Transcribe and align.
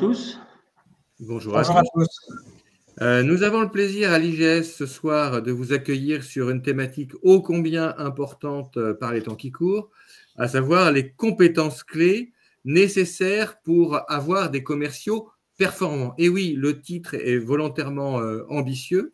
tous. 0.00 0.40
Bonjour, 1.18 1.58
à 1.58 1.62
tous. 1.62 2.08
Euh, 3.02 3.22
nous 3.22 3.42
avons 3.42 3.60
le 3.60 3.68
plaisir 3.68 4.12
à 4.12 4.18
l'IGS 4.18 4.62
ce 4.62 4.86
soir 4.86 5.42
de 5.42 5.52
vous 5.52 5.74
accueillir 5.74 6.24
sur 6.24 6.48
une 6.48 6.62
thématique 6.62 7.12
ô 7.20 7.42
combien 7.42 7.94
importante 7.98 8.78
euh, 8.78 8.94
par 8.94 9.12
les 9.12 9.22
temps 9.22 9.34
qui 9.34 9.50
courent, 9.50 9.90
à 10.38 10.48
savoir 10.48 10.90
les 10.90 11.10
compétences 11.10 11.84
clés 11.84 12.32
nécessaires 12.64 13.60
pour 13.60 14.00
avoir 14.10 14.50
des 14.50 14.62
commerciaux 14.62 15.28
performants. 15.58 16.14
Et 16.16 16.30
oui, 16.30 16.54
le 16.56 16.80
titre 16.80 17.14
est 17.14 17.36
volontairement 17.36 18.20
euh, 18.20 18.46
ambitieux. 18.48 19.12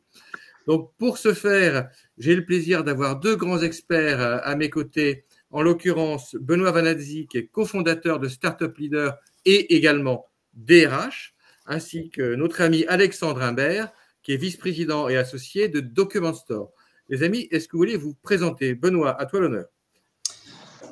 Donc 0.68 0.92
pour 0.98 1.18
ce 1.18 1.34
faire, 1.34 1.88
j'ai 2.16 2.36
le 2.36 2.44
plaisir 2.44 2.84
d'avoir 2.84 3.18
deux 3.18 3.34
grands 3.34 3.60
experts 3.60 4.20
à 4.20 4.54
mes 4.54 4.70
côtés, 4.70 5.24
en 5.50 5.62
l'occurrence 5.62 6.36
Benoît 6.36 6.70
Vanazzi, 6.70 7.26
qui 7.26 7.38
est 7.38 7.46
cofondateur 7.48 8.20
de 8.20 8.28
Startup 8.28 8.76
Leader 8.78 9.16
et 9.44 9.74
également 9.74 10.26
DRH, 10.56 11.34
ainsi 11.66 12.10
que 12.10 12.34
notre 12.34 12.60
ami 12.60 12.84
Alexandre 12.86 13.42
Imbert, 13.42 13.92
qui 14.22 14.32
est 14.32 14.36
vice-président 14.36 15.08
et 15.08 15.16
associé 15.16 15.68
de 15.68 15.80
Document 15.80 16.34
Store. 16.34 16.70
Les 17.08 17.22
amis, 17.22 17.46
est-ce 17.52 17.68
que 17.68 17.72
vous 17.72 17.78
voulez 17.78 17.96
vous 17.96 18.14
présenter? 18.22 18.74
Benoît, 18.74 19.20
à 19.20 19.26
toi 19.26 19.40
l'honneur. 19.40 19.66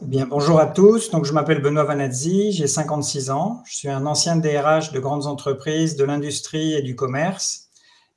Eh 0.02 0.06
bien, 0.06 0.26
bonjour 0.26 0.60
à 0.60 0.66
tous. 0.66 1.10
Donc, 1.10 1.24
je 1.24 1.32
m'appelle 1.32 1.60
Benoît 1.60 1.84
Vanazzi, 1.84 2.52
j'ai 2.52 2.66
56 2.66 3.30
ans. 3.30 3.62
Je 3.66 3.76
suis 3.76 3.88
un 3.88 4.06
ancien 4.06 4.36
DRH 4.36 4.92
de 4.92 5.00
grandes 5.00 5.26
entreprises, 5.26 5.96
de 5.96 6.04
l'industrie 6.04 6.74
et 6.74 6.82
du 6.82 6.94
commerce. 6.94 7.64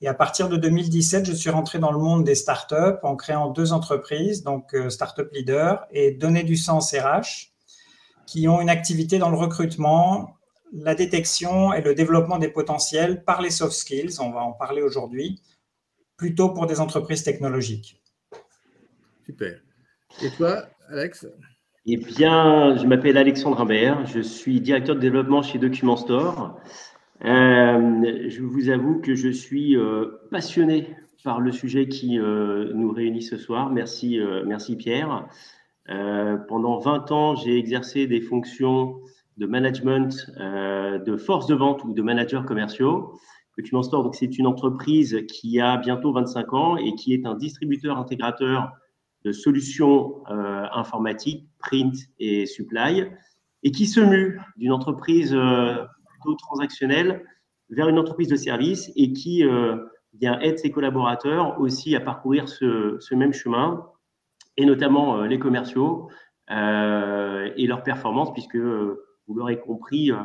Et 0.02 0.08
à 0.08 0.14
partir 0.14 0.50
de 0.50 0.58
2017, 0.58 1.26
je 1.26 1.34
suis 1.34 1.50
rentré 1.50 1.80
dans 1.80 1.91
le 1.91 1.98
monde 1.98 2.24
des 2.24 2.36
startups 2.36 3.00
en 3.02 3.16
créant 3.16 3.50
deux 3.50 3.74
entreprises, 3.74 4.43
donc 4.43 4.76
euh, 4.76 4.91
Startup 4.91 5.27
Leader 5.34 5.88
et 5.90 6.12
Donner 6.12 6.43
du 6.43 6.55
sens 6.55 6.93
RH, 6.93 7.52
qui 8.27 8.48
ont 8.48 8.62
une 8.62 8.70
activité 8.70 9.18
dans 9.18 9.32
le 9.32 9.38
recrutement, 9.38 10.37
la 10.71 10.96
détection 10.96 11.73
et 11.73 11.82
le 11.82 11.96
développement 11.96 12.37
des 12.37 12.49
potentiels 12.49 13.23
par 13.23 13.41
les 13.41 13.49
soft 13.49 13.73
skills, 13.73 14.20
on 14.20 14.32
va 14.32 14.41
en 14.41 14.54
parler 14.54 14.82
aujourd'hui, 14.82 15.41
plutôt 16.18 16.49
pour 16.49 16.68
des 16.68 16.79
entreprises 16.79 17.24
technologiques. 17.24 18.01
Super. 19.26 19.59
Et 20.24 20.29
toi, 20.32 20.63
Alex? 20.90 21.27
Eh 21.85 21.98
bien, 21.98 22.76
je 22.76 22.85
m'appelle 22.85 23.18
Alexandre 23.18 23.62
Imbert, 23.62 24.05
je 24.05 24.20
suis 24.20 24.59
directeur 24.59 24.96
de 24.96 24.99
développement 24.99 25.41
chez 25.41 25.57
Document 25.57 25.96
Store. 25.96 26.59
Euh, 27.24 28.29
je 28.29 28.41
vous 28.41 28.70
avoue 28.70 28.99
que 28.99 29.15
je 29.15 29.29
suis 29.29 29.76
euh, 29.76 30.20
passionné 30.29 30.96
par 31.24 31.40
le 31.40 31.52
sujet 31.52 31.87
qui 31.87 32.20
euh, 32.20 32.71
nous 32.74 32.91
réunit 32.91 33.21
ce 33.21 33.37
soir. 33.37 33.71
Merci, 33.71 34.20
merci 34.46 34.76
Pierre. 34.76 35.27
pendant 36.48 36.77
20 36.79 37.12
ans, 37.12 37.35
j'ai 37.35 37.57
exercé 37.57 38.07
des 38.07 38.21
fonctions 38.21 38.99
de 39.38 39.46
management 39.46 40.30
euh, 40.40 40.98
de 40.99 41.16
force 41.16 41.48
de 41.48 41.55
vente 41.55 41.84
ou 41.84 41.93
de 41.93 42.02
managers 42.02 42.41
commerciaux. 42.46 43.13
Document 43.57 43.84
Store, 43.84 44.04
donc 44.04 44.16
c'est 44.16 44.38
une 44.38 44.46
entreprise 44.46 45.26
qui 45.27 45.60
a 45.60 45.77
bientôt 45.77 46.12
25 46.12 46.54
ans 46.54 46.77
et 46.77 46.93
qui 46.93 47.13
est 47.13 47.26
un 47.26 47.35
distributeur 47.35 47.98
intégrateur 47.98 48.71
de 49.26 49.32
solutions 49.32 50.24
euh, 50.30 50.65
informatiques, 50.74 51.48
print 51.60 51.96
et 52.20 52.46
supply, 52.46 53.05
et 53.63 53.71
qui 53.71 53.88
se 53.88 53.99
mue 53.99 54.40
d'une 54.58 54.71
entreprise 54.71 55.34
euh, 55.34 55.84
plutôt 56.08 56.35
transactionnelle 56.35 57.26
vers 57.70 57.90
une 57.90 57.98
entreprise 57.98 58.27
de 58.27 58.35
service 58.35 58.91
et 58.96 59.12
qui 59.12 59.43
vient 60.13 60.40
aide 60.40 60.58
ses 60.58 60.71
collaborateurs 60.71 61.60
aussi 61.60 61.98
à 61.98 61.99
parcourir 61.99 62.48
ce, 62.48 62.96
ce 63.02 63.13
même 63.13 63.34
chemin, 63.34 63.85
et 64.56 64.66
notamment 64.66 65.24
les 65.24 65.38
commerciaux 65.38 66.08
et 66.50 67.68
leurs 67.68 67.84
performances, 67.84 68.31
puisque 68.31 68.58
vous 69.28 69.36
l'aurez 69.36 69.60
compris, 69.60 70.12
euh, 70.12 70.16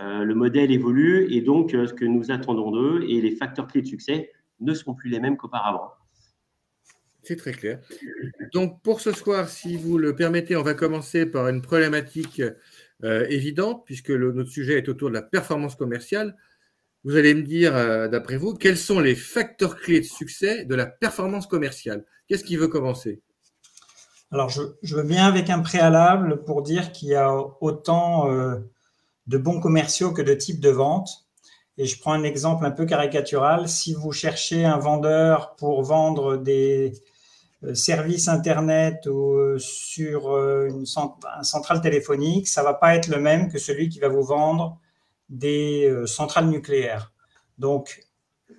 euh, 0.00 0.24
le 0.24 0.34
modèle 0.34 0.70
évolue 0.72 1.32
et 1.32 1.40
donc 1.40 1.74
euh, 1.74 1.86
ce 1.86 1.94
que 1.94 2.04
nous 2.04 2.30
attendons 2.30 2.70
d'eux 2.70 3.04
et 3.08 3.20
les 3.20 3.36
facteurs 3.36 3.66
clés 3.66 3.82
de 3.82 3.86
succès 3.86 4.32
ne 4.60 4.74
seront 4.74 4.94
plus 4.94 5.10
les 5.10 5.20
mêmes 5.20 5.36
qu'auparavant. 5.36 5.92
C'est 7.22 7.36
très 7.36 7.52
clair. 7.52 7.80
Donc 8.52 8.82
pour 8.82 9.00
ce 9.00 9.12
soir, 9.12 9.48
si 9.48 9.76
vous 9.76 9.98
le 9.98 10.14
permettez, 10.14 10.56
on 10.56 10.62
va 10.62 10.74
commencer 10.74 11.24
par 11.26 11.48
une 11.48 11.62
problématique 11.62 12.42
évidente, 13.02 13.84
puisque 13.86 14.10
notre 14.10 14.50
sujet 14.50 14.76
est 14.76 14.88
autour 14.90 15.08
de 15.08 15.14
la 15.14 15.22
performance 15.22 15.74
commerciale. 15.74 16.36
Vous 17.02 17.16
allez 17.16 17.32
me 17.34 17.42
dire, 17.42 17.72
d'après 18.10 18.36
vous, 18.36 18.52
quels 18.52 18.76
sont 18.76 19.00
les 19.00 19.14
facteurs 19.14 19.76
clés 19.76 20.00
de 20.00 20.04
succès 20.04 20.66
de 20.66 20.74
la 20.74 20.84
performance 20.84 21.46
commerciale? 21.46 22.04
Qu'est-ce 22.28 22.44
qui 22.44 22.56
veut 22.56 22.68
commencer? 22.68 23.22
Alors, 24.34 24.50
je, 24.50 24.96
veux 24.96 25.04
bien 25.04 25.26
avec 25.26 25.48
un 25.48 25.60
préalable 25.60 26.42
pour 26.42 26.62
dire 26.62 26.90
qu'il 26.90 27.06
y 27.06 27.14
a 27.14 27.32
autant 27.60 28.28
euh, 28.32 28.56
de 29.28 29.38
bons 29.38 29.60
commerciaux 29.60 30.12
que 30.12 30.22
de 30.22 30.34
types 30.34 30.58
de 30.58 30.70
vente. 30.70 31.24
Et 31.78 31.86
je 31.86 32.00
prends 32.00 32.14
un 32.14 32.24
exemple 32.24 32.66
un 32.66 32.72
peu 32.72 32.84
caricatural. 32.84 33.68
Si 33.68 33.94
vous 33.94 34.10
cherchez 34.10 34.64
un 34.64 34.78
vendeur 34.78 35.54
pour 35.54 35.84
vendre 35.84 36.36
des 36.36 36.94
euh, 37.62 37.74
services 37.74 38.26
Internet 38.26 39.06
ou 39.06 39.34
euh, 39.34 39.56
sur 39.60 40.36
une 40.66 40.84
centrale 40.84 41.80
téléphonique, 41.80 42.48
ça 42.48 42.62
ne 42.62 42.66
va 42.66 42.74
pas 42.74 42.96
être 42.96 43.06
le 43.06 43.20
même 43.20 43.48
que 43.52 43.58
celui 43.58 43.88
qui 43.88 44.00
va 44.00 44.08
vous 44.08 44.24
vendre 44.24 44.80
des 45.28 45.88
centrales 46.06 46.48
nucléaires. 46.48 47.12
Donc, 47.58 48.04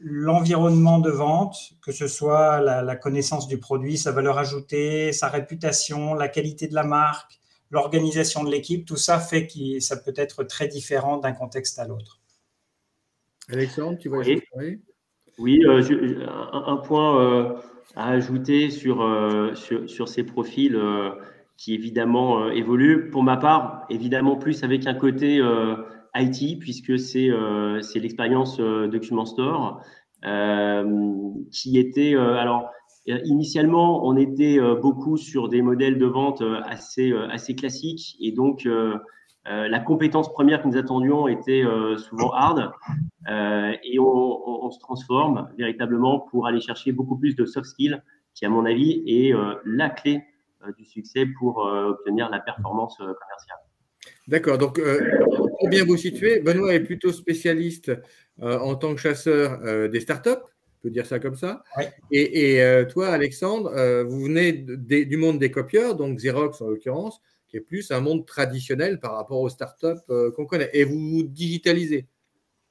l'environnement 0.01 0.99
de 0.99 1.11
vente, 1.11 1.57
que 1.81 1.91
ce 1.91 2.07
soit 2.07 2.59
la, 2.59 2.95
connaissance 2.95 3.47
du 3.47 3.59
produit, 3.59 3.97
sa 3.97 4.11
valeur 4.11 4.37
ajoutée, 4.37 5.11
sa 5.11 5.29
réputation, 5.29 6.13
la 6.13 6.27
qualité 6.27 6.67
de 6.67 6.75
la 6.75 6.83
marque, 6.83 7.39
l'organisation 7.71 8.43
de 8.43 8.51
l'équipe, 8.51 8.85
tout 8.85 8.97
ça 8.97 9.19
fait 9.19 9.47
que 9.47 9.79
ça 9.79 9.97
peut 9.97 10.13
être 10.15 10.43
très 10.43 10.67
différent 10.67 11.17
d'un 11.17 11.33
contexte 11.33 11.79
à 11.79 11.87
l'autre. 11.87 12.19
Alexandre, 13.49 13.97
tu 13.97 14.09
vois 14.09 14.23
Oui, 14.55 14.81
oui 15.37 15.63
euh, 15.65 16.25
un, 16.51 16.77
point 16.77 17.21
euh, 17.21 17.53
à 17.95 18.09
ajouter 18.09 18.69
sur, 18.69 19.03
euh, 19.03 19.53
sur, 19.55 20.07
ces 20.07 20.23
profils 20.23 20.79
qui 21.57 21.73
évidemment 21.73 22.49
évoluent. 22.49 23.09
Pour 23.11 23.23
ma 23.23 23.37
part, 23.37 23.85
évidemment 23.89 24.35
plus 24.35 24.63
avec 24.63 24.87
un 24.87 24.95
côté 24.95 25.39
IT, 26.15 26.59
puisque 26.59 26.97
c'est 26.97 27.29
euh, 27.29 27.81
l'expérience 27.95 28.59
euh, 28.59 28.87
Document 28.87 29.25
Store, 29.25 29.81
euh, 30.25 31.31
qui 31.51 31.77
était. 31.77 32.15
alors, 32.15 32.71
initialement, 33.05 34.07
on 34.07 34.17
était 34.17 34.57
beaucoup 34.81 35.17
sur 35.17 35.47
des 35.47 35.61
modèles 35.61 35.99
de 35.99 36.07
vente 36.07 36.41
assez, 36.63 37.13
assez 37.29 37.53
classiques, 37.53 38.15
et 38.19 38.31
donc 38.31 38.67
la 39.45 39.79
compétence 39.79 40.33
première 40.33 40.63
que 40.63 40.67
nous 40.67 40.77
attendions 40.77 41.27
était 41.27 41.63
souvent 41.97 42.31
hard, 42.31 42.71
et 43.29 43.99
on, 43.99 44.65
on, 44.65 44.71
se 44.71 44.79
transforme 44.79 45.49
véritablement 45.55 46.21
pour 46.31 46.47
aller 46.47 46.61
chercher 46.61 46.93
beaucoup 46.93 47.19
plus 47.19 47.35
de 47.35 47.45
soft 47.45 47.67
skills, 47.67 48.01
qui, 48.33 48.47
à 48.47 48.49
mon 48.49 48.65
avis, 48.65 49.03
est 49.05 49.35
la 49.65 49.91
clé 49.91 50.23
du 50.79 50.85
succès 50.85 51.27
pour 51.37 51.57
obtenir 51.59 52.31
la 52.31 52.39
performance 52.39 52.97
commerciale. 52.97 53.64
D'accord. 54.27 54.57
Donc, 54.57 54.79
euh, 54.79 54.99
pour 55.59 55.69
bien 55.69 55.85
vous 55.85 55.97
situer, 55.97 56.39
Benoît 56.39 56.73
est 56.73 56.79
plutôt 56.79 57.11
spécialiste 57.11 57.91
euh, 58.41 58.57
en 58.59 58.75
tant 58.75 58.95
que 58.95 59.01
chasseur 59.01 59.59
euh, 59.63 59.87
des 59.87 59.99
startups, 59.99 60.29
on 60.29 60.81
peut 60.81 60.89
dire 60.89 61.05
ça 61.05 61.19
comme 61.19 61.35
ça. 61.35 61.63
Et, 62.11 62.61
toi, 62.89 63.09
Alexandre, 63.09 64.03
vous 64.03 64.21
venez 64.23 64.51
du 64.53 65.17
monde 65.17 65.39
des 65.39 65.51
copieurs, 65.51 65.95
donc 65.95 66.17
Xerox 66.17 66.61
en 66.61 66.67
l'occurrence, 66.67 67.21
qui 67.47 67.57
est 67.57 67.61
plus 67.61 67.91
un 67.91 68.01
monde 68.01 68.25
traditionnel 68.25 68.99
par 68.99 69.13
rapport 69.15 69.41
aux 69.41 69.49
startups 69.49 70.01
qu'on 70.35 70.45
connaît. 70.45 70.69
Et 70.73 70.83
vous 70.83 70.99
vous 71.09 71.23
digitalisez. 71.23 72.07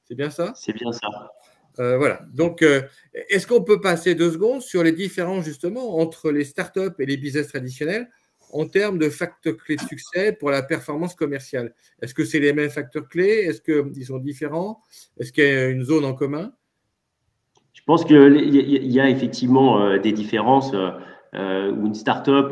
C'est 0.05 0.15
bien 0.15 0.29
ça? 0.29 0.53
C'est 0.55 0.73
bien 0.73 0.93
ça. 0.93 1.09
voilà. 1.77 2.21
Donc, 2.33 2.63
est-ce 3.29 3.47
qu'on 3.47 3.63
peut 3.63 3.81
passer 3.81 4.15
deux 4.15 4.31
secondes 4.31 4.61
sur 4.61 4.81
les 4.81 4.93
différences 4.93 5.43
justement 5.43 5.97
entre 5.97 6.31
les 6.31 6.45
startups 6.45 6.95
et 6.99 7.05
les 7.05 7.17
business 7.17 7.49
traditionnels? 7.49 8.09
En 8.55 8.67
termes 8.67 8.97
de 8.97 9.09
facteurs 9.09 9.57
clés 9.57 9.75
de 9.75 9.81
succès 9.81 10.31
pour 10.31 10.49
la 10.49 10.63
performance 10.63 11.13
commerciale. 11.13 11.73
Est-ce 12.01 12.13
que 12.13 12.23
c'est 12.23 12.39
les 12.39 12.53
mêmes 12.53 12.69
facteurs 12.69 13.07
clés? 13.09 13.45
Est-ce 13.47 13.61
qu'ils 13.61 14.05
sont 14.05 14.17
différents? 14.17 14.81
Est-ce 15.19 15.33
qu'il 15.33 15.43
y 15.43 15.47
a 15.47 15.67
une 15.67 15.83
zone 15.83 16.05
en 16.05 16.13
commun? 16.13 16.53
Je 17.73 17.81
pense 17.85 18.05
qu'il 18.05 18.15
y 18.15 18.99
a 18.99 19.09
effectivement 19.09 19.81
euh, 19.81 19.99
des 19.99 20.13
différences 20.13 20.73
euh, 20.73 20.91
euh, 21.35 21.71
ou 21.73 21.87
une 21.87 21.93
start-up 21.93 22.51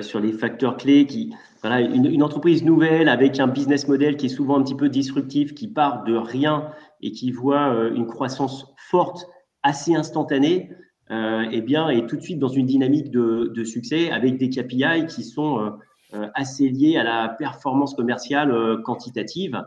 sur 0.00 0.20
les 0.20 0.32
facteurs 0.32 0.76
clés 0.76 1.06
qui. 1.06 1.34
Voilà, 1.62 1.80
une, 1.80 2.22
entreprise 2.22 2.62
nouvelle 2.62 3.08
avec 3.08 3.40
un 3.40 3.48
business 3.48 3.88
model 3.88 4.16
qui 4.16 4.26
est 4.26 4.28
souvent 4.28 4.58
un 4.58 4.62
petit 4.62 4.76
peu 4.76 4.88
disruptif, 4.88 5.54
qui 5.54 5.66
part 5.66 6.04
de 6.04 6.14
rien 6.14 6.70
et 7.00 7.10
qui 7.10 7.32
voit 7.32 7.90
une 7.96 8.06
croissance 8.06 8.72
forte, 8.76 9.26
assez 9.64 9.92
instantanée, 9.94 10.70
eh 11.10 11.60
bien, 11.60 11.88
est 11.88 12.06
tout 12.06 12.16
de 12.16 12.22
suite 12.22 12.38
dans 12.38 12.48
une 12.48 12.66
dynamique 12.66 13.10
de, 13.10 13.64
succès 13.64 14.10
avec 14.10 14.38
des 14.38 14.50
KPI 14.50 15.06
qui 15.08 15.24
sont 15.24 15.60
euh, 15.60 15.70
euh, 16.14 16.28
assez 16.34 16.68
liés 16.68 16.96
à 16.96 17.04
la 17.04 17.28
performance 17.28 17.94
commerciale 17.94 18.82
quantitative. 18.82 19.62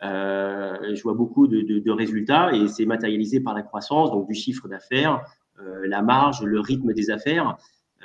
je 0.00 1.02
vois 1.02 1.14
beaucoup 1.14 1.46
de, 1.46 1.90
résultats 1.90 2.52
et 2.54 2.68
c'est 2.68 2.86
matérialisé 2.86 3.40
par 3.40 3.54
la 3.54 3.62
croissance, 3.62 4.10
donc 4.10 4.28
du 4.28 4.34
chiffre 4.34 4.68
d'affaires, 4.68 5.24
la 5.84 6.02
marge, 6.02 6.42
le 6.42 6.60
rythme 6.60 6.92
des 6.92 7.10
affaires. 7.10 7.56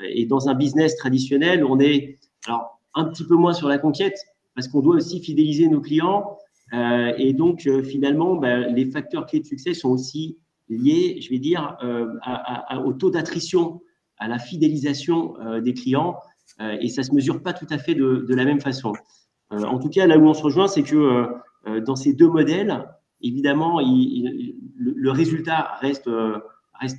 Et 0.01 0.25
dans 0.25 0.47
un 0.47 0.55
business 0.55 0.95
traditionnel, 0.95 1.65
on 1.65 1.79
est 1.79 2.17
alors 2.47 2.79
un 2.95 3.05
petit 3.05 3.25
peu 3.25 3.35
moins 3.35 3.53
sur 3.53 3.67
la 3.67 3.77
conquête 3.77 4.17
parce 4.55 4.67
qu'on 4.67 4.81
doit 4.81 4.95
aussi 4.95 5.19
fidéliser 5.21 5.67
nos 5.67 5.81
clients 5.81 6.37
et 7.17 7.33
donc, 7.33 7.67
finalement, 7.83 8.35
ben, 8.35 8.73
les 8.73 8.85
facteurs 8.85 9.25
clés 9.25 9.39
de 9.39 9.45
succès 9.45 9.73
sont 9.73 9.89
aussi 9.89 10.37
liés, 10.69 11.19
je 11.21 11.29
vais 11.29 11.39
dire, 11.39 11.77
au 12.85 12.93
taux 12.93 13.09
d'attrition, 13.09 13.81
à 14.17 14.27
la 14.27 14.39
fidélisation 14.39 15.33
des 15.61 15.73
clients. 15.73 16.17
et 16.59 16.89
ça 16.89 17.01
ne 17.01 17.07
se 17.07 17.13
mesure 17.13 17.41
pas 17.41 17.53
tout 17.53 17.67
à 17.69 17.77
fait 17.77 17.95
de, 17.95 18.25
la 18.35 18.45
même 18.45 18.61
façon. 18.61 18.93
en 19.51 19.79
tout 19.79 19.89
cas, 19.89 20.07
là 20.07 20.17
où 20.17 20.27
on 20.27 20.33
se 20.33 20.43
rejoint, 20.43 20.67
c'est 20.67 20.83
que 20.83 21.27
dans 21.85 21.95
ces 21.95 22.13
deux 22.13 22.29
modèles, 22.29 22.85
évidemment, 23.21 23.79
le, 23.79 25.11
résultat 25.11 25.77
reste, 25.79 26.09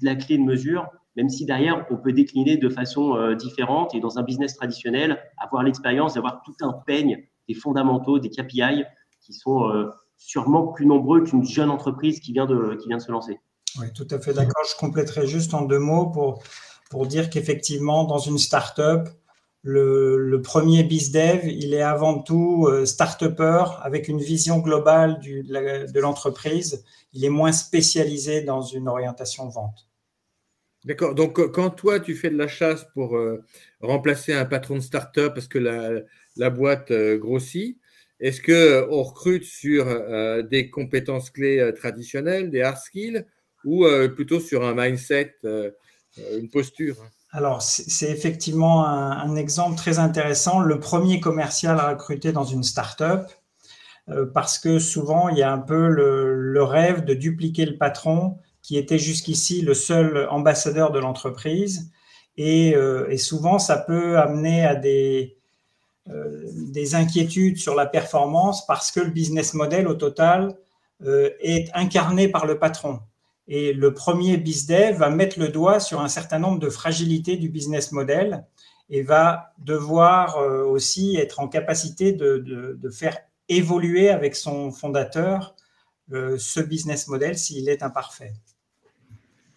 la 0.02 0.14
clé 0.16 0.38
de 0.38 0.42
mesure, 0.42 0.88
même 1.16 1.28
si 1.28 1.44
derrière, 1.44 1.86
on 1.90 1.96
peut 1.96 2.12
décliner 2.12 2.56
de 2.56 2.68
façon 2.68 3.16
euh, 3.16 3.34
différente 3.34 3.94
et 3.94 4.00
dans 4.00 4.18
un 4.18 4.22
business 4.22 4.56
traditionnel, 4.56 5.20
avoir 5.38 5.62
l'expérience 5.62 6.14
d'avoir 6.14 6.42
tout 6.42 6.54
un 6.60 6.72
peigne 6.72 7.24
des 7.48 7.54
fondamentaux, 7.54 8.18
des 8.18 8.30
KPI 8.30 8.84
qui 9.20 9.32
sont 9.32 9.68
euh, 9.68 9.90
sûrement 10.16 10.68
plus 10.68 10.86
nombreux 10.86 11.22
qu'une 11.22 11.44
jeune 11.44 11.70
entreprise 11.70 12.20
qui 12.20 12.32
vient, 12.32 12.46
de, 12.46 12.76
qui 12.80 12.88
vient 12.88 12.98
de 12.98 13.02
se 13.02 13.10
lancer. 13.10 13.40
Oui, 13.78 13.92
tout 13.94 14.06
à 14.10 14.18
fait 14.18 14.32
d'accord. 14.32 14.64
Je 14.68 14.76
compléterai 14.76 15.26
juste 15.26 15.54
en 15.54 15.62
deux 15.62 15.78
mots 15.78 16.06
pour, 16.06 16.42
pour 16.90 17.06
dire 17.06 17.30
qu'effectivement, 17.30 18.04
dans 18.04 18.18
une 18.18 18.38
start-up, 18.38 19.08
le, 19.62 20.16
le, 20.16 20.40
premier 20.40 20.82
BizDev, 20.84 21.46
il 21.46 21.74
est 21.74 21.82
avant 21.82 22.20
tout 22.20 22.66
euh, 22.66 22.86
start-upper 22.86 23.64
avec 23.82 24.08
une 24.08 24.18
vision 24.20 24.58
globale 24.58 25.18
du, 25.20 25.42
de 25.42 26.00
l'entreprise. 26.00 26.82
Il 27.12 27.24
est 27.24 27.30
moins 27.30 27.52
spécialisé 27.52 28.40
dans 28.40 28.62
une 28.62 28.88
orientation 28.88 29.48
vente. 29.48 29.90
D'accord. 30.84 31.14
Donc, 31.14 31.38
quand 31.52 31.70
toi, 31.70 32.00
tu 32.00 32.14
fais 32.14 32.30
de 32.30 32.38
la 32.38 32.48
chasse 32.48 32.86
pour 32.94 33.16
euh, 33.16 33.44
remplacer 33.80 34.32
un 34.32 34.46
patron 34.46 34.76
de 34.76 34.80
start-up 34.80 35.34
parce 35.34 35.46
que 35.46 35.58
la, 35.58 36.50
boîte 36.50 36.90
euh, 36.90 37.18
grossit, 37.18 37.78
est-ce 38.18 38.40
qu'on 38.40 38.52
euh, 38.52 38.86
recrute 38.86 39.44
sur 39.44 39.84
des 40.44 40.70
compétences 40.70 41.30
clés 41.30 41.72
traditionnelles, 41.76 42.50
des 42.50 42.62
hard 42.62 42.78
skills, 42.78 43.26
ou 43.64 43.86
plutôt 44.14 44.40
sur 44.40 44.64
un 44.64 44.74
mindset, 44.74 45.36
une 46.16 46.50
posture 46.50 46.96
alors, 47.32 47.62
c'est 47.62 48.10
effectivement 48.10 48.84
un, 48.84 49.36
exemple 49.36 49.76
très 49.76 50.00
intéressant. 50.00 50.58
Le 50.58 50.80
premier 50.80 51.20
commercial 51.20 51.78
à 51.78 51.90
recruter 51.90 52.32
dans 52.32 52.42
une 52.42 52.64
start-up, 52.64 53.30
parce 54.34 54.58
que 54.58 54.80
souvent, 54.80 55.28
il 55.28 55.38
y 55.38 55.42
a 55.44 55.52
un 55.52 55.60
peu 55.60 55.86
le 55.90 56.62
rêve 56.64 57.04
de 57.04 57.14
dupliquer 57.14 57.66
le 57.66 57.78
patron 57.78 58.36
qui 58.62 58.76
était 58.76 58.98
jusqu'ici 58.98 59.62
le 59.62 59.74
seul 59.74 60.28
ambassadeur 60.30 60.92
de 60.92 60.98
l'entreprise. 60.98 61.90
Et, 62.36 62.74
euh, 62.74 63.16
souvent, 63.16 63.58
ça 63.58 63.76
peut 63.76 64.18
amener 64.18 64.64
à 64.64 64.74
des, 64.74 65.36
euh, 66.08 66.44
des 66.54 66.94
inquiétudes 66.94 67.58
sur 67.58 67.74
la 67.74 67.86
performance 67.86 68.66
parce 68.66 68.90
que 68.90 69.00
le 69.00 69.10
business 69.10 69.54
model, 69.54 69.88
au 69.88 69.94
total, 69.94 70.56
euh, 71.04 71.30
est 71.40 71.70
incarné 71.74 72.28
par 72.28 72.46
le 72.46 72.58
patron. 72.58 73.00
Et 73.50 73.74
le 73.74 73.92
premier 73.92 74.38
BizDev 74.38 74.96
va 74.96 75.10
mettre 75.10 75.38
le 75.38 75.48
doigt 75.48 75.78
sur 75.78 76.00
un 76.00 76.08
certain 76.08 76.38
nombre 76.38 76.58
de 76.58 76.70
fragilités 76.70 77.36
du 77.36 77.50
business 77.50 77.92
model 77.92 78.46
et 78.88 79.02
va 79.02 79.52
devoir 79.58 80.38
aussi 80.68 81.16
être 81.16 81.40
en 81.40 81.48
capacité 81.48 82.12
de, 82.12 82.90
faire 82.92 83.18
évoluer 83.48 84.08
avec 84.08 84.34
son 84.34 84.70
fondateur 84.70 85.54
ce 86.10 86.60
business 86.60 87.08
model 87.08 87.36
s'il 87.36 87.68
est 87.68 87.82
imparfait. 87.82 88.32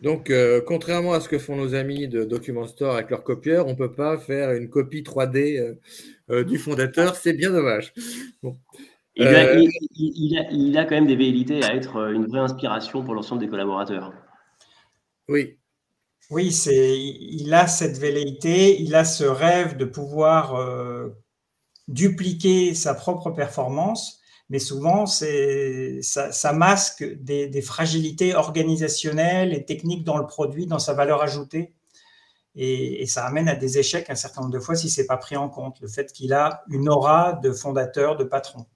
Donc, 0.04 0.30
euh, 0.30 0.60
contrairement 0.60 1.14
à 1.14 1.22
ce 1.22 1.30
que 1.30 1.40
font 1.40 1.56
nos 1.56 1.76
amis 1.76 2.10
de 2.10 2.26
Document 2.26 2.68
Store 2.68 2.96
avec 2.96 3.10
leur 3.10 3.24
copieur, 3.24 3.68
on 3.68 3.70
ne 3.70 3.76
peut 3.76 3.94
pas 3.94 4.18
faire 4.18 4.52
une 4.52 4.70
copie 4.70 5.02
3D 5.02 5.58
euh, 5.58 5.80
euh, 6.30 6.44
du 6.44 6.58
fondateur. 6.58 7.16
C'est 7.16 7.32
bien 7.32 7.52
dommage. 7.52 7.94
Il, 9.16 10.78
a, 10.78 10.86
quand 10.86 10.96
même 10.96 11.08
des 11.08 11.16
velléités 11.16 11.64
à 11.64 11.76
être 11.76 12.12
une 12.12 12.26
vraie 12.26 12.40
inspiration 12.40 13.04
pour 13.04 13.14
l'ensemble 13.14 13.42
des 13.42 13.48
collaborateurs. 13.48 14.14
Oui. 15.28 15.58
Oui, 16.30 16.52
c'est, 16.52 16.98
il 16.98 17.54
a 17.54 17.68
cette 17.68 17.98
velléité, 17.98 18.82
il 18.82 18.96
a 18.96 19.06
ce 19.06 19.24
rêve 19.24 19.78
de 19.78 19.86
pouvoir 19.86 20.58
dupliquer 21.88 22.74
sa 22.74 22.96
propre 22.96 23.30
performance 23.30 24.24
mais 24.54 24.60
souvent, 24.60 25.08
ça, 25.08 26.32
ça 26.32 26.54
masque 26.54 27.04
des, 27.04 27.62
fragilités 27.64 28.36
organisationnelles 28.36 29.52
et 29.52 29.66
techniques 29.66 30.04
dans 30.04 30.18
le 30.18 30.28
produit, 30.28 30.68
dans 30.68 30.78
sa 30.78 30.94
valeur 30.94 31.24
ajoutée. 31.24 31.74
Et, 32.56 33.06
ça 33.08 33.26
amène 33.26 33.50
à 33.50 33.56
des 33.56 33.80
échecs 33.80 34.12
un 34.12 34.16
certain 34.16 34.42
nombre 34.42 34.54
de 34.54 34.60
fois 34.60 34.76
si 34.76 34.92
ce 34.92 35.02
n'est 35.02 35.08
pas 35.08 35.18
pris 35.18 35.36
en 35.38 35.50
compte, 35.50 35.80
le 35.82 35.88
fait 35.88 36.12
qu'il 36.14 36.34
a 36.34 36.64
une 36.70 36.88
aura 36.88 37.34
de 37.34 37.52
fondateur, 37.52 38.16
de 38.16 38.24
patron. 38.24 38.68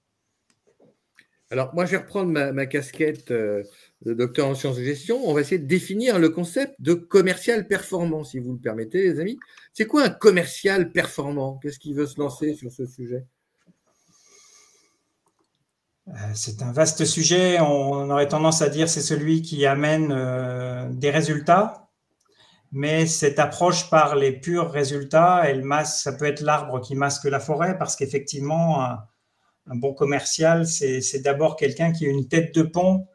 Alors, 1.49 1.73
moi, 1.73 1.85
je 1.85 1.91
vais 1.91 1.97
reprendre 1.97 2.31
ma, 2.31 2.65
casquette 2.65 3.31
euh, 3.31 3.63
de 4.01 4.13
docteur 4.13 4.47
en 4.47 4.55
sciences 4.55 4.77
de 4.77 4.83
gestion. 4.83 5.21
On 5.25 5.33
va 5.33 5.41
essayer 5.41 5.59
de 5.59 5.67
définir 5.67 6.19
le 6.19 6.29
concept 6.29 6.75
de 6.79 6.93
commercial 6.93 7.67
performant, 7.67 8.25
si 8.25 8.39
vous 8.39 8.53
le 8.53 8.59
permettez, 8.59 9.03
les 9.03 9.19
amis. 9.21 9.39
C'est 9.73 9.85
quoi 9.85 10.03
un 10.03 10.09
commercial 10.09 10.91
performant? 10.91 11.57
Qu'est-ce 11.59 11.79
qui 11.79 11.93
veut 11.93 12.05
se 12.05 12.19
lancer 12.19 12.53
sur 12.53 12.69
ce 12.69 12.85
sujet? 12.85 13.25
Euh, 16.09 16.11
c'est 16.33 16.61
un 16.61 16.73
vaste 16.73 17.05
sujet. 17.05 17.61
On 17.61 18.09
aurait 18.09 18.27
tendance 18.27 18.61
à 18.61 18.67
dire 18.67 18.89
c'est 18.89 19.01
celui 19.01 19.41
qui 19.41 19.65
amène 19.65 20.11
euh, 20.11 20.89
des 20.89 21.11
résultats, 21.11 21.87
mais 22.73 23.05
cette 23.05 23.39
approche 23.39 23.89
par 23.89 24.17
les 24.17 24.33
purs 24.33 24.69
résultats, 24.69 25.43
ça 25.85 26.11
peut 26.11 26.25
être 26.25 26.41
l'arbre 26.41 26.81
qui 26.81 26.95
masque 26.95 27.23
la 27.23 27.39
forêt, 27.39 27.77
parce 27.77 27.95
qu'effectivement, 27.95 28.97
un, 29.69 29.75
bon 29.75 29.93
commercial, 29.93 30.65
c'est 30.65 31.21
d'abord 31.21 31.55
quelqu'un 31.55 31.91
qui 31.91 32.05
a 32.05 32.09
une 32.09 32.27
tête 32.27 32.53
de 32.55 32.63
pont, 32.63 33.07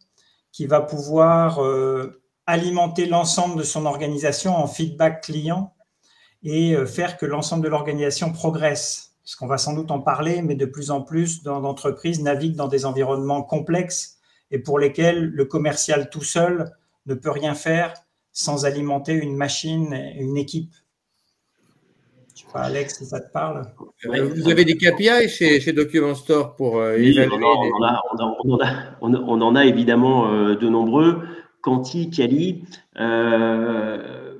qui 0.52 0.66
va 0.66 0.80
pouvoir 0.80 1.62
euh, 1.62 2.22
alimenter 2.46 3.06
l'ensemble 3.06 3.58
de 3.58 3.62
son 3.62 3.86
organisation 3.86 4.54
en 4.56 4.66
feedback 4.66 5.22
client 5.22 5.74
et 6.42 6.74
faire 6.86 7.16
que 7.16 7.24
l'ensemble 7.24 7.62
de 7.64 7.68
l'organisation 7.68 8.32
progresse 8.32 9.12
qu'on 9.36 9.46
va 9.46 9.58
sans 9.58 9.74
doute 9.74 9.90
en 9.90 10.00
parler, 10.00 10.42
mais 10.42 10.54
de 10.54 10.66
plus 10.66 10.90
en 10.90 11.02
plus 11.02 11.42
d'entreprises 11.42 12.22
naviguent 12.22 12.56
dans 12.56 12.68
des 12.68 12.84
environnements 12.84 13.42
complexes 13.42 14.18
et 14.50 14.58
pour 14.58 14.78
lesquels 14.78 15.24
le 15.24 15.44
commercial 15.44 16.10
tout 16.10 16.22
seul 16.22 16.70
ne 17.06 17.14
peut 17.14 17.30
rien 17.30 17.54
faire 17.54 17.94
sans 18.32 18.64
alimenter 18.64 19.12
une 19.12 19.36
machine 19.36 19.92
une 20.16 20.36
équipe. 20.36 20.74
Je 22.42 22.48
sais 22.48 22.52
pas, 22.52 22.62
Alex, 22.62 22.98
si 22.98 23.06
ça 23.06 23.20
te 23.20 23.30
parle? 23.32 23.62
Vous 24.04 24.48
avez 24.48 24.64
des 24.64 24.76
KPI 24.76 25.28
chez, 25.28 25.60
chez 25.60 25.72
Document 25.72 26.14
Store 26.14 26.56
pour 26.56 26.78
euh, 26.78 26.96
évaluer 26.96 27.36
on, 29.00 29.40
en 29.40 29.54
a, 29.56 29.64
évidemment 29.64 30.28
euh, 30.28 30.56
de 30.56 30.68
nombreux. 30.68 31.22
Quanti, 31.60 32.10
Cali. 32.10 32.64
Euh, 32.98 34.34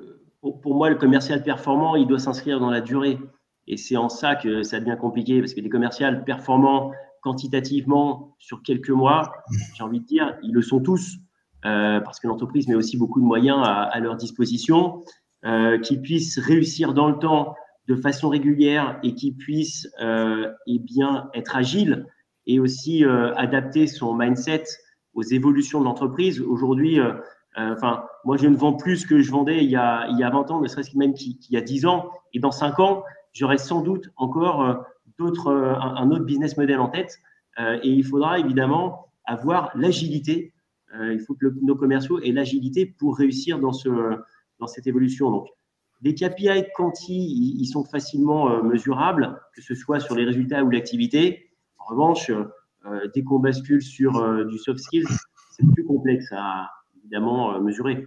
pour 0.62 0.74
moi, 0.74 0.90
le 0.90 0.96
commercial 0.96 1.42
performant, 1.44 1.94
il 1.94 2.06
doit 2.08 2.18
s'inscrire 2.18 2.58
dans 2.58 2.70
la 2.70 2.80
durée. 2.80 3.18
Et 3.68 3.76
c'est 3.76 3.96
en 3.96 4.08
ça 4.08 4.34
que 4.34 4.64
ça 4.64 4.80
devient 4.80 4.96
compliqué, 5.00 5.40
parce 5.40 5.54
que 5.54 5.60
des 5.60 5.68
commerciales 5.68 6.24
performants 6.24 6.90
quantitativement 7.20 8.34
sur 8.40 8.62
quelques 8.62 8.90
mois, 8.90 9.32
j'ai 9.76 9.84
envie 9.84 10.00
de 10.00 10.06
dire, 10.06 10.36
ils 10.42 10.52
le 10.52 10.62
sont 10.62 10.80
tous, 10.80 11.18
euh, 11.64 12.00
parce 12.00 12.18
que 12.18 12.26
l'entreprise 12.26 12.66
met 12.66 12.74
aussi 12.74 12.96
beaucoup 12.96 13.20
de 13.20 13.24
moyens 13.24 13.60
à, 13.62 13.98
leur 14.00 14.16
disposition, 14.16 15.04
euh, 15.44 15.78
qui 15.78 15.98
puissent 15.98 16.40
réussir 16.40 16.94
dans 16.94 17.08
le 17.08 17.18
temps 17.18 17.54
de 17.88 17.96
façon 17.96 18.28
régulière 18.28 18.98
et 19.02 19.14
qui 19.14 19.32
puissent 19.32 19.88
euh, 20.00 20.50
eh 20.66 20.78
bien, 20.78 21.30
être 21.34 21.56
agiles 21.56 22.06
et 22.46 22.60
aussi 22.60 23.04
euh, 23.04 23.34
adapter 23.34 23.86
son 23.86 24.14
mindset 24.14 24.64
aux 25.14 25.22
évolutions 25.22 25.80
de 25.80 25.84
l'entreprise. 25.84 26.40
Aujourd'hui, 26.40 27.00
euh, 27.00 27.14
enfin, 27.56 28.04
moi, 28.24 28.36
je 28.36 28.46
ne 28.46 28.56
vends 28.56 28.74
plus 28.74 28.98
ce 28.98 29.06
que 29.06 29.20
je 29.20 29.30
vendais 29.30 29.64
il 29.64 29.70
y 29.70 29.76
a, 29.76 30.06
il 30.10 30.18
y 30.18 30.22
a 30.22 30.30
20 30.30 30.50
ans, 30.50 30.60
ne 30.60 30.68
serait-ce 30.68 30.96
même 30.96 31.14
qu'il 31.14 31.36
y 31.50 31.56
a 31.56 31.60
10 31.60 31.86
ans. 31.86 32.10
Et 32.32 32.38
dans 32.38 32.52
5 32.52 32.78
ans, 32.78 33.04
j'aurai 33.32 33.58
sans 33.58 33.82
doute 33.82 34.10
encore 34.16 34.86
d'autres, 35.18 35.52
un, 35.52 36.10
autre 36.10 36.24
business 36.24 36.56
model 36.56 36.80
en 36.80 36.88
tête. 36.88 37.18
Et 37.58 37.88
il 37.88 38.04
faudra 38.04 38.38
évidemment 38.38 39.08
avoir 39.26 39.70
l'agilité. 39.74 40.54
il 40.94 41.20
faut 41.20 41.34
que 41.34 41.46
nos 41.60 41.76
commerciaux 41.76 42.20
aient 42.20 42.32
l'agilité 42.32 42.86
pour 42.86 43.18
réussir 43.18 43.58
dans, 43.58 43.72
ce, 43.72 43.90
dans 44.58 44.66
cette 44.66 44.86
évolution. 44.86 45.30
Donc, 45.30 45.48
les 46.02 46.14
KPI 46.14 46.64
quanti, 46.74 47.56
ils 47.58 47.66
sont 47.66 47.84
facilement 47.84 48.62
mesurables, 48.62 49.40
que 49.54 49.62
ce 49.62 49.74
soit 49.74 50.00
sur 50.00 50.14
les 50.14 50.24
résultats 50.24 50.64
ou 50.64 50.70
l'activité. 50.70 51.50
En 51.78 51.84
revanche, 51.84 52.30
dès 53.14 53.22
qu'on 53.22 53.38
bascule 53.38 53.82
sur 53.82 54.44
du 54.46 54.58
soft 54.58 54.80
skills, 54.80 55.06
c'est 55.52 55.66
plus 55.74 55.84
complexe 55.84 56.26
à 56.32 56.68
évidemment 56.96 57.60
mesurer. 57.60 58.06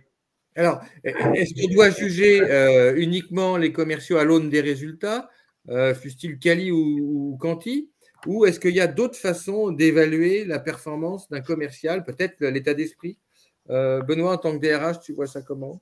Alors, 0.56 0.82
est-ce 1.04 1.54
qu'on 1.54 1.74
doit 1.74 1.90
juger 1.90 2.42
euh, 2.42 2.96
uniquement 2.96 3.58
les 3.58 3.74
commerciaux 3.74 4.18
à 4.18 4.24
l'aune 4.24 4.50
des 4.50 4.62
résultats, 4.62 5.30
euh, 5.68 5.94
fussent-ils 5.94 6.40
Cali 6.40 6.72
ou, 6.72 7.38
Canti 7.42 7.92
Ou 8.26 8.46
est-ce 8.46 8.62
qu'il 8.62 8.74
y 8.74 8.80
a 8.80 8.88
d'autres 8.88 9.18
façons 9.18 9.72
d'évaluer 9.72 10.46
la 10.46 10.60
performance 10.60 11.30
d'un 11.30 11.42
commercial, 11.42 12.04
peut-être 12.06 12.40
l'état 12.40 12.74
d'esprit? 12.74 13.20
Euh, 13.70 14.02
Benoît, 14.02 14.34
en 14.34 14.38
tant 14.38 14.58
que 14.58 14.66
DRH, 14.66 15.02
tu 15.02 15.12
vois 15.12 15.28
ça 15.28 15.42
comment? 15.42 15.82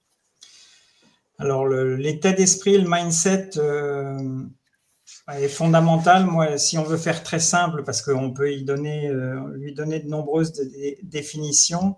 Alors, 1.40 1.68
l'état 1.68 2.32
d'esprit, 2.32 2.78
le 2.78 2.88
mindset, 2.88 3.52
est 5.32 5.48
fondamentale. 5.48 6.26
Moi, 6.26 6.58
si 6.58 6.78
on 6.78 6.84
veut 6.84 6.98
faire 6.98 7.24
très 7.24 7.40
simple, 7.40 7.84
parce 7.84 8.02
qu'on 8.02 8.32
peut 8.32 8.54
y 8.54 8.64
donner, 8.64 9.12
lui 9.56 9.74
donner 9.74 10.00
de 10.00 10.08
nombreuses 10.08 10.54
définitions, 11.04 11.96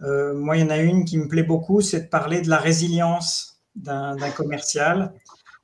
moi, 0.00 0.56
il 0.56 0.60
y 0.60 0.64
en 0.64 0.70
a 0.70 0.78
une 0.78 1.04
qui 1.04 1.18
me 1.18 1.28
plaît 1.28 1.42
beaucoup, 1.42 1.80
c'est 1.80 2.02
de 2.02 2.08
parler 2.08 2.40
de 2.40 2.48
la 2.48 2.58
résilience 2.58 3.62
d'un 3.74 4.30
commercial. 4.36 5.12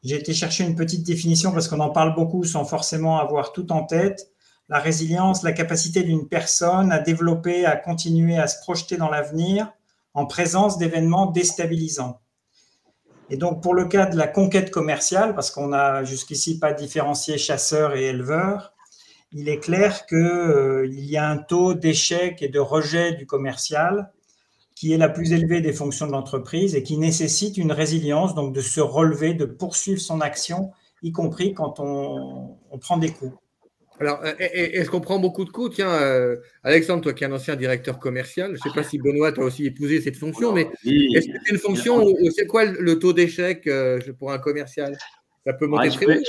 J'ai 0.02 0.16
été 0.16 0.32
chercher 0.32 0.64
une 0.64 0.76
petite 0.76 1.04
définition 1.04 1.52
parce 1.52 1.68
qu'on 1.68 1.80
en 1.80 1.90
parle 1.90 2.14
beaucoup 2.14 2.44
sans 2.44 2.64
forcément 2.64 3.18
avoir 3.18 3.52
tout 3.52 3.72
en 3.72 3.84
tête. 3.84 4.30
La 4.68 4.78
résilience, 4.78 5.42
la 5.42 5.52
capacité 5.52 6.02
d'une 6.02 6.28
personne 6.28 6.92
à 6.92 6.98
développer, 6.98 7.64
à 7.64 7.76
continuer 7.76 8.38
à 8.38 8.46
se 8.46 8.60
projeter 8.60 8.96
dans 8.96 9.08
l'avenir 9.08 9.72
en 10.14 10.26
présence 10.26 10.78
d'événements 10.78 11.26
déstabilisants. 11.26 12.20
Et 13.30 13.36
donc, 13.36 13.62
pour 13.62 13.74
le 13.74 13.84
cas 13.84 14.06
de 14.06 14.16
la 14.16 14.26
conquête 14.26 14.70
commerciale, 14.70 15.34
parce 15.34 15.50
qu'on 15.50 15.68
n'a 15.68 16.04
jusqu'ici 16.04 16.58
pas 16.58 16.72
différencié 16.72 17.36
chasseurs 17.38 17.94
et 17.94 18.06
éleveurs, 18.06 18.72
il 19.32 19.48
est 19.48 19.58
clair 19.58 20.06
qu'il 20.06 20.16
euh, 20.16 20.86
y 20.90 21.16
a 21.16 21.28
un 21.28 21.36
taux 21.36 21.74
d'échec 21.74 22.42
et 22.42 22.48
de 22.48 22.58
rejet 22.58 23.12
du 23.12 23.26
commercial 23.26 24.10
qui 24.74 24.92
est 24.92 24.96
la 24.96 25.08
plus 25.08 25.32
élevée 25.32 25.60
des 25.60 25.72
fonctions 25.72 26.06
de 26.06 26.12
l'entreprise 26.12 26.76
et 26.76 26.84
qui 26.84 26.98
nécessite 26.98 27.56
une 27.56 27.72
résilience, 27.72 28.36
donc 28.36 28.54
de 28.54 28.60
se 28.60 28.80
relever, 28.80 29.34
de 29.34 29.44
poursuivre 29.44 30.00
son 30.00 30.20
action, 30.20 30.70
y 31.02 31.10
compris 31.10 31.52
quand 31.52 31.80
on, 31.80 32.56
prend 32.80 32.96
des 32.96 33.10
coups. 33.10 33.34
Alors, 34.00 34.20
est-ce 34.38 34.90
qu'on 34.90 35.00
prend 35.00 35.18
beaucoup 35.18 35.44
de 35.44 35.50
coups? 35.50 35.76
Tiens, 35.76 35.90
euh, 35.90 36.36
Alexandre, 36.62 37.02
toi 37.02 37.12
qui 37.12 37.24
es 37.24 37.26
un 37.26 37.32
ancien 37.32 37.56
directeur 37.56 37.98
commercial, 37.98 38.48
je 38.48 38.52
ne 38.52 38.58
sais 38.58 38.74
pas 38.74 38.82
si 38.82 38.98
Benoît 38.98 39.32
t'a 39.32 39.42
aussi 39.42 39.66
épousé 39.66 40.00
cette 40.00 40.16
fonction, 40.16 40.52
mais 40.52 40.68
est-ce 40.84 41.26
que 41.28 41.38
c'est 41.44 41.52
une 41.52 41.58
fonction 41.58 42.04
où 42.04 42.30
c'est 42.30 42.46
quoi 42.46 42.64
le 42.64 42.98
taux 42.98 43.12
d'échec 43.12 43.66
euh, 43.66 43.98
pour 44.18 44.32
un 44.32 44.38
commercial? 44.38 44.96
Ça 45.46 45.52
peut 45.54 45.66
monter 45.66 45.88
très 45.88 46.06
haut 46.06 46.22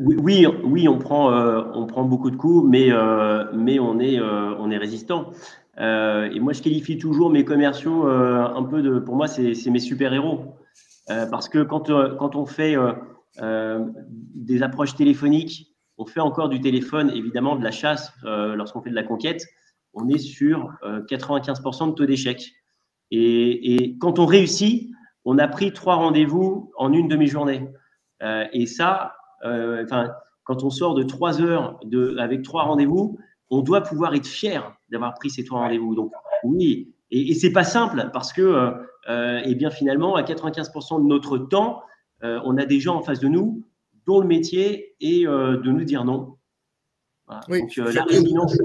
Oui, 0.00 0.46
oui, 0.64 0.88
on 0.88 0.98
prend, 0.98 1.32
euh, 1.32 1.62
on 1.74 1.86
prend 1.86 2.04
beaucoup 2.04 2.30
de 2.30 2.36
coups, 2.36 2.66
mais, 2.68 2.88
mais 3.54 3.78
on, 3.78 4.00
est, 4.00 4.20
on 4.20 4.70
est 4.70 4.78
résistant. 4.78 5.32
Euh, 5.80 6.30
et 6.30 6.40
moi, 6.40 6.52
je 6.52 6.62
qualifie 6.62 6.98
toujours 6.98 7.30
mes 7.30 7.44
commerciaux 7.44 8.08
euh, 8.08 8.42
un 8.42 8.64
peu 8.64 8.82
de, 8.82 8.98
pour 8.98 9.16
moi, 9.16 9.28
c'est 9.28 9.70
mes 9.70 9.78
super-héros. 9.78 10.54
Euh, 11.10 11.26
parce 11.26 11.48
que 11.48 11.62
quand, 11.62 11.90
quand 12.18 12.36
on 12.36 12.46
fait 12.46 12.76
des 14.34 14.62
approches 14.62 14.94
téléphoniques, 14.94 15.67
on 15.98 16.06
fait 16.06 16.20
encore 16.20 16.48
du 16.48 16.60
téléphone, 16.60 17.10
évidemment, 17.10 17.56
de 17.56 17.64
la 17.64 17.70
chasse 17.70 18.12
lorsqu'on 18.22 18.80
fait 18.80 18.90
de 18.90 18.94
la 18.94 19.02
conquête, 19.02 19.44
on 19.94 20.08
est 20.08 20.18
sur 20.18 20.72
95% 20.82 21.90
de 21.90 21.94
taux 21.94 22.06
d'échec. 22.06 22.52
Et, 23.10 23.96
quand 24.00 24.18
on 24.18 24.26
réussit, 24.26 24.90
on 25.24 25.38
a 25.38 25.48
pris 25.48 25.72
trois 25.72 25.96
rendez-vous 25.96 26.70
en 26.76 26.92
une 26.92 27.08
demi-journée. 27.08 27.68
et 28.52 28.66
ça, 28.66 29.16
quand 30.44 30.64
on 30.64 30.70
sort 30.70 30.94
de 30.94 31.02
trois 31.02 31.42
heures 31.42 31.78
de, 31.84 32.16
avec 32.18 32.42
trois 32.42 32.62
rendez-vous, 32.62 33.18
on 33.50 33.60
doit 33.60 33.82
pouvoir 33.82 34.14
être 34.14 34.26
fier 34.26 34.74
d'avoir 34.90 35.14
pris 35.14 35.30
ces 35.30 35.44
trois 35.44 35.60
rendez-vous. 35.60 35.94
Donc 35.94 36.12
oui, 36.44 36.94
et, 37.10 37.30
et 37.30 37.34
c'est 37.34 37.52
pas 37.52 37.64
simple 37.64 38.10
parce 38.12 38.32
que, 38.32 38.42
euh, 38.42 38.70
euh 39.08 39.40
eh 39.44 39.54
bien 39.54 39.70
finalement, 39.70 40.16
à 40.16 40.22
95% 40.22 41.02
de 41.02 41.06
notre 41.06 41.38
temps, 41.38 41.82
euh, 42.24 42.40
on 42.44 42.56
a 42.56 42.64
des 42.64 42.80
gens 42.80 42.96
en 42.96 43.02
face 43.02 43.20
de 43.20 43.28
nous 43.28 43.64
dont 44.08 44.20
le 44.20 44.26
métier 44.26 44.96
est 45.00 45.26
euh, 45.26 45.58
de 45.58 45.70
nous 45.70 45.84
dire 45.84 46.04
non. 46.04 46.36
Oui, 47.48 47.60
Donc, 47.60 47.76
la 47.76 48.04
résilience. 48.04 48.56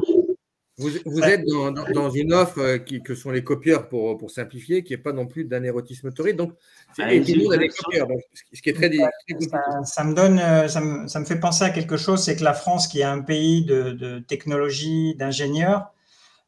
Vous, 0.77 0.89
vous 1.05 1.21
êtes 1.21 1.45
dans, 1.45 1.71
dans, 1.71 2.09
une 2.09 2.33
offre 2.33 2.77
qui, 2.77 3.03
que 3.03 3.13
sont 3.13 3.29
les 3.29 3.43
copieurs, 3.43 3.89
pour, 3.89 4.17
pour 4.17 4.31
simplifier, 4.31 4.83
qui 4.83 4.93
n'est 4.93 4.97
pas 4.97 5.13
non 5.13 5.27
plus 5.27 5.45
d'un 5.45 5.61
érotisme 5.63 6.11
torride. 6.11 6.37
Donc, 6.37 6.53
c'est 6.95 7.03
ah, 7.03 7.09
des 7.09 7.69
copieurs, 7.69 8.07
ce 8.51 8.61
qui 8.61 8.69
est 8.69 8.73
très, 8.73 8.89
ça, 9.51 9.83
ça, 9.83 10.03
me 10.03 10.15
donne, 10.15 10.39
ça 10.67 10.81
me, 10.81 11.07
ça 11.07 11.19
me, 11.19 11.25
fait 11.25 11.39
penser 11.39 11.63
à 11.65 11.69
quelque 11.69 11.95
chose, 11.95 12.23
c'est 12.23 12.35
que 12.35 12.43
la 12.43 12.55
France, 12.55 12.87
qui 12.87 13.01
est 13.01 13.03
un 13.03 13.21
pays 13.21 13.65
de, 13.65 13.91
de 13.91 14.19
technologie, 14.19 15.13
d'ingénieurs, 15.15 15.93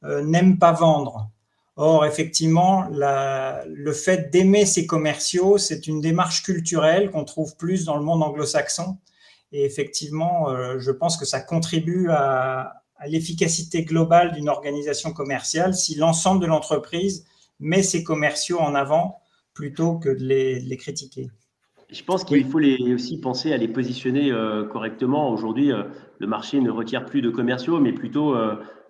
euh, 0.06 0.24
n'aime 0.24 0.58
pas 0.58 0.72
vendre. 0.72 1.30
Or, 1.78 2.06
effectivement, 2.06 2.88
le 2.90 3.92
fait 3.92 4.32
d'aimer 4.32 4.66
ses 4.66 4.88
commerciaux, 4.88 5.58
c'est 5.58 5.88
une 5.88 6.00
démarche 6.00 6.44
culturelle 6.44 7.12
qu'on 7.12 7.26
trouve 7.26 7.58
plus 7.58 7.84
dans 7.84 7.98
le 7.98 8.04
monde 8.04 8.24
anglo-saxon. 8.24 8.98
Et 9.52 9.66
effectivement, 9.66 10.50
euh, 10.50 10.80
je 10.80 10.92
pense 10.92 11.18
que 11.18 11.26
ça 11.26 11.42
contribue 11.42 12.10
à, 12.10 12.82
l'efficacité 13.08 13.84
globale 13.84 14.32
d'une 14.32 14.48
organisation 14.48 15.12
commerciale 15.12 15.76
si 15.76 15.96
l'ensemble 15.96 16.42
de 16.42 16.48
l'entreprise 16.48 17.26
met 17.60 17.84
ses 17.84 18.06
commerciaux 18.06 18.60
en 18.60 18.74
avant 18.74 19.20
plutôt 19.54 20.00
que 20.00 20.10
de 20.10 20.24
les, 20.24 20.78
critiquer. 20.78 21.30
Je 21.92 22.04
pense 22.04 22.24
qu'il 22.24 22.46
faut 22.46 22.58
les, 22.58 22.94
aussi 22.94 23.20
penser 23.20 23.52
à 23.52 23.58
les 23.58 23.68
positionner 23.68 24.32
euh, 24.32 24.64
correctement. 24.64 25.30
Aujourd'hui, 25.30 25.72
le 26.20 26.28
marché 26.28 26.62
ne 26.62 26.72
requiert 26.72 27.06
plus 27.06 27.22
de 27.22 27.30
commerciaux, 27.30 27.80
mais 27.80 27.92
plutôt 27.92 28.34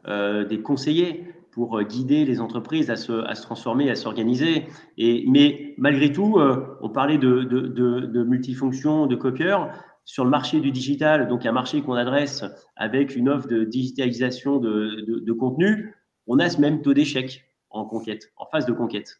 euh, 0.08 0.46
des 0.46 0.62
conseillers 0.62 1.26
pour 1.56 1.80
euh, 1.80 1.84
guider 1.84 2.26
les 2.26 2.42
entreprises 2.42 2.92
à 2.92 2.98
se, 2.98 3.42
transformer, 3.42 3.90
à 3.90 3.96
s'organiser. 3.96 4.66
Et, 4.98 5.24
mais 5.30 5.74
malgré 5.78 6.12
tout, 6.12 6.38
euh, 6.38 6.78
on 6.82 6.90
parlait 6.90 7.18
de, 7.18 7.44
de, 7.44 7.62
de, 7.62 8.02
de 8.02 8.24
multifonctions, 8.24 9.08
de 9.08 9.16
copieurs. 9.16 9.72
Sur 10.04 10.24
le 10.24 10.30
marché 10.30 10.60
du 10.60 10.70
digital, 10.70 11.28
donc 11.28 11.48
un 11.48 11.52
marché 11.52 11.82
qu'on 11.82 11.94
adresse 11.94 12.44
avec 12.76 13.16
une 13.16 13.28
offre 13.28 13.48
de 13.48 13.64
digitalisation 13.64 14.58
de, 14.60 15.32
contenu, 15.32 15.96
on 16.28 16.38
a 16.38 16.48
ce 16.48 16.62
même 16.62 16.84
taux 16.84 16.94
d'échec 16.94 17.46
en 17.72 17.86
conquête, 17.86 18.32
en 18.38 18.46
phase 18.46 18.68
de 18.68 18.72
conquête. 18.72 19.20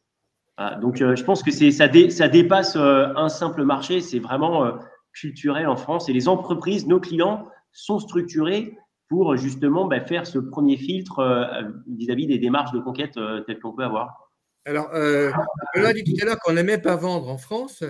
donc, 0.84 0.98
je 0.98 1.24
pense 1.24 1.42
que 1.42 1.50
ça 1.50 1.88
dépasse 2.28 2.76
un 2.76 3.30
simple 3.30 3.64
marché, 3.64 4.00
c'est 4.00 4.20
vraiment 4.20 4.74
culturel 5.12 5.66
en 5.66 5.76
France. 5.76 6.08
Et 6.08 6.14
les 6.14 6.28
entreprises, 6.28 6.86
nos 6.86 7.00
clients, 7.00 7.48
sont 7.72 7.98
structurés 7.98 8.78
pour 9.08 9.36
justement 9.38 9.88
bah, 9.88 10.02
faire 10.02 10.26
ce 10.26 10.40
premier 10.40 10.78
filtre 10.78 11.20
euh, 11.20 11.64
vis-à-vis 11.88 12.28
des 12.28 12.40
démarches 12.40 12.72
de 12.72 12.80
conquête 12.80 13.18
euh, 13.18 13.42
telles 13.42 13.60
qu'on 13.60 13.74
peut 13.74 13.84
avoir. 13.84 14.32
Alors, 14.66 14.90
euh, 14.96 15.32
on 15.76 15.84
a 15.84 15.94
dit 15.94 16.04
tout 16.04 16.16
à 16.24 16.26
l'heure 16.26 16.40
qu'on 16.40 16.54
n'aimait 16.54 16.80
pas 16.80 16.96
vendre 16.96 17.30
en 17.30 17.38
France, 17.38 17.84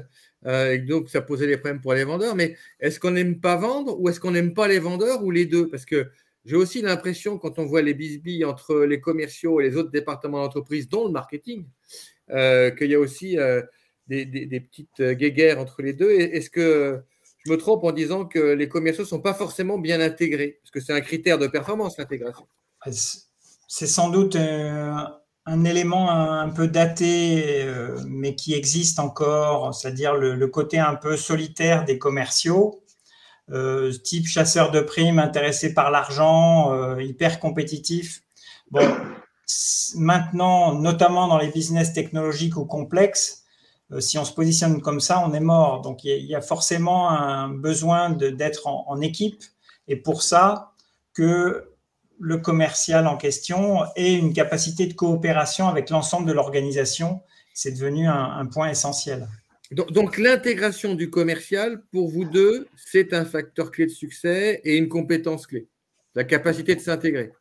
et 0.45 0.77
donc 0.79 1.09
ça 1.09 1.21
posait 1.21 1.47
des 1.47 1.55
problèmes 1.55 1.79
pour 1.79 1.93
les 1.93 2.03
vendeurs, 2.03 2.35
mais 2.35 2.57
est-ce 2.81 2.99
qu'on 2.99 3.11
n'aime 3.11 3.39
pas 3.39 3.55
vendre 3.55 3.97
ou 3.97 4.09
est-ce 4.09 4.19
qu'on 4.19 4.31
n'aime 4.31 4.53
pas 4.53 4.67
les 4.67 4.79
vendeurs 4.79 5.23
ou 5.23 5.31
les 5.31 5.45
deux? 5.45 5.69
Parce 5.69 5.85
que 5.85 6.11
j'ai 6.43 6.57
aussi 6.57 6.81
l'impression, 6.81 7.37
quand 7.37 7.59
on 7.59 7.65
voit 7.65 7.81
les 7.81 7.93
bisbilles 7.93 8.43
entre 8.43 8.79
les 8.81 8.99
commerciaux 8.99 9.61
et 9.61 9.63
les 9.63 9.77
autres 9.77 9.89
départements 9.89 10.41
d'entreprise, 10.43 10.89
dont 10.89 11.05
le 11.05 11.11
marketing, 11.11 11.65
qu'il 12.27 12.91
y 12.91 12.95
a 12.95 12.99
aussi 12.99 13.37
des, 14.07 14.25
des, 14.25 14.59
petites 14.59 15.01
guéguerres 15.01 15.59
entre 15.59 15.81
les 15.81 15.93
deux. 15.93 16.11
Est-ce 16.11 16.49
que 16.49 17.01
je 17.45 17.51
me 17.51 17.57
trompe 17.57 17.83
en 17.83 17.91
disant 17.91 18.25
que 18.25 18.39
les 18.39 18.67
commerciaux 18.67 19.03
ne 19.03 19.07
sont 19.07 19.21
pas 19.21 19.33
forcément 19.33 19.77
bien 19.77 20.01
intégrés, 20.01 20.59
parce 20.61 20.71
que 20.71 20.79
c'est 20.79 20.93
un 20.93 21.01
critère 21.01 21.37
de 21.37 21.47
performance, 21.47 21.97
l'intégration. 21.97 22.47
C'est 23.67 23.87
sans 23.87 24.09
doute 24.09 24.35
euh, 24.35 24.93
un, 25.45 25.63
élément 25.63 26.09
un, 26.09 26.49
peu 26.49 26.67
daté, 26.67 27.63
euh, 27.63 27.99
mais 28.07 28.35
qui 28.35 28.53
existe 28.53 28.99
encore, 28.99 29.75
c'est-à-dire 29.75 30.15
le, 30.15 30.47
côté 30.47 30.79
un 30.79 30.95
peu 30.95 31.17
solitaire 31.17 31.85
des 31.85 31.99
commerciaux, 31.99 32.83
euh, 33.51 33.91
type 33.91 34.27
chasseur 34.27 34.71
de 34.71 34.79
primes, 34.81 35.19
intéressé 35.19 35.73
par 35.75 35.91
l'argent, 35.91 36.97
hyper 36.97 37.39
compétitif. 37.39 38.21
Bon, 38.71 38.87
maintenant, 39.95 40.73
notamment 40.73 41.27
dans 41.27 41.37
les 41.37 41.49
business 41.49 41.93
technologiques 41.93 42.57
ou 42.57 42.65
complexes, 42.65 43.44
si 43.99 44.17
on 44.17 44.25
se 44.25 44.33
positionne 44.33 44.81
comme 44.81 44.99
ça, 44.99 45.23
on 45.25 45.33
est 45.33 45.39
mort. 45.39 45.81
Donc 45.81 46.03
il 46.03 46.25
y, 46.25 46.35
a 46.35 46.41
forcément 46.41 47.09
un 47.09 47.49
besoin 47.49 48.09
d'être 48.09 48.67
en, 48.67 49.01
équipe. 49.01 49.41
Et 49.87 49.95
pour 49.95 50.23
ça, 50.23 50.73
que 51.13 51.69
le 52.19 52.37
commercial 52.37 53.07
en 53.07 53.17
question 53.17 53.83
ait 53.95 54.15
une 54.15 54.33
capacité 54.33 54.87
de 54.87 54.93
coopération 54.93 55.67
avec 55.67 55.89
l'ensemble 55.89 56.27
de 56.27 56.33
l'organisation, 56.33 57.21
c'est 57.53 57.71
devenu 57.71 58.07
un, 58.07 58.45
point 58.47 58.69
essentiel. 58.69 59.27
Donc, 59.71 60.17
l'intégration 60.17 60.93
du 60.93 61.09
commercial, 61.09 61.81
pour 61.91 62.09
vous 62.09 62.25
deux, 62.25 62.67
c'est 62.75 63.13
un 63.13 63.25
facteur 63.25 63.71
clé 63.71 63.85
de 63.85 63.91
succès 63.91 64.61
et 64.63 64.77
une 64.77 64.87
compétence 64.87 65.47
clé, 65.47 65.67
la 66.13 66.23
capacité 66.23 66.75
de 66.75 66.81
s'intégrer. 66.81 67.31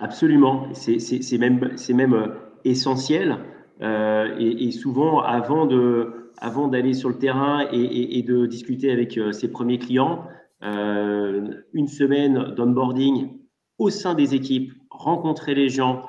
Absolument, 0.00 0.68
c'est 0.74 1.38
même, 1.38 1.74
même 1.88 2.14
euh, 2.14 2.28
essentiel. 2.64 3.38
Euh, 3.80 4.34
et, 4.38 4.70
souvent, 4.72 5.20
avant 5.20 5.66
de, 5.66 6.32
avant 6.38 6.68
d'aller 6.68 6.94
sur 6.94 7.08
le 7.08 7.18
terrain 7.18 7.66
et, 7.72 8.22
de 8.22 8.46
discuter 8.46 8.90
avec 8.90 9.16
euh, 9.18 9.32
ses 9.32 9.50
premiers 9.50 9.78
clients, 9.78 10.24
euh, 10.64 11.48
une 11.72 11.86
semaine 11.86 12.54
d'onboarding 12.56 13.38
au 13.78 13.90
sein 13.90 14.14
des 14.14 14.34
équipes, 14.34 14.72
rencontrer 14.90 15.54
les 15.54 15.68
gens 15.68 16.02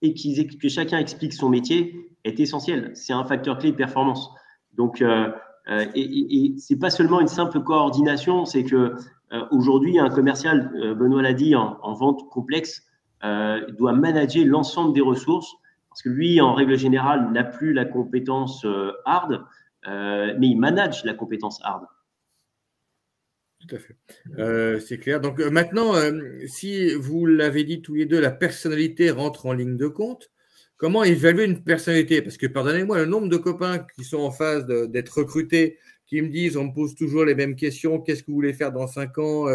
et 0.00 0.14
que 0.14 0.68
chacun 0.68 0.98
explique 0.98 1.34
son 1.34 1.50
métier 1.50 2.16
est 2.24 2.40
essentiel. 2.40 2.92
C'est 2.94 3.12
un 3.12 3.24
facteur 3.24 3.58
clé 3.58 3.72
de 3.72 3.76
performance. 3.76 4.30
Donc, 4.72 5.02
et, 5.02 5.90
et 5.94 6.54
c'est 6.56 6.78
pas 6.78 6.88
seulement 6.88 7.20
une 7.20 7.28
simple 7.28 7.60
coordination, 7.60 8.46
c'est 8.46 8.64
que 8.64 8.94
aujourd'hui, 9.50 9.98
un 9.98 10.08
commercial, 10.08 10.72
Benoît 10.98 11.20
l'a 11.20 11.34
dit, 11.34 11.54
en, 11.54 11.92
vente 11.92 12.30
complexe, 12.30 12.82
doit 13.22 13.92
manager 13.92 14.46
l'ensemble 14.46 14.94
des 14.94 15.02
ressources 15.02 15.54
parce 15.90 16.02
que 16.02 16.08
lui, 16.08 16.40
en 16.40 16.54
règle 16.54 16.78
générale, 16.78 17.30
n'a 17.32 17.44
plus 17.44 17.72
la 17.72 17.84
compétence 17.84 18.64
euh, 18.64 18.92
hard, 19.04 19.44
euh, 19.88 20.34
mais 20.38 20.48
il 20.48 20.56
manage 20.56 21.04
la 21.04 21.14
compétence 21.14 21.60
hard. 21.64 21.84
Tout 23.58 23.74
à 23.74 23.78
fait. 23.78 23.96
Euh, 24.38 24.78
c'est 24.78 24.98
clair. 24.98 25.20
Donc 25.20 25.40
maintenant, 25.40 25.92
si 26.46 26.94
vous 26.94 27.26
l'avez 27.26 27.64
dit 27.64 27.82
tous 27.82 27.94
les 27.94 28.06
deux, 28.06 28.20
la 28.20 28.30
personnalité 28.30 29.10
rentre 29.10 29.46
en 29.46 29.52
ligne 29.52 29.76
de 29.76 29.88
compte, 29.88 30.30
comment 30.76 31.02
évaluer 31.02 31.44
une 31.44 31.62
personnalité? 31.62 32.22
Parce 32.22 32.38
que 32.38 32.46
pardonnez-moi, 32.46 32.98
le 32.98 33.06
nombre 33.06 33.28
de 33.28 33.36
copains 33.36 33.84
qui 33.96 34.04
sont 34.04 34.20
en 34.20 34.30
phase 34.30 34.64
d'être 34.66 35.18
recrutés, 35.18 35.76
qui 36.06 36.22
me 36.22 36.28
disent, 36.28 36.56
on 36.56 36.68
me 36.68 36.72
pose 36.72 36.94
toujours 36.94 37.24
les 37.24 37.34
mêmes 37.34 37.54
questions, 37.54 38.00
qu'est-ce 38.00 38.22
que 38.22 38.28
vous 38.28 38.36
voulez 38.36 38.54
faire 38.54 38.72
dans 38.72 38.86
cinq 38.86 39.18
ans 39.18 39.46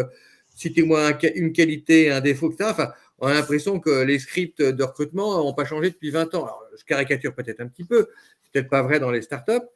Citez-moi 0.54 1.18
une 1.34 1.52
qualité, 1.52 2.10
un 2.10 2.20
défaut, 2.20 2.50
etc. 2.50 2.70
Enfin, 2.70 2.92
on 3.18 3.28
a 3.28 3.34
l'impression 3.34 3.80
que 3.80 4.02
les 4.02 4.18
scripts 4.18 4.62
de 4.62 4.84
recrutement 4.84 5.38
n'ont 5.38 5.54
pas 5.54 5.64
changé 5.64 5.90
depuis 5.90 6.10
20 6.10 6.34
ans. 6.34 6.48
Je 6.78 6.84
caricature 6.84 7.34
peut-être 7.34 7.60
un 7.60 7.68
petit 7.68 7.84
peu, 7.84 8.08
c'est 8.42 8.52
peut-être 8.52 8.68
pas 8.68 8.82
vrai 8.82 9.00
dans 9.00 9.10
les 9.10 9.22
startups, 9.22 9.66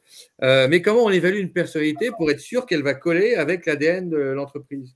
euh, 0.43 0.67
mais 0.69 0.81
comment 0.81 1.05
on 1.05 1.09
évalue 1.09 1.39
une 1.39 1.51
personnalité 1.51 2.11
pour 2.11 2.29
être 2.29 2.39
sûr 2.39 2.65
qu'elle 2.65 2.83
va 2.83 2.93
coller 2.93 3.35
avec 3.35 3.65
l'ADN 3.65 4.09
de 4.09 4.17
l'entreprise? 4.17 4.95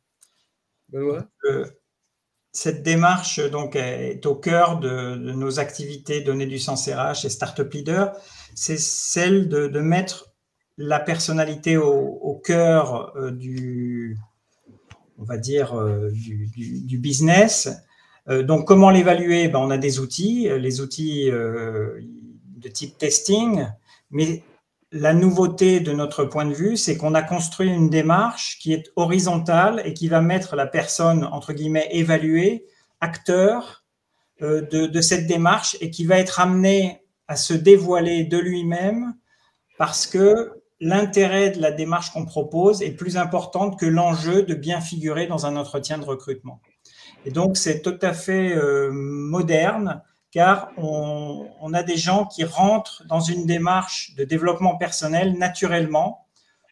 Benoît? 0.90 1.28
Euh, 1.46 1.66
Cette 2.52 2.84
démarche 2.84 3.40
donc, 3.50 3.76
est 3.76 4.24
au 4.28 4.36
cœur 4.36 4.80
de, 4.80 5.16
nos 5.16 5.60
activités 5.60 6.22
données 6.22 6.46
du 6.46 6.60
sens 6.60 6.88
RH 6.88 7.26
et 7.26 7.30
Startup 7.30 7.72
Leader. 7.72 8.16
C'est 8.54 8.78
celle 8.78 9.50
de, 9.50 9.80
mettre 9.80 10.32
la 10.78 11.00
personnalité 11.00 11.78
au, 11.78 12.40
cœur 12.46 13.16
euh, 13.18 13.32
du, 13.32 14.18
on 15.18 15.24
va 15.24 15.38
dire, 15.38 15.74
du 16.12 17.00
business 17.00 17.70
donc, 18.28 18.68
comment 18.68 18.90
l'évaluer? 18.90 19.48
Ben, 19.48 19.60
On 19.60 19.70
a 19.70 19.78
des 19.78 20.00
outils, 20.00 20.50
euh, 20.50 20.58
les 20.58 20.82
outils 20.82 21.30
euh, 21.30 22.00
de 22.58 22.68
type 22.70 22.98
testing, 22.98 23.66
mais 24.10 24.44
la 24.92 25.14
nouveauté 25.14 25.80
de 25.80 25.92
notre 25.92 26.26
point 26.26 26.46
de 26.46 26.54
vue, 26.54 26.78
c'est 26.78 26.98
qu'on 26.98 27.14
a 27.14 27.22
construit 27.22 27.70
une 27.70 27.90
démarche 27.90 28.58
qui 28.60 28.74
est 28.74 28.92
horizontale 28.96 29.82
et 29.86 29.94
qui 29.94 30.08
va 30.08 30.22
mettre 30.22 30.56
la 30.56 30.66
personne, 30.66 31.26
entre 31.26 31.54
guillemets, 31.54 31.88
évaluée, 31.92 32.66
acteur 33.02 33.84
de, 34.42 35.02
cette 35.02 35.28
démarche 35.28 35.78
et 35.82 35.90
qui 35.90 36.06
va 36.06 36.18
être 36.18 36.40
amené 36.40 37.02
à 37.28 37.36
se 37.36 37.54
dévoiler 37.54 38.24
de 38.24 38.38
lui-même 38.38 39.16
parce 39.78 40.08
que 40.08 40.62
l'intérêt 40.80 41.52
de 41.52 41.62
la 41.62 41.72
démarche 41.72 42.12
qu'on 42.12 42.26
propose 42.26 42.82
est 42.82 42.92
plus 42.92 43.18
important 43.18 43.72
que 43.72 43.86
l'enjeu 43.86 44.44
de 44.44 44.54
bien 44.54 44.82
figurer 44.82 45.28
dans 45.28 45.46
un 45.46 45.56
entretien 45.56 45.98
de 45.98 46.06
recrutement. 46.06 46.62
Et 47.26 47.32
donc, 47.32 47.58
c'est 47.58 47.82
tout 47.82 47.98
à 48.02 48.14
fait 48.14 48.56
euh, 48.56 48.92
moderne 48.92 50.02
car 50.32 50.72
on, 50.76 51.74
a 51.74 51.82
des 51.82 51.96
gens 51.96 52.26
qui 52.26 52.44
rentrent 52.44 53.04
dans 53.08 53.22
une 53.22 53.46
démarche 53.46 54.14
de 54.16 54.26
développement 54.26 54.76
personnel 54.76 55.38
naturellement, 55.38 56.28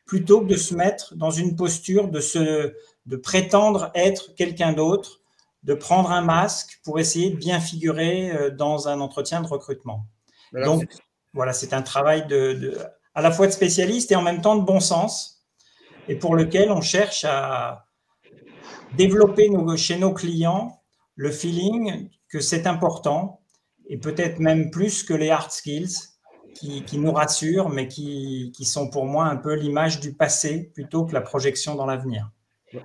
plutôt 0.05 0.41
que 0.41 0.47
de 0.47 0.57
se 0.57 0.75
mettre 0.75 1.15
dans 1.15 1.31
une 1.31 1.55
posture 1.55 2.09
de, 2.09 2.19
se, 2.19 2.73
de 3.05 3.15
prétendre 3.15 3.89
être 3.95 4.35
quelqu'un 4.35 4.73
d'autre, 4.73 5.21
de 5.63 5.73
prendre 5.73 6.11
un 6.11 6.21
masque 6.21 6.81
pour 6.83 6.99
essayer 6.99 7.29
de 7.29 7.37
bien 7.37 7.61
figurer 7.61 8.31
euh, 8.31 8.49
dans 8.49 8.89
un 8.89 8.99
entretien 8.99 9.39
de 9.39 9.47
recrutement. 9.47 10.07
Donc, 10.51 10.83
voilà, 11.31 11.53
c'est 11.53 11.71
un 11.71 11.81
travail 11.81 12.27
de, 12.27 12.77
à 13.15 13.21
la 13.21 13.31
fois 13.31 13.47
de 13.47 13.53
spécialiste 13.53 14.11
et 14.11 14.17
en 14.17 14.21
même 14.21 14.41
temps 14.41 14.57
de 14.57 14.63
bon 14.63 14.81
sens, 14.81 15.45
et 16.09 16.15
pour 16.15 16.35
lequel 16.35 16.69
on 16.69 16.81
cherche 16.81 17.23
à, 17.23 17.85
développer 18.97 19.49
chez 19.77 19.97
nos 19.97 20.13
clients 20.13 20.81
le 21.15 21.31
feeling 21.31 22.09
que 22.29 22.39
c'est 22.39 22.67
important 22.67 23.41
et 23.87 23.97
peut-être 23.97 24.39
même 24.39 24.71
plus 24.71 25.03
que 25.03 25.13
les 25.13 25.29
hard 25.29 25.51
skills 25.51 26.13
qui, 26.53 26.97
nous 26.97 27.11
rassurent, 27.11 27.69
mais 27.69 27.87
qui, 27.87 28.53
sont 28.63 28.89
pour 28.89 29.05
moi 29.05 29.25
un 29.25 29.35
peu 29.35 29.55
l'image 29.55 29.99
du 29.99 30.13
passé 30.13 30.71
plutôt 30.73 31.05
que 31.05 31.13
la 31.13 31.21
projection 31.21 31.75
dans 31.75 31.85
l'avenir. 31.85 32.31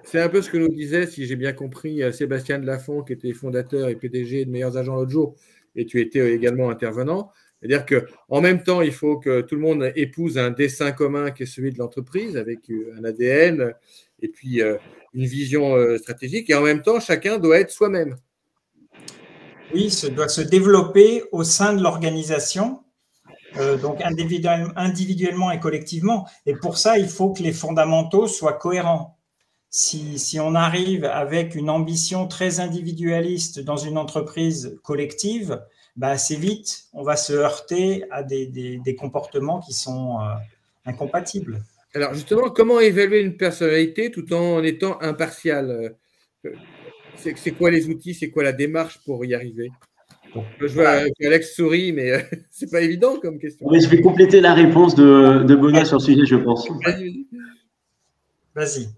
C'est 0.04 0.20
un 0.20 0.28
peu 0.28 0.42
ce 0.42 0.50
que 0.50 0.58
nous 0.58 0.68
disait, 0.68 1.06
si 1.06 1.26
j'ai 1.26 1.36
bien 1.36 1.52
compris, 1.52 2.02
euh, 2.02 2.12
Sébastien 2.12 2.58
Delafont, 2.58 3.02
qui 3.02 3.14
était 3.14 3.32
fondateur 3.32 3.88
et 3.88 3.94
PDG 3.94 4.44
de 4.44 4.50
Meilleurs 4.50 4.76
Agents 4.76 4.96
l'autre 4.96 5.10
jour, 5.10 5.34
et 5.76 5.86
tu 5.86 6.00
étais 6.00 6.34
également 6.34 6.68
intervenant. 6.68 7.30
C'est-à-dire 7.60 7.86
qu'en 7.86 8.40
même 8.40 8.62
temps, 8.62 8.82
il 8.82 8.92
faut 8.92 9.18
que 9.18 9.40
tout 9.40 9.54
le 9.54 9.62
monde 9.62 9.90
épouse 9.96 10.36
un 10.36 10.50
dessin 10.50 10.92
commun 10.92 11.30
qui 11.30 11.44
est 11.44 11.46
celui 11.46 11.72
de 11.72 11.78
l'entreprise, 11.78 12.36
avec 12.36 12.70
euh, 12.70 12.94
un 12.98 13.04
ADN, 13.04 13.72
et 14.20 14.28
puis 14.28 14.60
euh, 14.60 14.76
une 15.14 15.26
vision 15.26 15.74
euh, 15.74 15.98
stratégique 15.98 16.50
et 16.50 16.54
en 16.54 16.62
même 16.62 16.82
temps, 16.82 17.00
chacun 17.00 17.38
doit 17.38 17.58
être 17.58 17.70
soi-même. 17.70 18.16
Oui, 19.74 19.90
ça 19.90 20.08
doit 20.08 20.28
se 20.28 20.40
développer 20.40 21.24
au 21.30 21.44
sein 21.44 21.74
de 21.74 21.82
l'organisation, 21.82 22.80
euh, 23.58 23.76
donc 23.76 24.00
individuellement 24.02 25.50
et 25.50 25.60
collectivement. 25.60 26.26
Et 26.46 26.54
pour 26.54 26.78
ça, 26.78 26.98
il 26.98 27.08
faut 27.08 27.32
que 27.32 27.42
les 27.42 27.52
fondamentaux 27.52 28.26
soient 28.26 28.54
cohérents. 28.54 29.18
Si, 29.70 30.38
on 30.40 30.54
arrive 30.54 31.04
avec 31.04 31.54
une 31.54 31.68
ambition 31.68 32.26
très 32.26 32.60
individualiste 32.60 33.60
dans 33.60 33.76
une 33.76 33.98
entreprise 33.98 34.78
collective, 34.82 35.62
bah 35.96 36.08
assez 36.08 36.36
vite, 36.36 36.86
on 36.94 37.02
va 37.02 37.16
se 37.16 37.34
heurter 37.34 38.04
à 38.10 38.22
des, 38.22 38.46
des, 38.46 38.94
comportements 38.94 39.60
qui 39.60 39.74
sont 39.74 40.20
euh, 40.20 40.34
incompatibles. 40.86 41.62
Alors 41.94 42.14
justement, 42.14 42.50
comment 42.50 42.80
évaluer 42.80 43.20
une 43.22 43.36
personnalité 43.36 44.10
tout 44.10 44.32
en 44.34 44.62
étant 44.62 45.00
impartial 45.00 45.96
euh, 46.44 46.50
C'est 47.16 47.52
quoi 47.52 47.70
les 47.70 47.88
outils 47.88 48.14
C'est 48.14 48.30
quoi 48.30 48.42
la 48.42 48.52
démarche 48.52 48.98
pour 49.04 49.24
y 49.24 49.34
arriver? 49.34 49.70
Je 50.60 50.66
vois 50.66 51.04
Alex 51.24 51.54
sourit, 51.54 51.92
mais 51.92 52.12
euh, 52.12 52.18
c'est 52.50 52.70
pas 52.70 52.82
évident 52.82 53.18
comme 53.20 53.38
question. 53.38 53.66
je 53.72 53.88
vais 53.88 54.02
compléter 54.02 54.42
la 54.42 54.52
réponse 54.52 54.94
de, 54.94 55.42
de 55.44 55.84
sur 55.84 55.96
le 55.96 56.02
sujet, 56.02 56.26
je 56.26 56.36
pense. 56.36 56.68
Vas-y. 58.54 58.88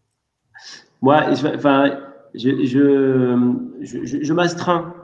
Moi, 1.01 1.27
enfin, 1.55 2.01
je, 2.35 2.65
je, 3.83 4.33
m'astreins 4.33 4.95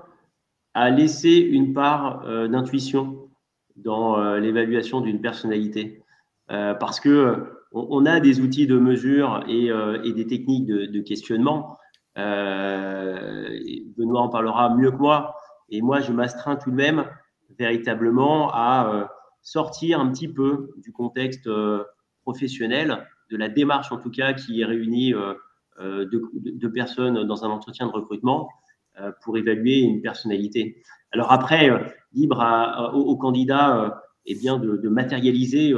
à 0.75 0.91
laisser 0.91 1.37
une 1.39 1.73
part 1.73 2.27
euh, 2.27 2.49
d'intuition 2.49 3.29
dans 3.77 4.37
l'évaluation 4.37 5.01
d'une 5.01 5.21
personnalité. 5.21 6.01
parce 6.49 6.99
que 6.99 7.56
on, 7.77 8.07
a 8.07 8.21
des 8.21 8.41
outils 8.41 8.67
de 8.67 8.79
mesure 8.79 9.45
et, 9.49 9.71
euh, 9.71 9.99
des 10.13 10.27
techniques 10.27 10.67
de, 10.67 11.01
questionnement. 11.01 11.77
Euh, 12.17 13.49
Benoît 13.97 14.23
en 14.23 14.29
parlera 14.29 14.75
mieux 14.75 14.91
que 14.91 14.97
moi. 14.97 15.37
Et 15.69 15.83
moi, 15.83 16.01
je 16.01 16.13
m'astreins 16.13 16.57
tout 16.57 16.71
de 16.71 16.77
même 16.77 17.05
véritablement 17.59 18.51
à 18.53 18.91
euh, 18.93 19.05
sortir 19.43 20.01
un 20.01 20.11
petit 20.11 20.29
peu 20.29 20.71
du 20.79 20.93
contexte 20.93 21.49
professionnel, 22.23 23.07
de 23.31 23.37
la 23.37 23.49
démarche 23.49 23.93
en 23.93 23.99
tout 23.99 24.11
cas 24.11 24.33
qui 24.33 24.65
réunit 24.65 25.15
deux, 25.79 26.73
personnes 26.73 27.25
dans 27.25 27.45
un 27.45 27.49
entretien 27.49 27.87
de 27.87 27.93
recrutement 27.93 28.49
pour 29.23 29.39
évaluer 29.39 29.81
une 29.81 30.01
personnalité. 30.01 30.83
Alors 31.13 31.31
après, 31.31 31.71
libre 32.13 32.91
aux, 32.95 33.17
candidats 33.17 34.03
eh 34.25 34.35
bien 34.35 34.59
de, 34.59 34.89
matérialiser 34.89 35.73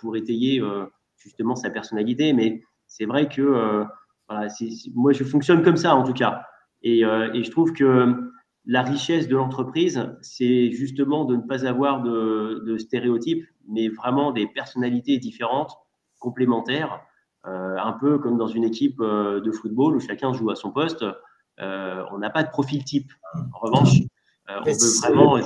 pour 0.00 0.16
étayer 0.16 0.60
justement 1.16 1.54
sa 1.54 1.70
personnalité. 1.70 2.32
Mais 2.32 2.62
c'est 2.86 3.06
vrai 3.06 3.28
que 3.28 3.42
euh, 3.42 3.84
voilà, 4.28 4.48
moi, 4.94 5.12
je 5.12 5.24
fonctionne 5.24 5.62
comme 5.62 5.76
ça 5.76 5.94
en 5.94 6.04
tout 6.04 6.12
cas. 6.12 6.42
Et, 6.82 7.04
euh, 7.04 7.32
et 7.32 7.42
je 7.42 7.50
trouve 7.50 7.72
que 7.72 8.32
la 8.64 8.82
richesse 8.82 9.28
de 9.28 9.36
l'entreprise, 9.36 10.10
c'est 10.22 10.70
justement 10.72 11.24
de 11.24 11.36
ne 11.36 11.42
pas 11.42 11.64
avoir 11.64 12.02
de, 12.02 12.76
stéréotypes, 12.78 13.46
mais 13.68 13.88
vraiment 13.88 14.32
des 14.32 14.46
personnalités 14.46 15.18
différentes, 15.18 15.72
complémentaires, 16.18 17.00
euh, 17.46 17.76
un 17.78 17.92
peu 17.92 18.18
comme 18.18 18.36
dans 18.36 18.48
une 18.48 18.64
équipe 18.64 18.98
de 19.00 19.52
football 19.52 19.96
où 19.96 20.00
chacun 20.00 20.32
joue 20.32 20.50
à 20.50 20.56
son 20.56 20.72
poste. 20.72 21.04
on 21.58 22.18
n'a 22.18 22.30
pas 22.30 22.42
de 22.42 22.50
profil 22.50 22.84
type. 22.84 23.12
En 23.52 23.58
revanche, 23.58 23.98
on 24.48 24.64
veut 24.64 25.00
vraiment 25.00 25.38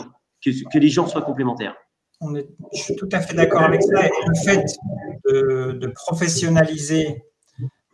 que, 0.42 0.50
que 0.72 0.78
les 0.78 0.88
gens 0.88 1.06
soient 1.06 1.22
complémentaires 1.22 1.76
je 2.22 2.78
suis 2.78 2.96
tout 2.96 3.08
à 3.12 3.20
fait 3.20 3.34
d'accord 3.34 3.62
avec 3.62 3.82
ça. 3.82 4.06
Et 4.06 4.10
le 4.26 4.34
fait 4.44 4.64
de, 5.24 5.86
professionnaliser 5.94 7.24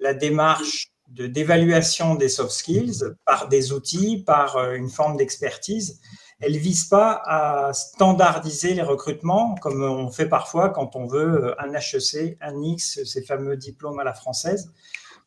la 0.01 0.15
démarche 0.15 0.89
d'évaluation 1.09 2.15
des 2.15 2.29
soft 2.29 2.51
skills 2.51 3.05
par 3.25 3.49
des 3.49 3.73
outils, 3.73 4.23
par 4.27 4.57
euh, 4.57 4.75
une 4.75 4.91
forme 4.91 5.17
d'expertise, 5.17 6.01
elle 6.41 6.59
vise 6.59 6.85
pas 6.85 7.23
à 7.25 7.73
standardiser 7.73 8.75
les 8.75 8.83
recrutements 8.83 9.55
comme 9.55 9.83
on 9.83 10.11
fait 10.11 10.29
parfois 10.29 10.69
quand 10.69 10.95
on 10.95 11.07
veut 11.07 11.55
un 11.59 11.73
HEC, 11.73 12.37
un 12.43 12.61
X, 12.61 13.03
ces 13.05 13.23
fameux 13.23 13.57
diplômes 13.57 13.99
à 13.99 14.05
la 14.05 14.13
française, 14.13 14.71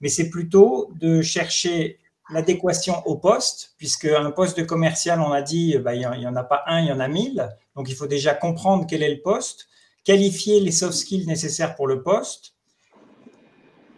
mais 0.02 0.10
c'est 0.10 0.30
plutôt 0.30 0.92
de 1.00 1.22
chercher 1.22 2.00
l'adéquation 2.32 3.02
au 3.06 3.16
poste, 3.16 3.74
puisque 3.78 4.06
un 4.06 4.32
poste 4.32 4.58
de 4.58 4.64
commercial, 4.64 5.20
on 5.20 5.32
a 5.32 5.42
dit, 5.42 5.78
bah, 5.78 5.96
il 5.96 6.00
n'y 6.20 6.28
en 6.28 6.36
a 6.36 6.44
pas 6.44 6.64
un, 6.68 6.82
il 6.82 6.88
y 6.88 6.92
en 6.92 7.00
a 7.00 7.08
mille. 7.08 7.50
Donc, 7.76 7.90
il 7.90 7.96
faut 7.96 8.08
déjà 8.08 8.34
comprendre 8.34 8.86
quel 8.88 9.04
est 9.04 9.14
le 9.14 9.22
poste, 9.22 9.68
qualifier 10.04 10.60
les 10.60 10.72
soft 10.72 10.94
skills 10.94 11.26
nécessaires 11.28 11.76
pour 11.76 11.88
le 11.88 12.04
poste, 12.04 12.54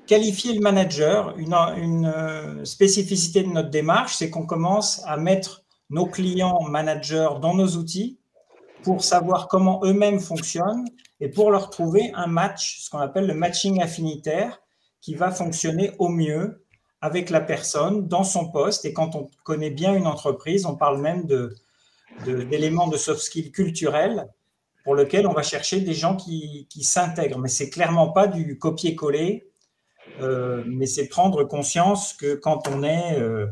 qualifier 0.08 0.54
le 0.54 0.62
manager. 0.62 1.38
Une, 1.38 1.54
une 1.54 2.06
euh, 2.06 2.65
spécificité 2.65 3.44
de 3.44 3.50
notre 3.50 3.70
démarche, 3.70 4.15
c'est 4.15 4.30
qu'on 4.30 4.46
commence 4.46 5.02
à 5.06 5.17
mettre 5.17 5.63
nos 5.89 6.06
clients 6.06 6.62
managers 6.62 7.30
dans 7.41 7.54
nos 7.54 7.76
outils 7.76 8.17
pour 8.84 9.04
savoir 9.04 9.48
comment 9.48 9.82
eux-mêmes 9.84 10.20
fonctionnent 10.20 10.86
et 11.20 11.30
pour 11.30 11.52
leur 11.52 11.70
trouver 11.70 12.12
un 12.15 12.28
match, 12.28 12.80
ce 12.82 12.89
qu'on 12.89 13.00
appelle 13.00 13.28
le 13.28 13.34
matching 13.34 13.82
affinitaire, 13.82 14.62
qui 15.02 15.15
va 15.15 15.32
fonctionner 15.32 15.91
au 16.00 16.10
mieux 16.10 16.65
avec 17.02 17.32
la 17.32 17.42
personne 17.42 18.08
dans 18.08 18.24
son 18.24 18.50
poste. 18.50 18.86
Et 18.86 18.94
quand 18.94 19.16
on 19.16 19.30
connaît 19.44 19.72
bien 19.72 19.96
une 19.96 20.08
entreprise, 20.08 20.66
on 20.66 20.76
parle 20.76 21.02
même 21.02 21.26
d'éléments 22.26 22.88
de, 22.88 22.98
soft 22.98 23.22
skills 23.22 23.52
culturels 23.52 24.28
pour 24.84 24.96
lequel 24.96 25.28
on 25.28 25.34
va 25.34 25.44
chercher 25.44 25.82
des 25.82 25.94
gens 25.94 26.16
qui, 26.16 26.68
s'intègrent. 26.82 27.40
Mais 27.40 27.50
c'est 27.50 27.70
clairement 27.70 28.12
pas 28.12 28.28
du 28.28 28.58
copier-coller, 28.58 29.52
euh, 30.22 30.64
mais 30.66 30.86
c'est 30.86 31.08
prendre 31.08 31.44
conscience 31.44 32.14
que 32.14 32.36
quand 32.36 32.68
on 32.68 32.84
est, 32.84 33.20
euh, 33.20 33.48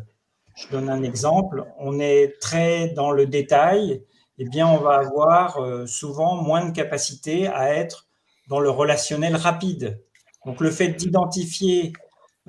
je 0.56 0.68
donne 0.70 0.90
un 0.90 1.04
exemple, 1.04 1.66
on 1.78 2.00
est 2.00 2.40
très 2.40 2.90
dans 2.90 3.12
le 3.12 3.26
détail, 3.26 4.04
eh 4.38 4.46
bien 4.46 4.68
on 4.68 4.78
va 4.78 4.96
avoir 5.00 5.58
euh, 5.58 5.86
souvent 5.86 6.42
moins 6.42 6.66
de 6.66 6.72
capacité 6.72 7.48
à 7.48 7.74
être 7.74 8.08
dans 8.48 8.60
le 8.60 8.70
relationnel 8.70 9.36
rapide. 9.36 10.02
Donc 10.46 10.62
le 10.62 10.72
fait 10.72 10.90
d'identifier 10.90 11.94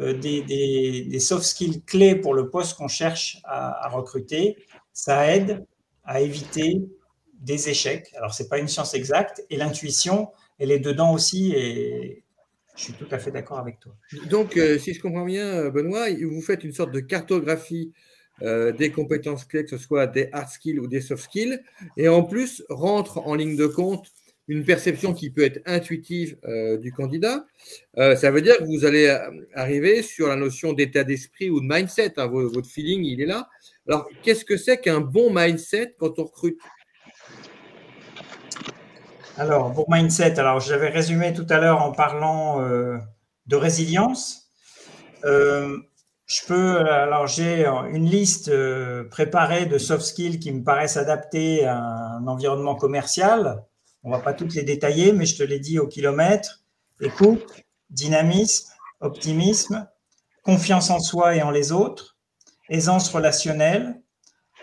des, 0.01 1.19
soft 1.21 1.45
skills 1.45 1.83
clés 1.85 2.15
pour 2.15 2.35
le 2.35 2.49
poste 2.49 2.77
qu'on 2.77 2.89
cherche 2.89 3.39
à 3.45 3.89
recruter, 3.89 4.57
ça 4.93 5.35
aide 5.35 5.65
à 6.05 6.21
éviter 6.21 6.83
des 7.41 7.69
échecs. 7.69 8.13
Alors, 8.17 8.35
ce 8.35 8.43
n'est 8.43 8.49
pas 8.49 8.59
une 8.59 8.69
science 8.69 8.95
exacte 8.95 9.45
et 9.51 9.57
l'intuition, 9.57 10.29
elle 10.59 10.71
est 10.71 10.79
dedans 10.79 11.13
aussi 11.13 11.53
et 11.53 12.23
je 12.77 12.85
suis 12.85 12.93
tout 12.93 13.09
à 13.11 13.19
fait 13.19 13.31
d'accord 13.31 13.59
avec 13.59 13.81
toi. 13.81 13.95
Donc, 14.29 14.57
euh, 14.57 14.79
si 14.79 14.95
je 14.95 15.01
comprends 15.01 15.25
bien, 15.25 15.69
Benoît, 15.71 16.07
vous 16.11 16.43
faites 16.43 16.65
une 16.65 16.73
sorte 16.73 16.93
de 16.93 17.01
cartographie 17.01 17.93
euh, 18.43 18.73
des 18.73 18.91
compétences 18.91 19.45
clés, 19.45 19.65
que 19.65 19.71
ce 19.71 19.79
soit 19.79 20.07
des 20.07 20.29
hard 20.33 20.49
skills 20.49 20.79
ou 20.79 20.87
des 20.87 21.01
soft 21.01 21.25
skills, 21.25 21.61
et 21.97 22.09
en 22.09 22.23
plus 22.23 22.65
rentre 22.69 23.19
en 23.19 23.35
ligne 23.35 23.57
de 23.57 23.67
compte 23.67 24.11
une 24.48 24.64
perception 24.64 25.14
qui 25.14 25.31
peut 25.31 25.44
être 25.44 25.61
intuitive 25.66 26.37
euh, 26.44 26.76
du 26.76 26.92
candidat. 26.92 27.46
ça 27.96 28.31
veut 28.31 28.42
dire 28.42 28.57
que 28.59 28.64
vous 28.64 28.85
allez 28.85 29.09
arriver 29.55 30.03
sur 30.03 30.26
la 30.26 30.37
notion 30.37 30.72
d'état 30.72 31.05
d'esprit 31.05 31.50
ou 31.50 31.61
de 31.61 31.66
mindset. 31.66 32.14
Hein, 32.18 32.26
votre 32.26 32.68
feeling, 32.68 33.05
il 33.05 33.20
est 33.20 33.26
là. 33.26 33.48
Alors, 33.88 34.09
qu'est-ce 34.22 34.44
que 34.44 34.57
c'est 34.57 34.79
qu'un 34.79 35.00
bon 35.00 35.33
mindset 35.33 35.94
quand 35.98 36.18
on 36.18 36.24
recrute? 36.24 36.61
Alors, 39.40 39.72
pour 39.72 39.90
mindset, 39.90 40.38
alors 40.38 40.61
j'avais 40.61 40.90
résumé 40.90 41.33
tout 41.33 41.46
à 41.48 41.59
l'heure 41.59 41.81
en 41.81 41.92
parlant 41.92 42.61
euh, 42.61 42.98
de 43.46 43.57
résilience. 43.57 44.50
Euh, 45.24 45.79
je 46.26 46.44
peux, 46.46 46.79
alors 46.79 47.26
j'ai 47.26 47.64
une 47.64 48.05
liste 48.05 48.48
euh, 48.48 49.09
préparée 49.09 49.64
de 49.64 49.79
soft 49.79 50.05
skills 50.05 50.40
qui 50.40 50.53
me 50.53 50.62
paraissent 50.62 50.98
adaptés 50.98 51.64
à 51.64 51.79
un 51.79 52.26
environnement 52.26 52.74
commercial. 52.74 53.64
On 54.03 54.11
ne 54.11 54.17
va 54.17 54.21
pas 54.21 54.33
toutes 54.33 54.55
les 54.55 54.63
détailler, 54.63 55.13
mais 55.13 55.27
je 55.27 55.37
te 55.37 55.43
l'ai 55.43 55.59
dit 55.59 55.79
au 55.79 55.87
kilomètre. 55.87 56.63
Écoute, 57.01 57.45
dynamisme, 57.91 58.73
optimisme, 59.01 59.89
confiance 60.43 60.91
en 60.91 61.01
soi 61.01 61.37
et 61.37 61.43
en 61.43 61.51
les 61.51 61.73
autres, 61.73 62.17
aisance 62.69 63.09
relationnelle, 63.11 64.01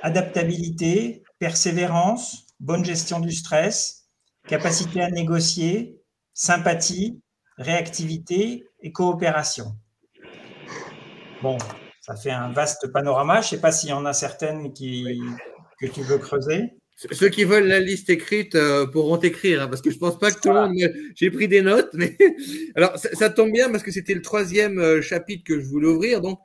adaptabilité, 0.01 1.23
persévérance, 1.39 2.47
bonne 2.59 2.83
gestion 2.83 3.19
du 3.19 3.31
stress, 3.31 4.07
capacité 4.47 5.01
à 5.01 5.09
négocier, 5.09 6.01
sympathie, 6.33 7.21
réactivité 7.57 8.65
et 8.81 8.91
coopération. 8.91 9.75
Bon, 11.41 11.57
ça 12.01 12.15
fait 12.15 12.31
un 12.31 12.51
vaste 12.51 12.91
panorama. 12.91 13.41
Je 13.41 13.47
ne 13.47 13.49
sais 13.49 13.61
pas 13.61 13.71
s'il 13.71 13.89
y 13.89 13.93
en 13.93 14.05
a 14.05 14.13
certaines 14.13 14.73
qui, 14.73 15.05
que 15.79 15.85
tu 15.85 16.01
veux 16.01 16.17
creuser. 16.17 16.77
Ceux 16.97 17.29
qui 17.29 17.43
veulent 17.43 17.67
la 17.67 17.79
liste 17.79 18.09
écrite 18.09 18.55
euh, 18.55 18.87
pourront 18.87 19.19
écrire, 19.19 19.61
hein, 19.61 19.67
parce 19.67 19.83
que 19.83 19.91
je 19.91 19.99
pense 19.99 20.17
pas 20.17 20.31
que 20.31 20.39
tout 20.39 20.49
le 20.49 20.55
monde. 20.55 20.93
J'ai 21.13 21.29
pris 21.29 21.47
des 21.47 21.61
notes, 21.61 21.95
alors 22.75 22.97
ça, 22.97 23.29
tombe 23.29 23.51
bien 23.51 23.69
parce 23.69 23.83
que 23.83 23.91
c'était 23.91 24.15
le 24.15 24.23
troisième 24.23 24.79
euh, 24.79 24.99
chapitre 24.99 25.43
que 25.43 25.59
je 25.59 25.65
voulais 25.67 25.89
ouvrir, 25.89 26.21
donc 26.21 26.39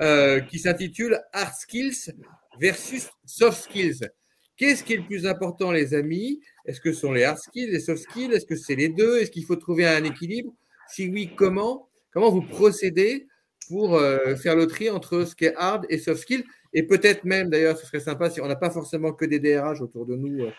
euh, 0.00 0.38
qui 0.38 0.60
s'intitule 0.60 1.20
Hard 1.32 1.54
Skills 1.54 2.12
versus 2.60 3.08
Soft 3.24 3.64
Skills. 3.64 4.08
Qu'est-ce 4.56 4.84
qui 4.84 4.92
est 4.92 4.98
le 4.98 5.06
plus 5.06 5.26
important, 5.26 5.72
les 5.72 5.92
amis? 5.92 6.40
Est-ce 6.66 6.80
que 6.80 6.92
ce 6.92 7.00
sont 7.00 7.12
les 7.12 7.24
hard 7.24 7.38
skills, 7.38 7.70
les 7.72 7.80
soft 7.80 8.02
skills? 8.02 8.32
Est-ce 8.32 8.46
que 8.46 8.56
c'est 8.56 8.74
les 8.74 8.88
deux? 8.88 9.18
Est-ce 9.18 9.30
qu'il 9.30 9.44
faut 9.44 9.56
trouver 9.56 9.86
un 9.86 10.02
équilibre? 10.02 10.50
Si 10.88 11.08
oui, 11.08 11.30
comment? 11.36 11.90
Comment 12.10 12.30
vous 12.30 12.40
procédez 12.40 13.26
pour 13.68 14.00
faire 14.40 14.56
le 14.56 14.66
tri 14.66 14.88
entre 14.88 15.24
ce 15.24 15.34
qui 15.34 15.44
est 15.44 15.54
hard 15.56 15.84
et 15.90 15.98
soft 15.98 16.22
skills? 16.22 16.44
Et 16.76 16.84
peut-être 16.84 17.24
même, 17.24 17.50
d'ailleurs, 17.50 17.76
ce 17.76 17.86
serait 17.86 18.00
sympa 18.00 18.30
si 18.30 18.40
on 18.40 18.46
n'a 18.46 18.54
pas 18.54 18.70
forcément 18.70 19.12
que 19.12 19.24
des 19.24 19.40
DRH 19.40 19.80
autour 19.80 20.06
de 20.06 20.14
nous. 20.14 20.44
Euh, 20.44 20.50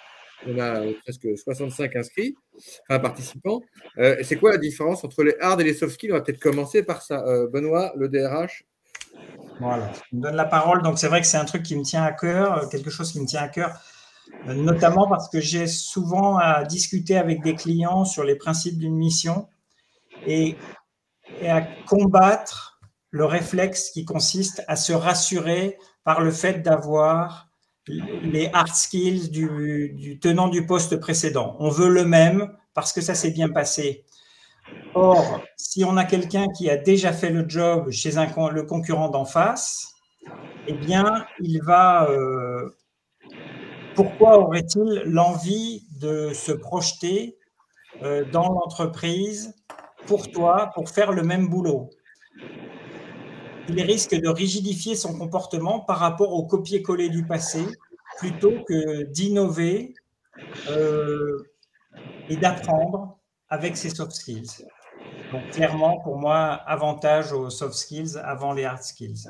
on 0.46 0.60
a 0.60 0.82
euh, 0.82 0.94
presque 1.04 1.28
65 1.36 1.96
inscrits, 1.96 2.36
enfin 2.90 3.00
participants. 3.00 3.62
c'est 3.98 4.36
quoi 4.36 4.52
la 4.52 4.58
différence 4.58 5.04
entre 5.04 5.24
les 5.24 5.36
hard 5.40 5.62
et 5.62 5.64
les 5.64 5.74
soft 5.74 5.94
skills? 5.94 6.12
On 6.12 6.16
va 6.16 6.22
peut-être 6.22 6.40
commencer 6.40 6.84
par 6.84 7.02
ça. 7.02 7.24
Benoît, 7.52 7.94
le 7.96 8.08
DRH, 8.10 8.66
voilà, 9.60 9.92
je 9.94 10.16
me 10.16 10.22
donne 10.22 10.36
la 10.36 10.46
parole. 10.46 10.84
Donc, 10.84 11.00
c'est 11.00 11.08
vrai 11.08 11.22
que 11.22 11.28
c'est 11.28 11.38
un 11.38 11.46
truc 11.46 11.64
qui 11.64 11.76
me 11.76 11.84
tient 11.84 12.04
à 12.04 12.12
cœur, 12.12 12.70
quelque 12.70 12.90
chose 12.90 13.12
qui 13.12 13.20
me 13.20 13.26
tient 13.26 13.42
à 13.42 13.48
cœur, 13.48 13.80
euh, 14.48 14.54
notamment 14.54 15.08
parce 15.10 15.30
que 15.30 15.40
j'ai 15.40 15.68
souvent 15.68 16.38
à 16.38 16.64
discuter 16.64 17.18
avec 17.18 17.42
des 17.42 17.56
clients 17.56 18.06
sur 18.06 18.24
les 18.24 18.36
principes 18.36 18.78
d'une 18.78 18.96
mission 18.96 19.48
et, 20.26 20.56
à 21.46 21.62
combattre 21.88 22.80
le 23.10 23.26
réflexe 23.26 23.90
qui 23.90 24.06
consiste 24.06 24.64
à 24.68 24.76
se 24.78 24.94
rassurer 24.94 25.78
par 26.08 26.22
le 26.22 26.32
fait 26.32 26.62
d'avoir 26.62 27.50
les 27.86 28.50
hard 28.54 28.74
skills 28.74 29.30
du, 29.30 30.20
tenant 30.22 30.48
du 30.48 30.66
poste 30.66 30.96
précédent. 31.02 31.58
On 31.60 31.68
veut 31.68 31.90
le 31.90 32.06
même 32.06 32.54
parce 32.74 32.94
que 32.94 33.02
ça 33.02 33.14
s'est 33.14 33.32
bien 33.32 33.50
passé. 33.50 34.06
Or, 34.94 35.42
si 35.58 35.84
on 35.84 35.98
a 35.98 36.06
quelqu'un 36.06 36.48
qui 36.58 36.70
a 36.70 36.78
déjà 36.78 37.12
fait 37.12 37.30
le 37.30 37.44
job 37.50 37.92
chez 37.92 38.12
le 38.12 38.62
concurrent 38.62 39.10
d'en 39.10 39.26
face, 39.26 39.96
eh 40.68 40.74
bien, 40.76 41.26
il 41.42 41.62
va. 41.62 42.10
Euh, 42.10 42.70
pourquoi 43.94 44.40
aurait-il 44.40 45.04
l'envie 45.08 45.84
de 46.00 46.32
se 46.32 46.54
projeter 46.54 47.38
euh, 48.02 48.24
dans 48.32 48.48
l'entreprise 48.48 49.56
pour 50.06 50.32
toi, 50.32 50.72
pour 50.74 50.90
faire 50.90 51.12
le 51.12 51.24
même 51.24 51.50
boulot? 51.50 51.90
Il 53.70 53.82
risque 53.82 54.16
de 54.16 54.30
rigidifier 54.30 54.96
son 54.96 55.18
comportement 55.18 55.80
par 55.80 55.98
rapport 55.98 56.34
au 56.34 56.44
copier-coller 56.44 57.10
du 57.10 57.26
passé 57.26 57.66
plutôt 58.20 58.54
que 58.68 59.04
d'innover 59.04 59.94
euh, 60.70 61.38
et 62.30 62.38
d'apprendre 62.38 63.18
avec 63.50 63.78
ses 63.78 63.90
soft 63.90 64.12
skills. 64.12 64.66
Donc 65.32 65.50
clairement, 65.52 66.00
pour 66.00 66.18
moi, 66.18 66.38
avantage 66.66 67.34
aux 67.34 67.50
soft 67.50 67.74
skills 67.74 68.18
avant 68.24 68.54
les 68.54 68.64
hard 68.64 68.82
skills. 68.82 69.30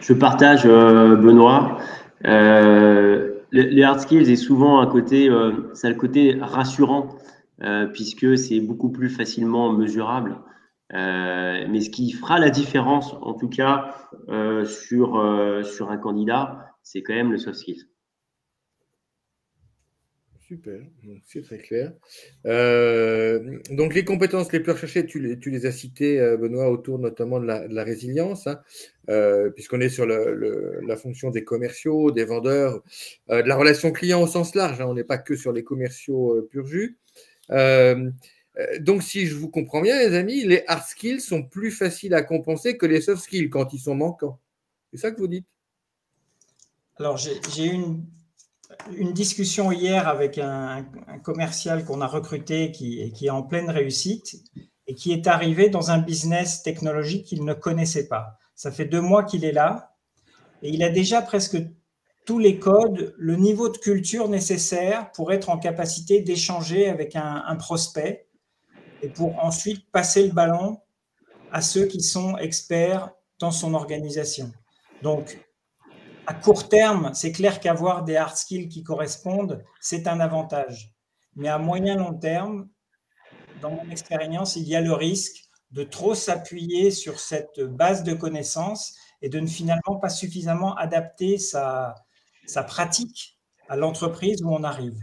Je 0.00 0.12
partage, 0.14 0.64
euh, 0.64 1.16
Benoît. 1.16 1.78
Euh, 2.26 3.34
les 3.52 3.82
hard 3.82 4.00
skills 4.00 4.30
est 4.30 4.36
souvent 4.36 4.80
un 4.80 4.86
côté, 4.86 5.28
c'est 5.74 5.88
le 5.88 5.96
côté 5.96 6.38
rassurant 6.40 7.08
puisque 7.92 8.38
c'est 8.38 8.60
beaucoup 8.60 8.90
plus 8.90 9.10
facilement 9.10 9.72
mesurable. 9.72 10.36
Mais 10.92 11.80
ce 11.80 11.90
qui 11.90 12.12
fera 12.12 12.38
la 12.38 12.50
différence, 12.50 13.14
en 13.22 13.34
tout 13.34 13.48
cas 13.48 13.94
sur 14.64 15.64
sur 15.64 15.90
un 15.90 15.96
candidat, 15.98 16.70
c'est 16.82 17.02
quand 17.02 17.14
même 17.14 17.32
le 17.32 17.38
soft 17.38 17.58
skills. 17.58 17.86
Super, 20.50 20.80
c'est 21.26 21.42
très 21.42 21.58
clair. 21.58 21.92
Euh, 22.44 23.60
donc 23.70 23.94
les 23.94 24.04
compétences 24.04 24.50
les 24.50 24.58
plus 24.58 24.72
recherchées, 24.72 25.06
tu 25.06 25.20
les, 25.20 25.64
as 25.64 25.70
citées, 25.70 26.18
euh, 26.18 26.36
Benoît, 26.36 26.68
autour 26.70 26.98
notamment 26.98 27.38
de 27.38 27.46
la, 27.46 27.84
résilience, 27.84 28.48
hein, 28.48 28.60
euh, 29.10 29.50
puisqu'on 29.50 29.80
est 29.80 29.88
sur 29.88 30.06
la 30.06 30.96
fonction 30.96 31.30
des 31.30 31.44
commerciaux, 31.44 32.10
des 32.10 32.24
vendeurs, 32.24 32.82
de 33.28 33.46
la 33.46 33.54
relation 33.54 33.92
client 33.92 34.20
au 34.20 34.26
sens 34.26 34.56
large, 34.56 34.80
hein, 34.80 34.86
on 34.88 34.94
n'est 34.94 35.04
pas 35.04 35.18
que 35.18 35.36
sur 35.36 35.52
les 35.52 35.62
commerciaux 35.62 36.42
pur 36.50 36.66
jus. 36.66 36.98
Donc 38.80 39.02
si 39.02 39.26
je 39.26 39.34
vous 39.34 39.48
comprends 39.48 39.80
bien, 39.80 39.98
les 39.98 40.14
amis, 40.16 40.44
les 40.44 40.64
hard 40.66 40.84
skills 40.84 41.20
sont 41.20 41.42
plus 41.42 41.70
faciles 41.70 42.14
à 42.14 42.22
compenser 42.22 42.76
que 42.76 42.86
les 42.86 43.00
soft 43.00 43.22
skills 43.22 43.50
quand 43.50 43.72
ils 43.72 43.80
sont 43.80 43.94
manquants. 43.94 44.38
C'est 44.90 44.98
ça 44.98 45.10
que 45.10 45.18
vous 45.18 45.28
dites? 45.28 45.46
Alors 46.98 47.16
j'ai 47.16 47.66
une 47.66 48.04
une 48.96 49.12
discussion 49.12 49.72
hier 49.72 50.08
avec 50.08 50.38
un, 50.38 50.86
commercial 51.22 51.84
qu'on 51.84 52.00
a 52.00 52.06
recruté 52.06 52.70
qui, 52.70 53.12
qui, 53.12 53.26
est 53.26 53.30
en 53.30 53.42
pleine 53.42 53.68
réussite 53.68 54.36
et 54.86 54.94
qui 54.94 55.12
est 55.12 55.26
arrivé 55.26 55.68
dans 55.70 55.90
un 55.90 55.98
business 55.98 56.62
technologique 56.62 57.26
qu'il 57.26 57.44
ne 57.44 57.52
connaissait 57.52 58.08
pas. 58.08 58.38
Ça 58.54 58.70
fait 58.70 58.84
deux 58.84 59.00
mois 59.00 59.24
qu'il 59.24 59.44
est 59.44 59.52
là 59.52 59.96
et 60.62 60.70
il 60.70 60.82
a 60.82 60.88
déjà 60.88 61.20
presque 61.20 61.56
tous 62.26 62.38
les 62.38 62.58
codes, 62.58 63.14
le 63.18 63.36
niveau 63.36 63.68
de 63.68 63.78
culture 63.78 64.28
nécessaire 64.28 65.10
pour 65.12 65.32
être 65.32 65.50
en 65.50 65.58
capacité 65.58 66.20
d'échanger 66.20 66.88
avec 66.88 67.16
un 67.16 67.56
prospect 67.56 68.28
et 69.02 69.08
pour 69.08 69.42
ensuite 69.42 69.90
passer 69.90 70.26
le 70.26 70.32
ballon 70.32 70.80
à 71.52 71.62
ceux 71.62 71.86
qui 71.86 72.00
sont 72.00 72.36
experts 72.36 73.10
dans 73.38 73.50
son 73.50 73.74
organisation. 73.74 74.52
Donc, 75.02 75.38
à 76.26 76.34
court 76.34 76.68
terme, 76.68 77.10
c'est 77.14 77.32
clair 77.32 77.60
qu'avoir 77.60 78.04
des 78.04 78.16
hard 78.16 78.36
skills 78.36 78.68
qui 78.68 78.84
correspondent, 78.84 79.64
c'est 79.80 80.06
un 80.06 80.20
avantage. 80.20 80.94
Mais 81.34 81.48
à 81.48 81.58
moyen 81.58 81.96
long 81.96 82.14
terme, 82.14 82.68
dans 83.60 83.70
mon 83.70 83.90
expérience, 83.90 84.56
il 84.56 84.68
y 84.68 84.76
a 84.76 84.80
le 84.80 84.92
risque 84.92 85.44
de 85.72 85.82
trop 85.82 86.14
s'appuyer 86.14 86.90
sur 86.90 87.20
cette 87.20 87.60
base 87.60 88.04
de 88.04 88.12
connaissances 88.12 88.94
et 89.22 89.28
de 89.28 89.40
ne 89.40 89.46
finalement 89.46 89.96
pas 90.00 90.08
suffisamment 90.08 90.74
adapter 90.76 91.38
sa, 91.38 91.94
sa 92.46 92.62
pratique 92.62 93.38
à 93.68 93.76
l'entreprise 93.76 94.42
où 94.42 94.52
on 94.52 94.64
arrive. 94.64 94.98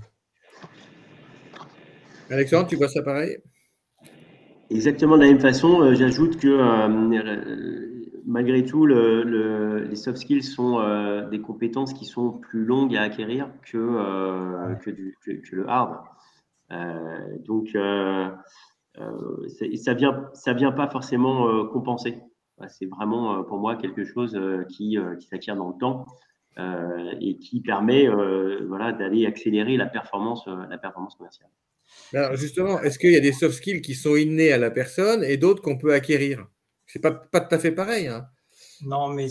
Alexandre, 2.29 2.67
tu 2.67 2.75
vois 2.75 2.89
ça 2.89 3.01
pareil? 3.01 3.37
Exactement 4.69 5.15
de 5.15 5.21
la 5.21 5.27
même 5.27 5.39
façon. 5.39 5.81
Euh, 5.81 5.93
j'ajoute 5.93 6.37
que 6.37 6.47
euh, 6.47 6.87
malgré 8.25 8.65
tout, 8.65 8.85
le, 8.85 9.85
les 9.89 9.95
soft 9.95 10.17
skills 10.17 10.43
sont 10.43 10.79
euh, 10.79 11.27
des 11.29 11.39
compétences 11.39 11.93
qui 11.93 12.05
sont 12.05 12.31
plus 12.31 12.65
longues 12.65 12.95
à 12.97 13.03
acquérir 13.03 13.49
que, 13.63 14.75
que, 14.83 14.89
du, 14.89 15.17
que, 15.23 15.55
le 15.55 15.69
hard. 15.69 15.99
donc, 17.45 17.69
ça 19.77 19.93
vient, 19.93 20.29
ça 20.33 20.53
vient 20.53 20.73
pas 20.73 20.89
forcément 20.89 21.65
compenser. 21.67 22.17
C'est 22.67 22.87
vraiment 22.87 23.43
pour 23.43 23.59
moi 23.59 23.77
quelque 23.77 24.03
chose 24.03 24.37
qui, 24.69 24.97
qui 25.19 25.27
s'acquiert 25.27 25.55
dans 25.55 25.69
le 25.69 25.77
temps 25.79 26.05
et 27.21 27.37
qui 27.37 27.61
permet 27.61 28.09
voilà, 28.67 28.91
d'aller 28.91 29.25
accélérer 29.25 29.77
la 29.77 29.85
performance, 29.85 30.45
la 30.47 30.77
performance 30.77 31.15
commerciale. 31.15 31.49
Alors 32.13 32.35
justement, 32.35 32.81
est-ce 32.81 32.99
qu'il 32.99 33.11
y 33.11 33.17
a 33.17 33.21
des 33.21 33.33
soft 33.33 33.57
skills 33.57 33.81
qui 33.81 33.95
sont 33.95 34.15
innés 34.15 34.51
à 34.51 34.57
la 34.57 34.71
personne 34.71 35.23
et 35.23 35.37
d'autres 35.37 35.61
qu'on 35.61 35.77
peut 35.77 35.93
acquérir? 35.93 36.47
C'est 36.85 36.99
pas, 36.99 37.11
pas 37.11 37.41
tout 37.41 37.53
à 37.53 37.59
fait 37.59 37.71
pareil. 37.71 38.07
Hein. 38.07 38.27
Non, 38.81 39.09
mais 39.09 39.27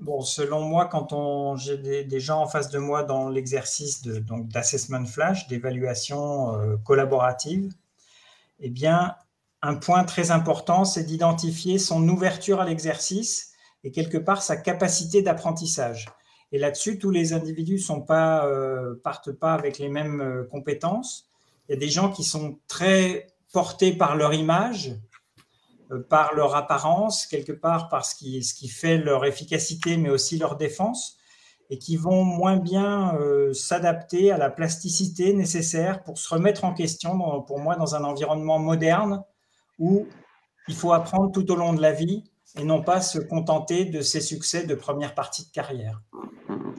bon, 0.00 0.22
selon 0.22 0.62
moi, 0.62 0.86
quand 0.86 1.56
j'ai 1.56 1.76
des, 2.04 2.20
gens 2.20 2.42
en 2.42 2.46
face 2.46 2.70
de 2.70 2.78
moi 2.78 3.02
dans 3.02 3.28
l'exercice 3.28 4.02
d'assessment 4.02 5.06
flash, 5.06 5.48
d'évaluation 5.48 6.54
euh, 6.54 6.76
collaborative, 6.84 7.72
eh 8.60 8.70
bien, 8.70 9.14
un 9.62 9.74
point 9.74 10.04
très 10.04 10.30
important, 10.30 10.84
c'est 10.84 11.04
d'identifier 11.04 11.78
son 11.78 12.06
ouverture 12.08 12.60
à 12.60 12.64
l'exercice 12.64 13.52
et 13.82 13.90
quelque 13.90 14.18
part 14.18 14.42
sa 14.42 14.56
capacité 14.56 15.22
d'apprentissage. 15.22 16.08
Et 16.52 16.58
là-dessus, 16.58 16.98
tous 16.98 17.10
les 17.10 17.32
individus 17.32 17.80
ne 17.90 18.00
pas, 18.00 18.46
euh, 18.46 18.94
partent 19.02 19.32
pas 19.32 19.54
avec 19.54 19.78
les 19.78 19.88
mêmes 19.88 20.20
euh, 20.20 20.44
compétences. 20.44 21.28
Il 21.68 21.72
y 21.72 21.76
a 21.76 21.78
des 21.78 21.88
gens 21.88 22.10
qui 22.10 22.24
sont 22.24 22.58
très 22.68 23.26
portés 23.52 23.92
par 23.92 24.16
leur 24.16 24.34
image, 24.34 24.96
euh, 25.90 26.02
par 26.02 26.34
leur 26.34 26.56
apparence, 26.56 27.26
quelque 27.26 27.52
part 27.52 27.88
par 27.88 28.04
ce 28.04 28.14
qui, 28.14 28.42
ce 28.42 28.54
qui 28.54 28.68
fait 28.68 28.98
leur 28.98 29.24
efficacité, 29.24 29.96
mais 29.96 30.10
aussi 30.10 30.38
leur 30.38 30.56
défense, 30.56 31.16
et 31.70 31.78
qui 31.78 31.96
vont 31.96 32.24
moins 32.24 32.56
bien 32.56 33.16
euh, 33.16 33.52
s'adapter 33.54 34.30
à 34.30 34.36
la 34.36 34.50
plasticité 34.50 35.32
nécessaire 35.32 36.02
pour 36.02 36.18
se 36.18 36.28
remettre 36.28 36.64
en 36.64 36.74
question, 36.74 37.42
pour 37.42 37.58
moi, 37.58 37.76
dans 37.76 37.94
un 37.94 38.04
environnement 38.04 38.58
moderne 38.58 39.22
où 39.78 40.06
il 40.68 40.74
faut 40.74 40.92
apprendre 40.92 41.32
tout 41.32 41.50
au 41.50 41.56
long 41.56 41.72
de 41.72 41.80
la 41.80 41.92
vie 41.92 42.24
et 42.58 42.64
non 42.64 42.82
pas 42.82 43.00
se 43.00 43.18
contenter 43.18 43.84
de 43.84 44.00
ses 44.00 44.20
succès 44.20 44.66
de 44.66 44.74
première 44.74 45.14
partie 45.14 45.46
de 45.46 45.50
carrière. 45.50 46.00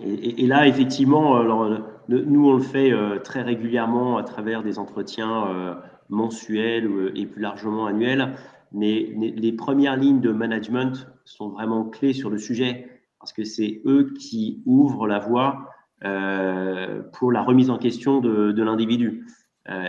Et, 0.01 0.45
là, 0.45 0.67
effectivement, 0.67 1.37
alors, 1.37 1.69
nous, 2.07 2.49
on 2.49 2.53
le 2.53 2.61
fait 2.61 2.91
euh, 2.91 3.19
très 3.19 3.41
régulièrement 3.41 4.17
à 4.17 4.23
travers 4.23 4.61
des 4.61 4.77
entretiens 4.77 5.47
euh, 5.47 5.73
mensuels 6.09 7.11
et 7.15 7.25
plus 7.25 7.41
largement 7.41 7.87
annuels. 7.87 8.35
Mais 8.71 9.13
les 9.17 9.53
premières 9.53 9.95
lignes 9.95 10.21
de 10.21 10.31
management 10.31 11.07
sont 11.23 11.49
vraiment 11.49 11.85
clés 11.85 12.13
sur 12.13 12.29
le 12.29 12.37
sujet 12.37 12.89
parce 13.19 13.31
que 13.31 13.45
c'est 13.45 13.81
eux 13.85 14.13
qui 14.19 14.61
ouvrent 14.65 15.07
la 15.07 15.19
voie 15.19 15.69
euh, 16.03 17.01
pour 17.13 17.31
la 17.31 17.41
remise 17.41 17.69
en 17.69 17.77
question 17.77 18.19
de, 18.19 18.61
l'individu. 18.61 19.25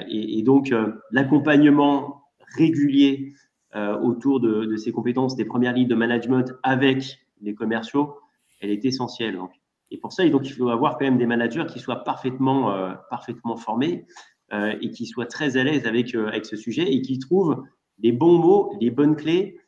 Et, 0.09 0.43
donc, 0.43 0.73
l'accompagnement 1.11 2.23
régulier 2.57 3.35
autour 4.03 4.41
de, 4.41 4.65
de, 4.65 4.77
ces 4.77 4.91
compétences 4.91 5.37
des 5.37 5.45
premières 5.45 5.75
lignes 5.75 5.89
de 5.89 5.95
management 5.95 6.55
avec 6.63 7.19
les 7.43 7.55
commerciaux, 7.55 8.17
elle 8.61 8.71
est 8.71 8.85
essentielle. 8.85 9.37
Donc, 9.37 9.51
et 9.91 9.99
pour 9.99 10.13
ça, 10.13 10.29
donc, 10.29 10.49
il 10.49 10.53
faut 10.53 10.69
avoir 10.69 10.99
quand 10.99 11.05
même 11.05 11.19
des 11.19 11.27
managers 11.27 11.65
qui 11.69 11.79
soient 11.79 12.03
parfaitement, 12.03 12.73
euh, 12.73 12.95
parfaitement 13.11 13.57
formés 13.57 14.07
euh, 14.53 14.75
et 14.81 14.91
qui 14.91 15.07
soient 15.07 15.27
très 15.27 15.57
à 15.57 15.65
l'aise 15.65 15.87
avec, 15.87 16.15
euh, 16.15 16.29
avec 16.29 16.45
ce 16.45 16.57
sujet 16.57 16.93
et 16.93 17.03
qui 17.03 17.19
trouvent 17.19 17.63
les 17.99 18.13
bons 18.13 18.39
mots, 18.39 18.75
les 18.81 18.91
bonnes 18.91 19.17
clés 19.17 19.59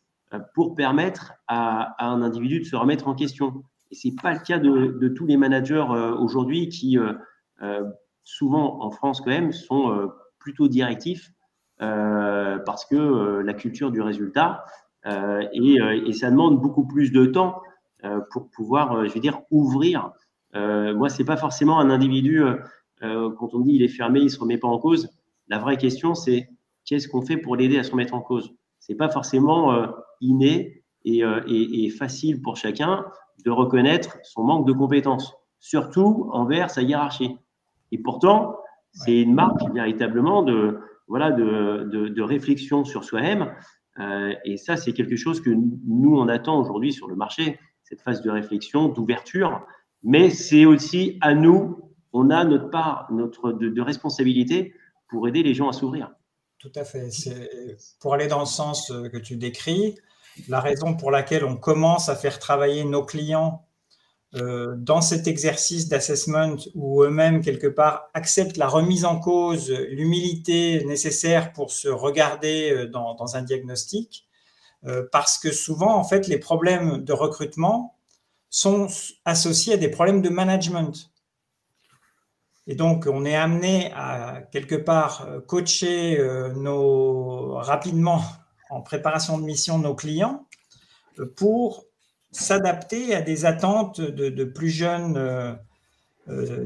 pour 0.54 0.74
permettre 0.74 1.32
à, 1.46 1.94
à, 2.04 2.10
un 2.10 2.20
individu 2.20 2.60
de 2.60 2.64
se 2.64 2.76
remettre 2.76 3.08
en 3.08 3.14
question. 3.14 3.62
Et 3.90 3.94
ce 3.94 4.08
n'est 4.08 4.14
pas 4.14 4.34
le 4.34 4.40
cas 4.40 4.58
de, 4.58 4.98
de 5.00 5.08
tous 5.08 5.24
les 5.24 5.38
managers 5.38 5.86
aujourd'hui 6.18 6.68
qui, 6.68 6.98
souvent 8.24 8.84
en 8.84 8.90
France 8.90 9.22
quand 9.22 9.30
même, 9.30 9.52
sont 9.52 10.10
plutôt 10.38 10.68
directifs 10.68 11.30
parce 11.78 12.84
que 12.86 13.40
la 13.40 13.54
culture 13.54 13.90
du 13.90 14.00
résultat 14.00 14.64
et, 15.06 15.76
et 16.06 16.12
ça 16.12 16.30
demande 16.30 16.60
beaucoup 16.60 16.86
plus 16.86 17.12
de 17.12 17.26
temps 17.26 17.62
euh, 18.04 18.20
pour 18.30 18.48
pouvoir, 18.48 18.92
euh, 18.92 19.06
je 19.08 19.14
veux 19.14 19.20
dire, 19.20 19.40
ouvrir. 19.50 20.12
Euh, 20.54 20.94
moi, 20.94 21.08
c'est 21.08 21.24
pas 21.24 21.36
forcément 21.36 21.80
un 21.80 21.90
individu, 21.90 22.42
quand 23.00 23.54
on 23.54 23.60
dit 23.60 23.74
il 23.74 23.82
est 23.82 23.88
fermé, 23.88 24.20
il 24.20 24.30
se 24.30 24.40
remet 24.40 24.58
pas 24.58 24.68
en 24.68 24.78
cause. 24.78 25.08
La 25.48 25.58
vraie 25.58 25.76
question, 25.76 26.14
c'est 26.14 26.48
qu'est-ce 26.84 27.08
qu'on 27.08 27.22
fait 27.22 27.36
pour 27.36 27.54
l'aider 27.54 27.78
à 27.78 27.84
se 27.84 27.92
remettre 27.92 28.14
en 28.14 28.20
cause? 28.20 28.54
C'est 28.80 28.96
pas 28.96 29.08
forcément 29.08 29.72
inné 30.20 30.82
et, 31.04 31.18
et, 31.46 31.84
et, 31.84 31.90
facile 31.90 32.42
pour 32.42 32.56
chacun 32.56 33.04
de 33.44 33.50
reconnaître 33.50 34.18
son 34.24 34.42
manque 34.42 34.66
de 34.66 34.72
compétences, 34.72 35.32
surtout 35.60 36.28
envers 36.32 36.70
sa 36.70 36.82
hiérarchie. 36.82 37.36
Et 37.92 37.98
pourtant, 37.98 38.56
c'est 38.90 39.20
une 39.20 39.34
marque 39.34 39.62
véritablement 39.72 40.42
de, 40.42 40.80
voilà, 41.08 41.30
de, 41.30 41.88
de, 41.90 42.08
de 42.08 42.22
réflexion 42.22 42.84
sur 42.84 43.04
soi-même. 43.04 43.52
Euh, 43.98 44.34
et 44.44 44.56
ça, 44.56 44.76
c'est 44.76 44.92
quelque 44.92 45.16
chose 45.16 45.40
que 45.40 45.50
nous, 45.50 46.16
on 46.16 46.28
attend 46.28 46.60
aujourd'hui 46.60 46.92
sur 46.92 47.08
le 47.08 47.16
marché 47.16 47.58
cette 47.82 48.02
phase 48.02 48.20
de 48.20 48.30
réflexion, 48.30 48.88
d'ouverture, 48.88 49.66
mais 50.02 50.28
c'est 50.28 50.66
aussi 50.66 51.16
à 51.22 51.34
nous, 51.34 51.90
on 52.12 52.28
a 52.28 52.44
notre 52.44 52.68
part 52.68 53.08
notre, 53.10 53.52
de, 53.52 53.80
responsabilité 53.80 54.74
pour 55.08 55.26
aider 55.26 55.42
les 55.42 55.54
gens 55.54 55.70
à 55.70 55.72
s'ouvrir. 55.72 56.12
Tout 56.58 56.72
à 56.74 56.84
fait. 56.84 57.08
Pour 58.00 58.12
aller 58.12 58.26
dans 58.26 58.40
le 58.40 58.46
sens 58.46 58.90
euh, 58.90 59.08
que 59.08 59.16
tu 59.16 59.36
décris, 59.36 59.96
la 60.48 60.60
raison 60.60 60.96
pour 60.96 61.10
laquelle 61.10 61.44
on 61.44 61.56
commence 61.56 62.08
à 62.08 62.14
faire 62.14 62.38
travailler 62.38 62.84
nos 62.84 63.04
clients 63.04 63.66
euh, 64.34 64.74
dans 64.76 65.00
cet 65.00 65.26
exercice 65.26 65.88
d'assessment 65.88 66.56
où 66.74 67.02
eux-mêmes, 67.02 67.40
quelque 67.40 67.66
part, 67.66 68.10
acceptent 68.12 68.58
la 68.58 68.68
remise 68.68 69.06
en 69.06 69.18
cause, 69.18 69.70
l'humilité 69.70 70.84
nécessaire 70.84 71.54
pour 71.54 71.70
se 71.70 71.88
regarder 71.88 72.70
euh, 72.70 72.86
dans, 72.86 73.36
un 73.36 73.42
diagnostic, 73.42 74.28
euh, 74.84 75.06
parce 75.12 75.38
que 75.38 75.50
souvent, 75.50 75.96
en 75.96 76.04
fait, 76.04 76.28
les 76.28 76.38
problèmes 76.38 77.02
de 77.04 77.12
recrutement 77.14 77.96
sont 78.50 78.88
associés 79.24 79.74
à 79.74 79.76
des 79.78 79.88
problèmes 79.88 80.20
de 80.20 80.28
management. 80.28 81.10
Et 82.66 82.74
donc, 82.74 83.08
on 83.10 83.24
est 83.24 83.36
amené 83.36 83.90
à 83.94 84.42
quelque 84.52 84.74
part 84.74 85.26
coacher 85.46 86.18
nos, 86.54 87.54
rapidement 87.54 88.22
en 88.70 88.82
préparation 88.82 89.38
de 89.38 89.44
mission 89.44 89.78
nos 89.78 89.94
clients 89.94 90.46
pour 91.34 91.87
s'adapter 92.30 93.14
à 93.14 93.22
des 93.22 93.44
attentes 93.46 94.00
de, 94.00 94.44
plus 94.44 94.70
jeunes 94.70 95.58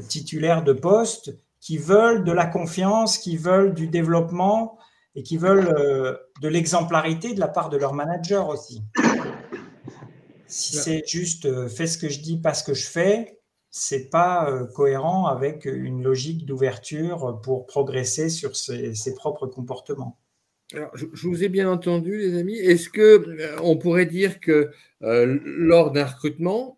titulaires 0.07 0.63
de 0.63 0.73
postes 0.73 1.37
qui 1.59 1.77
veulent 1.77 2.23
de 2.25 2.31
la 2.31 2.45
confiance, 2.45 3.17
qui 3.17 3.37
veulent 3.37 3.73
du 3.73 3.87
développement, 3.87 4.77
et 5.15 5.23
qui 5.23 5.37
veulent 5.37 5.73
euh, 5.77 6.17
de 6.41 6.47
l'exemplarité 6.47 7.33
de 7.33 7.39
la 7.39 7.47
part 7.47 7.69
de 7.69 7.77
leur 7.77 7.93
manager 7.93 8.49
aussi. 8.49 8.83
Si 10.47 10.75
c'est 10.75 11.03
juste 11.07 11.45
euh, 11.45 11.67
fais 11.67 11.87
ce 11.87 11.97
que 11.97 12.09
je 12.09 12.19
dis, 12.19 12.37
pas 12.37 12.53
ce 12.53 12.63
que 12.63 12.73
je 12.73 12.85
fais, 12.85 13.39
c'est 13.69 14.09
pas 14.09 14.49
euh, 14.49 14.65
cohérent 14.65 15.25
avec 15.25 15.65
une 15.65 16.03
logique 16.03 16.45
d'ouverture 16.45 17.39
pour 17.43 17.65
progresser 17.65 18.29
sur 18.29 18.55
ses, 18.55 18.93
propres 19.15 19.47
comportements. 19.47 20.17
Alors, 20.73 20.91
je, 20.95 21.27
vous 21.27 21.43
ai 21.43 21.49
bien 21.49 21.69
entendu, 21.69 22.17
les 22.17 22.37
amis. 22.37 22.57
Est-ce 22.57 22.89
que 22.89 23.59
on 23.61 23.77
pourrait 23.77 24.07
dire 24.07 24.39
que 24.39 24.71
lors 25.01 25.91
d'un 25.91 26.05
recrutement, 26.05 26.77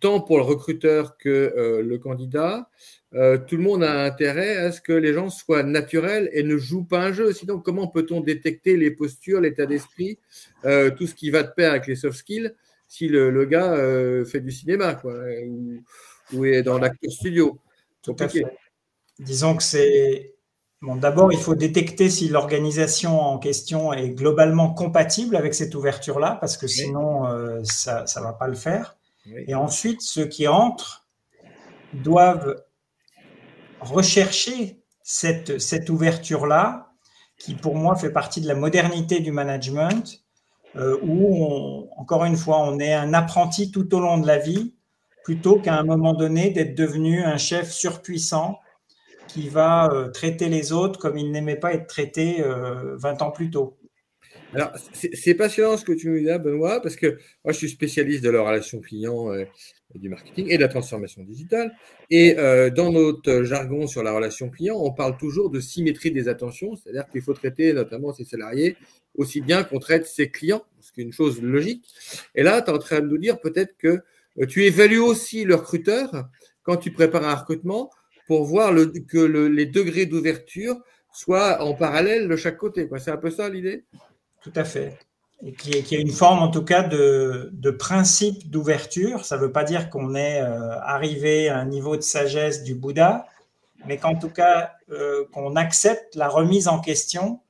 tant 0.00 0.20
pour 0.20 0.38
le 0.38 0.42
recruteur 0.42 1.16
que 1.16 1.82
le 1.84 1.98
candidat, 1.98 2.68
euh, 3.16 3.38
tout 3.38 3.56
le 3.56 3.62
monde 3.62 3.82
a 3.82 4.04
intérêt 4.04 4.56
à 4.56 4.72
ce 4.72 4.80
que 4.80 4.92
les 4.92 5.14
gens 5.14 5.30
soient 5.30 5.62
naturels 5.62 6.28
et 6.32 6.42
ne 6.42 6.56
jouent 6.58 6.84
pas 6.84 7.00
un 7.02 7.12
jeu? 7.12 7.32
Sinon, 7.32 7.58
comment 7.60 7.86
peut-on 7.86 8.20
détecter 8.20 8.76
les 8.76 8.90
postures, 8.90 9.40
l'état 9.40 9.64
d'esprit, 9.64 10.18
euh, 10.64 10.90
tout 10.90 11.06
ce 11.06 11.14
qui 11.14 11.30
va 11.30 11.42
de 11.42 11.50
pair 11.50 11.70
avec 11.70 11.86
les 11.86 11.96
soft 11.96 12.18
skills 12.18 12.52
si 12.88 13.08
le, 13.08 13.44
gars 13.46 13.72
euh, 13.72 14.24
fait 14.24 14.40
du 14.40 14.50
cinéma 14.52 15.00
ou, 16.32 16.44
est 16.44 16.62
dans 16.62 16.78
l'acteur 16.78 17.10
studio? 17.10 17.58
Tout 18.02 18.16
à 18.18 18.28
fait. 18.28 18.44
Disons 19.18 19.56
que 19.56 19.62
c'est. 19.62 20.35
Bon, 20.82 20.96
D'abord, 20.96 21.32
il 21.32 21.38
faut 21.38 21.54
détecter 21.54 22.10
si 22.10 22.28
l'organisation 22.28 23.20
en 23.20 23.38
question 23.38 23.92
est 23.92 24.10
globalement 24.10 24.74
compatible 24.74 25.36
avec 25.36 25.54
cette 25.54 25.74
ouverture-là, 25.74 26.36
parce 26.40 26.56
que 26.56 26.66
sinon, 26.66 27.24
ça 27.64 28.04
ne 28.16 28.22
va 28.22 28.32
pas 28.34 28.46
le 28.46 28.54
faire. 28.54 28.96
Et 29.46 29.54
ensuite, 29.54 30.02
ceux 30.02 30.26
qui 30.26 30.46
entrent 30.46 31.06
doivent 31.94 32.62
rechercher 33.80 34.82
cette, 35.02 35.58
cette 35.60 35.88
ouverture-là, 35.88 36.92
qui 37.38 37.54
pour 37.54 37.76
moi 37.76 37.96
fait 37.96 38.10
partie 38.10 38.40
de 38.40 38.48
la 38.48 38.54
modernité 38.54 39.20
du 39.20 39.32
management, 39.32 40.22
euh, 40.76 40.98
où, 41.02 41.88
encore 41.96 42.24
une 42.24 42.36
fois, 42.36 42.60
on 42.60 42.78
est 42.78 42.92
un 42.92 43.14
apprenti 43.14 43.70
tout 43.70 43.94
au 43.94 44.00
long 44.00 44.18
de 44.18 44.26
la 44.26 44.38
vie, 44.38 44.74
plutôt 45.24 45.58
qu'à 45.58 45.74
un 45.74 45.84
moment 45.84 46.12
donné 46.12 46.50
d'être 46.50 46.74
devenu 46.74 47.22
un 47.22 47.38
chef 47.38 47.70
surpuissant 47.70 48.58
qui 49.36 49.48
va 49.48 49.92
euh, 49.92 50.08
traiter 50.08 50.48
les 50.48 50.72
autres 50.72 50.98
comme 50.98 51.18
il 51.18 51.30
n'aimait 51.30 51.56
pas 51.56 51.74
être 51.74 51.86
traité 51.86 52.42
20 52.42 53.22
ans 53.22 53.30
plus 53.30 53.50
tôt. 53.50 53.76
Alors, 54.54 54.72
c'est 54.92 55.34
passionnant 55.34 55.76
ce 55.76 55.84
que 55.84 55.92
tu 55.92 56.08
nous 56.08 56.18
dis 56.18 56.38
Benoît, 56.38 56.80
parce 56.80 56.96
que 56.96 57.18
moi, 57.44 57.52
je 57.52 57.58
suis 57.58 57.68
spécialiste 57.68 58.22
de 58.24 58.30
la 58.30 58.42
relation 58.42 58.80
client 58.80 59.30
euh, 59.32 59.44
du 59.94 60.08
marketing 60.08 60.46
et 60.48 60.56
de 60.56 60.62
la 60.62 60.68
transformation 60.68 61.22
digitale. 61.24 61.74
Et 62.10 62.38
euh, 62.38 62.70
dans 62.70 62.90
notre 62.92 63.42
jargon 63.42 63.86
sur 63.86 64.02
la 64.02 64.12
relation 64.12 64.48
client, 64.48 64.76
on 64.78 64.92
parle 64.92 65.18
toujours 65.18 65.50
de 65.50 65.60
symétrie 65.60 66.10
des 66.10 66.28
attentions, 66.28 66.76
c'est-à-dire 66.76 67.06
qu'il 67.08 67.22
faut 67.22 67.34
traiter 67.34 67.72
notamment 67.72 68.14
ses 68.14 68.24
salariés 68.24 68.76
aussi 69.16 69.40
bien 69.40 69.64
qu'on 69.64 69.78
traite 69.78 70.06
ses 70.06 70.30
clients, 70.30 70.64
ce 70.80 70.92
qui 70.92 71.00
est 71.00 71.04
une 71.04 71.12
chose 71.12 71.42
logique. 71.42 71.84
Et 72.34 72.42
là, 72.42 72.62
tu 72.62 72.70
es 72.70 72.74
en 72.74 72.78
train 72.78 73.00
de 73.00 73.06
nous 73.08 73.18
dire 73.18 73.40
peut-être 73.40 73.76
que 73.76 74.00
euh, 74.38 74.46
tu 74.46 74.64
évalues 74.64 75.00
aussi 75.00 75.44
le 75.44 75.56
recruteur 75.56 76.28
quand 76.62 76.76
tu 76.76 76.92
prépares 76.92 77.24
un 77.24 77.34
recrutement 77.34 77.90
pour 78.26 78.44
voir 78.44 78.72
que 79.08 79.18
les 79.18 79.66
degrés 79.66 80.06
d'ouverture 80.06 80.76
soient 81.12 81.62
en 81.62 81.74
parallèle 81.74 82.28
de 82.28 82.36
chaque 82.36 82.58
côté. 82.58 82.88
C'est 82.98 83.10
un 83.10 83.16
peu 83.16 83.30
ça 83.30 83.48
l'idée? 83.48 83.84
Tout 84.42 84.52
à 84.54 84.64
fait. 84.64 84.98
Et 85.44 85.52
qui 85.52 85.82
qui 85.82 85.96
une 85.96 86.12
forme, 86.12 86.38
en 86.38 86.50
tout 86.50 86.64
cas, 86.64 86.82
de, 86.82 87.70
principe 87.78 88.50
d'ouverture. 88.50 89.24
Ça 89.24 89.36
ne 89.36 89.42
veut 89.42 89.52
pas 89.52 89.64
dire 89.64 89.90
qu'on 89.90 90.14
est 90.14 90.40
euh, 90.40 90.78
arrivé 90.80 91.48
à 91.48 91.58
un 91.58 91.66
niveau 91.66 91.96
de 91.96 92.02
sagesse 92.02 92.62
du 92.62 92.74
Bouddha, 92.74 93.26
mais 93.86 93.98
qu'en 93.98 94.14
tout 94.14 94.30
cas, 94.30 94.72
euh, 94.90 95.24
qu'on 95.32 95.56
accepte 95.56 96.14
la 96.14 96.28
remise 96.28 96.68
en 96.68 96.80
question 96.80 97.40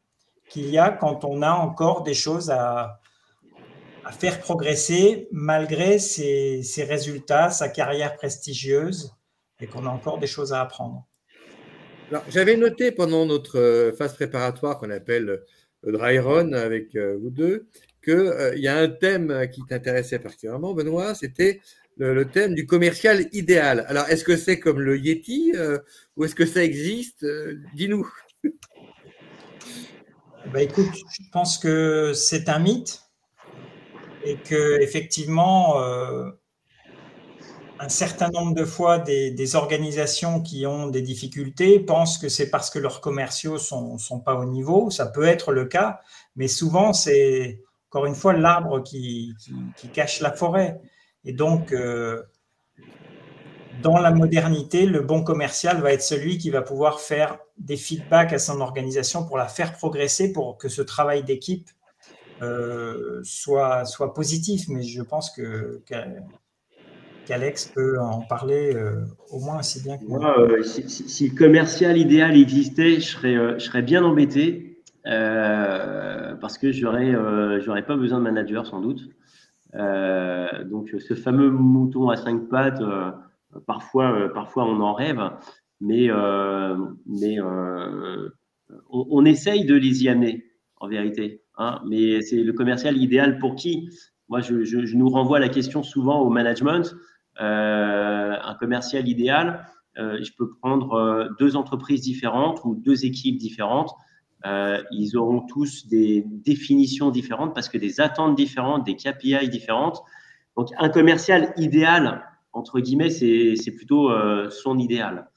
qu'il 0.48 0.70
y 0.70 0.78
a 0.78 0.90
quand 0.90 1.24
on 1.24 1.42
a 1.42 1.50
encore 1.50 2.02
des 2.02 2.14
choses 2.14 2.50
à, 2.50 3.00
faire 4.20 4.38
progresser 4.38 5.26
malgré 5.32 5.98
ses, 5.98 6.62
résultats, 6.88 7.50
sa 7.50 7.68
carrière 7.68 8.14
prestigieuse, 8.14 9.16
et 9.60 9.66
qu'on 9.66 9.86
a 9.86 9.90
encore 9.90 10.18
des 10.18 10.26
choses 10.26 10.52
à 10.52 10.60
apprendre. 10.60 11.06
J'avais 12.28 12.56
noté 12.56 12.92
pendant 12.92 13.26
notre 13.26 13.58
euh, 13.58 13.92
phase 13.92 14.14
préparatoire 14.14 14.78
qu'on 14.78 14.90
appelle 14.90 15.42
dry 15.92 16.18
run 16.18 16.52
avec 16.52 16.94
euh, 16.96 17.18
vous 17.20 17.30
deux, 17.30 17.68
qu'il 18.04 18.14
euh, 18.14 18.56
y 18.56 18.68
a 18.68 18.76
un 18.78 18.88
thème 18.88 19.48
qui 19.52 19.62
t'intéressait 19.64 20.18
particulièrement, 20.18 20.74
Benoît, 20.74 21.14
c'était 21.14 21.60
le, 21.96 22.24
thème 22.24 22.54
du 22.54 22.66
commercial 22.66 23.26
idéal. 23.32 23.84
Alors, 23.88 24.08
est-ce 24.08 24.24
que 24.24 24.36
c'est 24.36 24.60
comme 24.60 24.80
le 24.80 24.98
Yeti 24.98 25.52
euh, 25.56 25.78
ou 26.16 26.24
est-ce 26.24 26.34
que 26.34 26.46
ça 26.46 26.62
existe 26.62 27.26
Dis-nous. 27.74 28.06
Bah, 30.52 30.62
écoute, 30.62 30.86
je 30.94 31.22
pense 31.32 31.58
que 31.58 32.12
c'est 32.14 32.48
un 32.48 32.58
mythe 32.58 33.02
et 34.24 34.36
que 34.36 34.80
effectivement, 34.80 35.80
un 37.78 37.88
certain 37.88 38.30
nombre 38.30 38.54
de 38.54 38.64
fois, 38.64 38.98
des, 38.98 39.56
organisations 39.56 40.40
qui 40.40 40.66
ont 40.66 40.88
des 40.88 41.02
difficultés 41.02 41.78
pensent 41.78 42.18
que 42.18 42.28
c'est 42.28 42.50
parce 42.50 42.70
que 42.70 42.78
leurs 42.78 43.00
commerciaux 43.00 43.54
ne 43.54 43.98
sont, 43.98 44.20
pas 44.20 44.34
au 44.34 44.44
niveau. 44.44 44.90
Ça 44.90 45.06
peut 45.06 45.24
être 45.24 45.52
le 45.52 45.66
cas, 45.66 46.00
mais 46.36 46.48
souvent, 46.48 46.92
c'est 46.92 47.62
encore 47.90 48.06
une 48.06 48.14
fois 48.14 48.32
l'arbre 48.32 48.82
qui, 48.82 49.34
cache 49.92 50.20
la 50.20 50.32
forêt. 50.32 50.80
Et 51.24 51.32
donc, 51.32 51.72
euh, 51.72 52.22
dans 53.82 53.98
la 53.98 54.10
modernité, 54.10 54.86
le 54.86 55.00
bon 55.00 55.22
commercial 55.22 55.80
va 55.80 55.92
être 55.92 56.02
celui 56.02 56.38
qui 56.38 56.50
va 56.50 56.62
pouvoir 56.62 57.00
faire 57.00 57.38
des 57.58 57.76
feedbacks 57.76 58.32
à 58.32 58.38
son 58.38 58.60
organisation 58.60 59.24
pour 59.26 59.36
la 59.36 59.48
faire 59.48 59.72
progresser, 59.72 60.32
pour 60.32 60.56
que 60.56 60.68
ce 60.68 60.82
travail 60.82 61.24
d'équipe 61.24 61.68
euh, 62.42 63.20
soit 63.22 63.84
positif. 64.14 64.68
Mais 64.68 64.82
je 64.82 65.02
pense 65.02 65.30
que 65.30 65.82
qu'Alex 67.26 67.66
peut 67.74 67.98
en 68.00 68.20
parler 68.20 68.74
euh, 68.74 69.02
au 69.30 69.40
moins 69.40 69.58
aussi 69.58 69.82
bien 69.82 69.98
que 69.98 70.04
moi. 70.04 70.38
Euh, 70.38 70.62
si, 70.62 71.28
le 71.28 71.36
commercial 71.36 71.98
idéal 71.98 72.36
existait, 72.36 72.94
je 72.94 73.06
serais, 73.06 73.36
euh, 73.36 73.82
bien 73.82 74.04
embêté 74.04 74.78
parce 75.04 76.58
que 76.58 76.72
j'aurais 76.72 77.12
j'aurais 77.60 77.86
pas 77.86 77.96
besoin 77.96 78.18
de 78.18 78.24
manager 78.24 78.66
sans 78.66 78.80
doute. 78.80 79.08
donc 79.72 80.90
ce 80.98 81.14
fameux 81.14 81.50
mouton 81.50 82.10
à 82.10 82.16
cinq 82.16 82.48
pattes, 82.48 82.82
parfois, 83.66 84.32
on 84.56 84.80
en 84.80 84.94
rêve, 84.94 85.20
mais, 85.80 86.10
on, 88.90 89.24
essaye 89.24 89.64
de 89.64 89.74
les 89.74 90.02
y 90.04 90.08
amener 90.08 90.44
en 90.78 90.88
vérité. 90.88 91.42
Hein, 91.56 91.80
mais 91.88 92.20
c'est 92.20 92.42
le 92.42 92.52
commercial 92.52 92.96
idéal 92.96 93.38
pour 93.38 93.54
qui? 93.54 93.88
Moi, 94.28 94.40
je, 94.40 94.96
nous 94.96 95.08
renvoie 95.08 95.38
la 95.38 95.48
question 95.48 95.82
souvent 95.82 96.20
au 96.20 96.30
management. 96.30 96.96
Euh, 97.40 98.36
un 98.42 98.54
commercial 98.54 99.06
idéal, 99.08 99.66
euh, 99.98 100.18
je 100.22 100.32
peux 100.36 100.48
prendre 100.48 100.94
euh, 100.94 101.28
deux 101.38 101.56
entreprises 101.56 102.00
différentes 102.00 102.60
ou 102.64 102.74
deux 102.74 103.04
équipes 103.04 103.36
différentes. 103.36 103.92
ils 104.92 105.16
auront 105.16 105.40
tous 105.40 105.88
des 105.88 106.22
définitions 106.24 107.10
différentes 107.10 107.52
parce 107.54 107.68
que 107.68 107.78
des 107.78 108.00
attentes 108.00 108.36
différentes, 108.36 108.84
des 108.84 108.94
KPI 108.94 109.48
différentes. 109.48 110.00
Donc, 110.56 110.68
un 110.78 110.88
commercial 110.88 111.52
idéal, 111.56 112.24
entre 112.52 112.78
guillemets, 112.80 113.10
c'est 113.10 113.74
plutôt 113.76 114.08
son 114.50 114.78
idéal. 114.78 115.28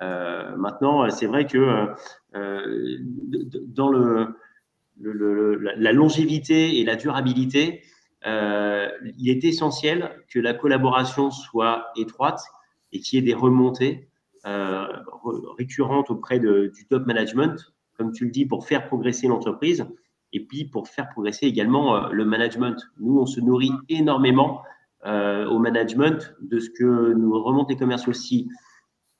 maintenant, 0.00 1.08
c'est 1.10 1.26
vrai 1.26 1.46
que 1.46 1.86
dans 3.78 3.90
le, 3.90 4.34
la 5.76 5.92
longévité 5.92 6.80
et 6.80 6.84
la 6.84 6.96
durabilité, 6.96 7.82
euh, 8.26 8.88
il 9.16 9.30
est 9.30 9.44
essentiel 9.44 10.24
que 10.28 10.38
la 10.38 10.54
collaboration 10.54 11.30
soit 11.30 11.86
étroite 11.96 12.40
et 12.92 13.00
qu'il 13.00 13.18
y 13.18 13.22
ait 13.22 13.24
des 13.24 13.34
remontées 13.34 14.08
euh, 14.46 14.86
récurrentes 15.56 16.10
auprès 16.10 16.38
du 16.40 16.86
top 16.88 17.06
management, 17.06 17.72
comme 17.96 18.12
tu 18.12 18.24
le 18.24 18.30
dis, 18.30 18.46
pour 18.46 18.66
faire 18.66 18.86
progresser 18.86 19.28
l'entreprise 19.28 19.86
et 20.32 20.44
puis 20.44 20.64
pour 20.64 20.88
faire 20.88 21.08
progresser 21.08 21.46
également 21.46 21.96
euh, 21.96 22.08
le 22.10 22.24
management. 22.24 22.76
Nous, 22.98 23.18
on 23.18 23.26
se 23.26 23.40
nourrit 23.40 23.72
énormément 23.88 24.62
au 25.04 25.60
management 25.60 26.34
de 26.40 26.58
ce 26.58 26.68
que 26.70 27.12
nous 27.14 27.40
remontent 27.40 27.68
les 27.68 27.76
commerciaux. 27.76 28.12
Si 28.12 28.48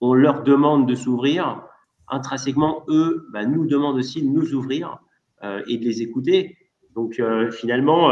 on 0.00 0.12
leur 0.12 0.42
demande 0.42 0.88
de 0.88 0.96
s'ouvrir, 0.96 1.62
intrinsèquement, 2.08 2.82
eux 2.88 3.28
bah, 3.32 3.46
nous 3.46 3.64
demandent 3.64 3.96
aussi 3.96 4.20
de 4.20 4.28
nous 4.28 4.54
ouvrir 4.54 4.98
et 5.40 5.78
de 5.78 5.84
les 5.84 6.02
écouter. 6.02 6.58
Donc 6.96 7.22
finalement, 7.52 8.10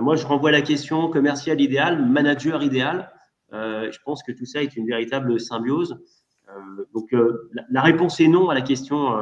moi, 0.00 0.16
je 0.16 0.24
renvoie 0.24 0.50
la 0.50 0.62
question 0.62 1.08
commercial 1.10 1.60
idéal, 1.60 2.04
manager 2.06 2.62
idéal. 2.62 3.12
Euh, 3.52 3.90
je 3.90 3.98
pense 4.04 4.22
que 4.22 4.32
tout 4.32 4.46
ça 4.46 4.62
est 4.62 4.76
une 4.76 4.86
véritable 4.86 5.38
symbiose. 5.38 5.98
Euh, 6.48 6.84
donc, 6.94 7.14
la, 7.70 7.82
réponse 7.82 8.20
est 8.20 8.28
non 8.28 8.48
à 8.48 8.54
la 8.54 8.62
question, 8.62 9.14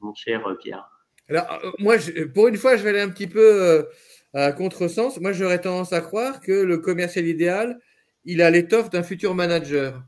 mon 0.00 0.14
cher 0.14 0.42
Pierre. 0.60 0.88
Alors, 1.28 1.46
moi, 1.78 1.96
pour 2.34 2.48
une 2.48 2.56
fois, 2.56 2.76
je 2.76 2.82
vais 2.82 2.90
aller 2.90 3.00
un 3.00 3.10
petit 3.10 3.26
peu 3.26 3.86
à 4.34 4.52
contresens. 4.52 5.20
Moi, 5.20 5.32
j'aurais 5.32 5.60
tendance 5.60 5.92
à 5.92 6.00
croire 6.00 6.40
que 6.40 6.52
le 6.52 6.78
commercial 6.78 7.26
idéal, 7.26 7.78
il 8.24 8.40
a 8.42 8.50
l'étoffe 8.50 8.90
d'un 8.90 9.02
futur 9.02 9.34
manager. 9.34 10.02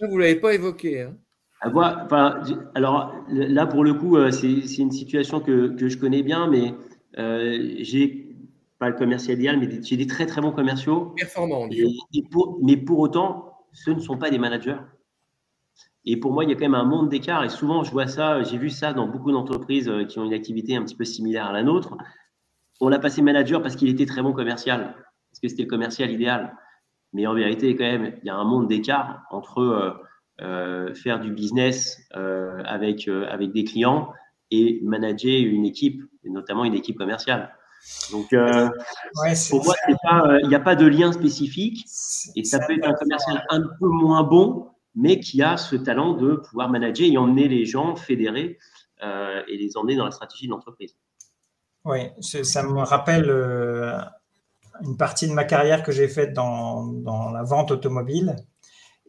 vous 0.00 0.16
ne 0.16 0.20
l'avez 0.20 0.36
pas 0.36 0.54
évoqué. 0.54 1.02
Hein. 1.02 1.16
Alors 1.60 3.14
là, 3.28 3.66
pour 3.66 3.84
le 3.84 3.94
coup, 3.94 4.16
c'est 4.30 4.78
une 4.78 4.92
situation 4.92 5.40
que, 5.40 5.74
que, 5.74 5.88
je 5.88 5.98
connais 5.98 6.22
bien, 6.22 6.46
mais 6.46 6.72
euh, 7.18 7.74
j'ai 7.80 8.36
pas 8.78 8.88
le 8.88 8.94
commercial 8.94 9.36
idéal, 9.36 9.58
mais 9.58 9.82
j'ai 9.82 9.96
des 9.96 10.06
très 10.06 10.26
très 10.26 10.40
bons 10.40 10.52
commerciaux. 10.52 11.14
Performants. 11.16 11.68
mais 12.62 12.76
pour 12.76 12.98
autant, 12.98 13.66
ce 13.72 13.90
ne 13.90 13.98
sont 13.98 14.16
pas 14.16 14.30
des 14.30 14.38
managers. 14.38 14.78
Et 16.04 16.16
pour 16.16 16.32
moi, 16.32 16.44
il 16.44 16.50
y 16.50 16.52
a 16.52 16.54
quand 16.54 16.62
même 16.62 16.74
un 16.74 16.84
monde 16.84 17.08
d'écart. 17.08 17.44
Et 17.44 17.48
souvent, 17.48 17.82
je 17.82 17.90
vois 17.90 18.06
ça, 18.06 18.42
j'ai 18.42 18.56
vu 18.56 18.70
ça 18.70 18.92
dans 18.92 19.08
beaucoup 19.08 19.32
d'entreprises 19.32 19.88
euh, 19.88 20.04
qui 20.04 20.18
ont 20.18 20.24
une 20.24 20.32
activité 20.32 20.76
un 20.76 20.84
petit 20.84 20.94
peu 20.94 21.04
similaire 21.04 21.46
à 21.46 21.52
la 21.52 21.62
nôtre. 21.62 21.96
On 22.80 22.88
l'a 22.88 23.00
passé 23.00 23.20
manager 23.20 23.60
parce 23.60 23.74
qu'il 23.74 23.88
était 23.88 24.06
très 24.06 24.22
bon 24.22 24.32
commercial, 24.32 24.94
parce 25.30 25.40
que 25.42 25.48
c'était 25.48 25.64
le 25.64 25.68
commercial 25.68 26.10
idéal. 26.10 26.56
Mais 27.12 27.26
en 27.26 27.34
vérité, 27.34 27.74
quand 27.74 27.84
même, 27.84 28.14
il 28.22 28.26
y 28.26 28.30
a 28.30 28.36
un 28.36 28.44
monde 28.44 28.68
d'écart 28.68 29.22
entre 29.30 29.98
euh, 30.40 30.94
faire 30.94 31.18
du 31.18 31.32
business 31.32 32.00
avec, 32.12 33.08
avec 33.08 33.50
des 33.52 33.64
clients 33.64 34.12
et 34.50 34.80
manager 34.82 35.40
une 35.40 35.66
équipe, 35.66 36.02
et 36.24 36.30
notamment 36.30 36.64
une 36.64 36.74
équipe 36.74 36.96
commerciale. 36.96 37.54
Donc, 38.10 38.32
euh, 38.32 38.68
pour 39.50 39.64
moi, 39.64 39.74
euh, 40.26 40.38
il 40.42 40.48
n'y 40.48 40.54
a 40.54 40.60
pas 40.60 40.74
de 40.74 40.86
lien 40.86 41.12
spécifique 41.12 41.86
et 42.34 42.44
ça 42.44 42.58
peut 42.58 42.74
être 42.74 42.88
un 42.88 42.94
commercial 42.94 43.44
un 43.50 43.60
peu 43.60 43.88
moins 43.88 44.22
bon, 44.24 44.68
mais 44.94 45.20
qui 45.20 45.42
a 45.42 45.56
ce 45.56 45.76
talent 45.76 46.14
de 46.14 46.34
pouvoir 46.34 46.68
manager 46.68 47.06
et 47.06 47.16
emmener 47.16 47.48
les 47.48 47.64
gens, 47.64 47.96
fédérer 47.96 48.58
euh, 49.02 49.42
et 49.48 49.56
les 49.56 49.76
emmener 49.76 49.96
dans 49.96 50.04
la 50.04 50.10
stratégie 50.10 50.46
de 50.46 50.50
l'entreprise. 50.50 50.96
Oui, 51.84 52.10
ça 52.20 52.62
me 52.62 52.80
rappelle 52.80 53.30
une 54.82 54.96
partie 54.96 55.28
de 55.28 55.32
ma 55.32 55.44
carrière 55.44 55.82
que 55.82 55.92
j'ai 55.92 56.08
faite 56.08 56.34
dans, 56.34 56.84
dans, 56.84 57.30
la 57.30 57.42
vente 57.42 57.70
automobile 57.70 58.36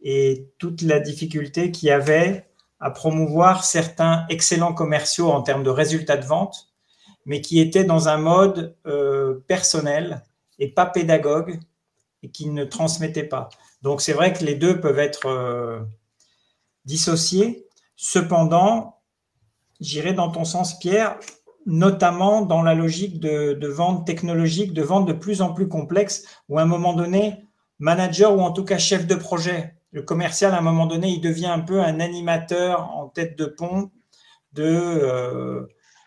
et 0.02 0.48
toute 0.58 0.82
la 0.82 1.00
difficulté 1.00 1.70
qu'il 1.72 1.88
y 1.88 1.92
avait 1.92 2.49
à 2.80 2.90
promouvoir 2.90 3.64
certains 3.64 4.26
excellents 4.28 4.74
commerciaux 4.74 5.30
en 5.30 5.42
termes 5.42 5.62
de 5.62 5.70
résultats 5.70 6.16
de 6.16 6.26
vente, 6.26 6.68
mais 7.26 7.40
qui 7.40 7.60
étaient 7.60 7.84
dans 7.84 8.08
un 8.08 8.16
mode 8.16 8.76
personnel 9.46 10.22
et 10.58 10.68
pas 10.68 10.86
pédagogue 10.86 11.60
et 12.22 12.30
qui 12.30 12.48
ne 12.48 12.64
transmettaient 12.64 13.24
pas. 13.24 13.50
Donc 13.82 14.00
c'est 14.00 14.14
vrai 14.14 14.32
que 14.32 14.44
les 14.44 14.54
deux 14.54 14.80
peuvent 14.80 14.98
être 14.98 15.86
dissociés. 16.84 17.66
Cependant, 17.96 19.00
j'irai 19.80 20.12
dans 20.12 20.30
ton 20.30 20.44
sens, 20.44 20.78
Pierre, 20.78 21.18
notamment 21.66 22.42
dans 22.42 22.62
la 22.62 22.74
logique 22.74 23.20
de, 23.20 23.66
vente 23.66 24.06
technologique, 24.06 24.72
de 24.72 24.82
vente 24.82 25.06
de 25.06 25.12
plus 25.12 25.42
en 25.42 25.52
plus 25.52 25.68
complexe, 25.68 26.24
où 26.48 26.58
à 26.58 26.62
un 26.62 26.66
moment 26.66 26.94
donné, 26.94 27.44
manager 27.78 28.36
ou 28.36 28.40
en 28.40 28.52
tout 28.52 28.64
cas 28.64 28.78
chef 28.78 29.06
de 29.06 29.14
projet, 29.14 29.76
le 29.92 30.02
commercial, 30.02 30.54
à 30.54 30.58
un 30.58 30.62
moment 30.62 30.86
donné, 30.86 31.08
il 31.08 31.20
devient 31.20 31.46
un 31.46 31.60
peu 31.60 31.80
un 31.80 32.00
animateur 32.00 32.90
en 32.96 33.08
tête 33.08 33.36
de 33.36 33.46
pont 33.46 33.90
de, 34.52 34.64
euh, 34.64 35.66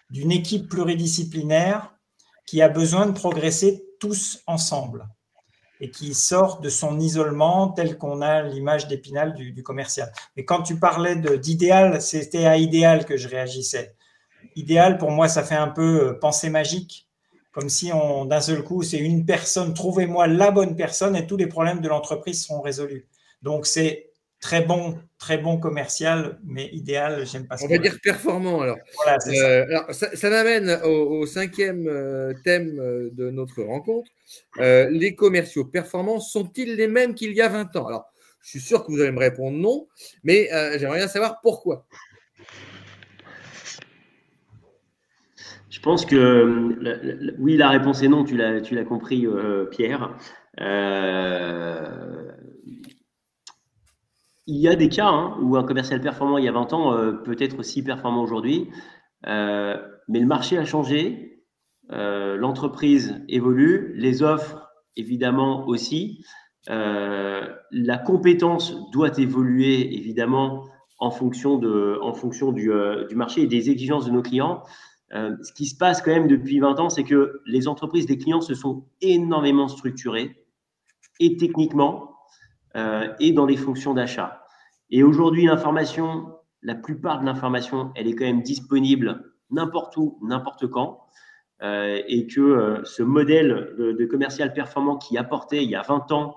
d'une 0.09 0.31
équipe 0.31 0.69
pluridisciplinaire 0.69 1.93
qui 2.45 2.61
a 2.61 2.69
besoin 2.69 3.05
de 3.05 3.11
progresser 3.11 3.86
tous 3.99 4.41
ensemble 4.47 5.07
et 5.79 5.89
qui 5.89 6.13
sort 6.13 6.61
de 6.61 6.69
son 6.69 6.99
isolement 6.99 7.69
tel 7.69 7.97
qu'on 7.97 8.21
a 8.21 8.41
l'image 8.41 8.88
d'épinal 8.88 9.34
du, 9.34 9.63
commercial. 9.63 10.11
Mais 10.38 10.45
quand 10.45 10.61
tu 10.61 10.79
parlais 10.79 11.15
d'idéal, 11.15 12.01
c'était 12.01 12.45
à 12.45 12.57
idéal 12.57 13.05
que 13.05 13.17
je 13.17 13.27
réagissais. 13.27 13.95
Idéal, 14.55 14.97
pour 14.97 15.11
moi, 15.11 15.27
ça 15.27 15.43
fait 15.43 15.55
un 15.55 15.67
peu 15.67 16.09
euh, 16.09 16.13
pensée 16.13 16.49
magique, 16.49 17.09
comme 17.51 17.69
si 17.69 17.91
d'un 18.25 18.41
seul 18.41 18.63
coup, 18.63 18.81
c'est 18.81 18.97
une 18.97 19.25
personne, 19.25 19.73
trouvez-moi 19.73 20.27
la 20.27 20.51
bonne 20.51 20.75
personne 20.75 21.15
et 21.15 21.27
tous 21.27 21.38
les 21.38 21.47
problèmes 21.47 21.81
de 21.81 21.88
l'entreprise 21.88 22.45
seront 22.45 22.61
résolus. 22.61 23.07
Donc, 23.44 23.68
c'est 23.68 24.14
très 24.44 24.62
bon, 24.62 25.00
très 25.18 25.38
bon 25.38 25.58
commercial, 25.58 26.38
mais 26.44 26.70
idéal, 26.74 27.26
j'aime 27.26 27.48
pas 27.48 27.56
ça. 27.56 27.66
On 27.66 27.70
va 27.70 27.78
dire 27.78 27.98
performant 28.04 28.62
alors. 28.62 28.78
Voilà, 28.96 29.20
ça. 29.20 29.32
Euh, 29.32 29.66
alors 29.68 29.94
ça, 29.94 30.14
ça 30.16 30.30
m'amène 30.30 30.82
au, 30.84 31.26
cinquième 31.26 31.88
euh, 31.88 32.34
thème 32.44 32.78
euh, 32.80 33.10
de 33.14 33.30
notre 33.30 33.64
rencontre. 33.64 34.12
les 34.60 35.16
commerciaux 35.16 35.64
performants 35.64 36.20
sont-ils 36.20 36.76
les 36.76 36.88
mêmes 36.88 37.16
qu'il 37.16 37.34
y 37.34 37.41
a 37.41 37.48
20 37.48 37.76
ans? 37.78 37.88
Alors, 37.88 38.06
je 38.41 38.50
suis 38.50 38.60
sûr 38.60 38.86
que 38.86 38.91
vous 38.91 39.00
allez 39.00 39.12
me 39.12 39.20
répondre 39.20 39.58
non, 39.58 39.88
mais 40.24 40.50
j'aimerais 40.78 40.98
bien 40.98 41.08
savoir 41.08 41.39
pourquoi. 41.41 41.86
Je 45.70 45.80
pense 45.80 46.06
que 46.06 47.34
oui, 47.39 47.56
la 47.56 47.70
réponse 47.70 48.04
est 48.04 48.10
non, 48.10 48.26
tu 48.26 48.36
l'as 48.36 48.84
compris, 48.84 49.26
Pierre. 49.72 50.18
Il 54.46 54.58
y 54.58 54.68
a 54.68 54.76
des 54.76 54.89
cas 54.89 55.08
hein, 55.08 55.38
où 55.41 55.56
un 55.56 55.64
commercial 55.64 56.02
performant 56.02 56.38
il 56.38 56.44
y 56.44 56.50
a 56.50 56.52
20 56.52 56.74
ans 56.74 56.94
euh, 56.94 57.14
peut 57.14 57.38
être 57.39 57.60
aussi 57.60 57.82
performant 57.82 58.22
aujourd'hui, 58.22 58.70
euh, 59.28 59.78
mais 60.10 60.20
le 60.20 60.26
marché 60.26 60.58
a 60.58 60.66
changé, 60.66 61.46
euh, 61.91 62.36
l'entreprise 62.36 63.24
évolue, 63.30 63.94
les 63.96 64.22
offres 64.22 64.68
évidemment 64.98 65.66
aussi, 65.68 66.24
la 66.68 67.98
compétence 67.98 68.89
doit 68.91 69.18
évoluer 69.18 69.96
évidemment 69.96 70.66
en 71.00 71.12
fonction, 71.12 71.58
de, 71.58 71.98
en 72.02 72.14
fonction 72.14 72.52
du, 72.52 72.70
marché 73.16 73.41
et 73.41 73.48
des 73.48 73.70
exigences 73.70 74.06
de 74.06 74.12
nos 74.12 74.22
clients. 74.22 74.64
ce 75.12 75.52
qui 75.54 75.66
se 75.66 75.76
passe 75.76 76.02
quand 76.02 76.12
même 76.12 76.28
depuis 76.28 76.60
20 76.60 76.80
ans, 76.80 76.89
c'est 76.89 77.04
que 77.04 77.41
les 77.46 77.68
entreprises 77.68 78.06
des 78.06 78.18
clients 78.18 78.39
se 78.39 78.54
sont 78.54 78.86
énormément 79.02 79.68
structurées. 79.68 80.46
Et 81.20 81.36
techniquement 81.36 82.12
et 82.76 83.32
dans 83.32 83.45
les 83.45 83.57
fonctions 83.57 83.93
d'achat. 83.93 84.43
Et 84.89 85.03
aujourd'hui, 85.03 85.45
l'information, 85.45 86.38
la 86.61 86.76
plupart 86.76 87.19
de 87.19 87.26
l'information, 87.26 87.91
elle 87.95 88.07
est 88.07 88.15
quand 88.15 88.26
même 88.26 88.41
disponible 88.41 89.34
n'importe 89.49 89.97
où, 89.97 90.17
n'importe 90.21 90.67
quand. 90.67 91.07
Euh, 91.61 92.01
et 92.07 92.28
que 92.28 92.41
euh, 92.41 92.84
ce 92.84 93.03
modèle 93.03 93.74
de, 93.78 94.05
commercial 94.05 94.53
performant 94.53 94.97
qui 94.97 95.17
apportait 95.17 95.63
il 95.63 95.69
y 95.69 95.76
a 95.76 95.82
20 95.82 96.11
ans 96.11 96.36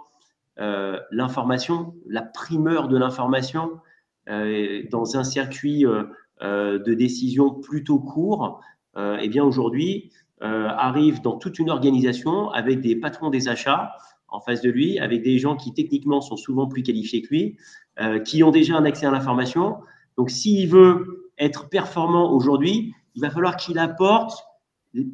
l'information, 1.11 1.95
la 2.09 2.23
primeur 2.23 2.89
de 2.89 2.97
l'information 2.97 3.79
dans 4.27 5.17
un 5.19 5.23
circuit 5.23 5.85
de 5.85 6.95
décision 6.95 7.51
plutôt 7.51 7.99
court, 7.99 8.63
eh 8.97 9.29
bien 9.29 9.45
aujourd'hui 9.45 10.13
arrive 10.41 11.21
dans 11.21 11.37
toute 11.37 11.59
une 11.59 11.69
organisation 11.69 12.49
avec 12.53 12.81
des 12.81 12.97
patrons 12.97 13.29
des 13.29 13.51
achats 13.51 13.93
en 14.37 14.41
face 14.41 14.61
de 14.61 14.71
lui, 14.71 14.99
avec 14.99 15.23
des 15.23 15.39
gens 15.39 15.57
qui 15.57 15.73
techniquement 15.73 16.21
sont 16.21 16.37
souvent 16.37 16.67
plus 16.67 16.83
qualifiés 16.83 17.23
que 17.23 17.29
lui, 17.29 17.57
euh, 17.99 18.21
qui 18.21 18.43
ont 18.43 18.51
déjà 18.51 18.77
un 18.77 18.85
accès 18.85 19.07
à 19.07 19.11
l'information. 19.11 19.79
Donc, 20.19 20.31
s'il 20.31 20.69
veut 20.69 21.33
être 21.39 21.71
performant 21.71 22.31
aujourd'hui, 22.33 22.95
il 23.15 23.23
va 23.23 23.31
falloir 23.31 23.57
qu'il 23.57 23.79
apporte 23.79 24.45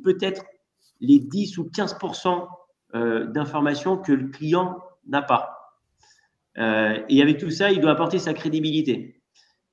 peut-être 0.02 0.42
les 1.00 1.20
10 1.20 1.58
ou 1.58 1.70
15% 1.72 2.48
euh, 2.94 3.26
d'informations 3.26 3.96
que 3.96 4.12
le 4.12 4.28
client 4.28 4.78
n'a 5.06 5.22
pas. 5.22 5.78
Euh, 6.58 6.98
et 7.08 7.22
avec 7.22 7.38
tout 7.38 7.50
ça, 7.50 7.70
il 7.70 7.80
doit 7.80 7.92
apporter 7.92 8.18
sa 8.18 8.34
crédibilité. 8.34 9.22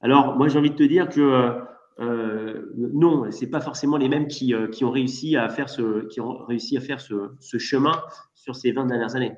Alors, 0.01 0.37
moi, 0.37 0.47
j'ai 0.47 0.59
envie 0.59 0.69
de 0.69 0.75
te 0.75 0.83
dire 0.83 1.09
que 1.09 1.59
non, 1.99 3.29
c'est 3.31 3.47
pas 3.47 3.61
forcément 3.61 3.97
les 3.97 4.09
mêmes 4.09 4.27
qui, 4.27 4.53
qui, 4.71 4.85
ont 4.85 4.91
réussi 4.91 5.35
à 5.35 5.49
faire 5.49 5.69
ce, 5.69 6.07
qui 6.07 6.21
ont 6.21 6.45
réussi 6.45 6.77
à 6.77 6.81
faire 6.81 7.01
ce, 7.01 7.31
ce 7.39 7.57
chemin 7.57 8.01
sur 8.35 8.55
ces 8.55 8.71
20 8.71 8.85
dernières 8.85 9.15
années. 9.15 9.35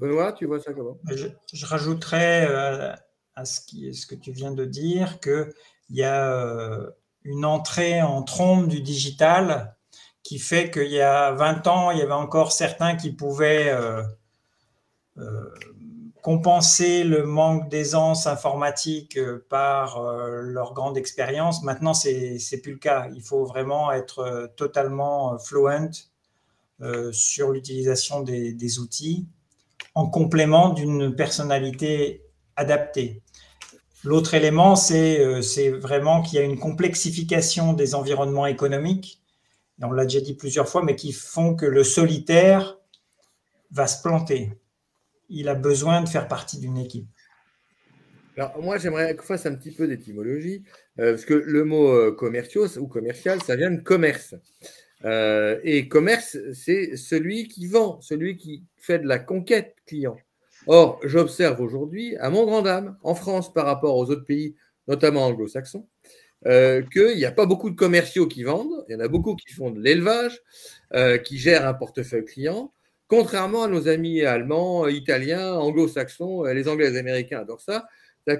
Benoît, 0.00 0.32
tu 0.32 0.46
vois 0.46 0.60
ça 0.60 0.72
comment? 0.72 0.98
Je, 1.10 1.26
je, 1.52 1.66
rajouterais 1.66 2.46
euh, 2.48 2.94
à 3.34 3.44
ce, 3.44 3.60
qui, 3.60 3.92
ce, 3.94 4.06
que 4.06 4.14
tu 4.14 4.32
viens 4.32 4.50
de 4.50 4.64
dire 4.64 5.20
qu'il 5.20 5.52
y 5.90 6.02
a 6.02 6.32
euh, 6.32 6.90
une 7.22 7.44
entrée 7.44 8.00
en 8.00 8.22
trombe 8.22 8.66
du 8.66 8.80
digital 8.80 9.76
qui 10.22 10.38
fait 10.38 10.70
qu'il 10.70 10.90
y 10.90 11.00
a 11.00 11.32
20 11.32 11.66
ans, 11.66 11.90
il 11.90 11.98
y 11.98 12.02
avait 12.02 12.12
encore 12.12 12.52
certains 12.52 12.96
qui 12.96 13.12
pouvaient 13.12 13.70
euh, 13.70 14.02
compenser 16.22 17.04
le 17.04 17.24
manque 17.24 17.68
d'aisance 17.68 18.26
informatique 18.26 19.18
par 19.48 20.00
leur 20.42 20.74
grande 20.74 20.96
expérience. 20.96 21.62
Maintenant, 21.62 21.94
ce 21.94 22.08
n'est 22.08 22.60
plus 22.60 22.72
le 22.72 22.78
cas. 22.78 23.08
Il 23.14 23.22
faut 23.22 23.44
vraiment 23.44 23.90
être 23.92 24.52
totalement 24.56 25.38
fluent 25.38 26.10
euh, 26.82 27.12
sur 27.12 27.52
l'utilisation 27.52 28.22
des, 28.22 28.78
outils 28.78 29.26
en 29.94 30.08
complément 30.08 30.70
d'une 30.70 31.14
personnalité 31.14 32.24
adaptée. 32.56 33.20
L'autre 34.02 34.32
élément, 34.32 34.72
euh, 34.90 35.42
c'est 35.42 35.68
vraiment 35.68 36.22
qu'il 36.22 36.38
y 36.38 36.42
a 36.42 36.44
une 36.44 36.58
complexification 36.58 37.74
des 37.74 37.94
environnements 37.94 38.46
économiques, 38.46 39.20
on 39.82 39.92
l'a 39.92 40.04
déjà 40.04 40.22
dit 40.22 40.32
plusieurs 40.32 40.70
fois, 40.70 40.82
mais 40.82 40.96
qui 40.96 41.12
font 41.12 41.54
que 41.54 41.66
le 41.66 41.84
solitaire 41.84 42.78
va 43.70 43.86
se 43.86 44.00
planter. 44.00 44.58
Il 45.30 45.48
a 45.48 45.54
besoin 45.54 46.02
de 46.02 46.08
faire 46.08 46.28
partie 46.28 46.58
d'une 46.58 46.76
équipe. 46.76 47.08
Alors, 48.36 48.60
moi, 48.62 48.78
j'aimerais 48.78 49.16
qu'on 49.16 49.24
fasse 49.24 49.46
un 49.46 49.54
petit 49.54 49.70
peu 49.70 49.88
d'étymologie, 49.88 50.62
euh, 50.98 51.12
parce 51.12 51.24
que 51.24 51.34
le 51.34 51.64
mot 51.64 52.12
commerciaux 52.12 52.66
ou 52.78 52.86
commercial, 52.86 53.42
ça 53.42 53.56
vient 53.56 53.70
de 53.70 53.80
commerce. 53.80 54.34
Euh, 55.04 55.58
et 55.64 55.88
commerce, 55.88 56.36
c'est 56.52 56.96
celui 56.96 57.48
qui 57.48 57.66
vend, 57.66 58.00
celui 58.00 58.36
qui 58.36 58.64
fait 58.76 58.98
de 58.98 59.06
la 59.06 59.18
conquête 59.18 59.76
client. 59.86 60.16
Or, 60.66 61.00
j'observe 61.04 61.60
aujourd'hui, 61.60 62.16
à 62.16 62.28
mon 62.30 62.44
grand 62.44 62.62
dame, 62.62 62.96
en 63.02 63.14
France 63.14 63.52
par 63.52 63.66
rapport 63.66 63.96
aux 63.96 64.10
autres 64.10 64.26
pays, 64.26 64.56
notamment 64.88 65.26
anglo-saxons, 65.26 65.88
euh, 66.46 66.82
qu'il 66.92 67.16
n'y 67.16 67.24
a 67.24 67.32
pas 67.32 67.46
beaucoup 67.46 67.70
de 67.70 67.76
commerciaux 67.76 68.26
qui 68.26 68.42
vendent, 68.42 68.84
il 68.88 68.92
y 68.92 68.96
en 68.96 69.00
a 69.00 69.08
beaucoup 69.08 69.36
qui 69.36 69.52
font 69.52 69.70
de 69.70 69.80
l'élevage, 69.80 70.40
euh, 70.94 71.16
qui 71.16 71.38
gèrent 71.38 71.66
un 71.66 71.74
portefeuille 71.74 72.24
client, 72.24 72.72
contrairement 73.10 73.64
à 73.64 73.68
nos 73.68 73.88
amis 73.88 74.22
allemands, 74.22 74.88
italiens, 74.88 75.52
anglo-saxons, 75.54 76.44
les 76.44 76.66
anglais 76.66 76.86
et 76.86 76.90
les 76.90 76.98
américains 76.98 77.40
adorent 77.40 77.60
ça, 77.60 77.86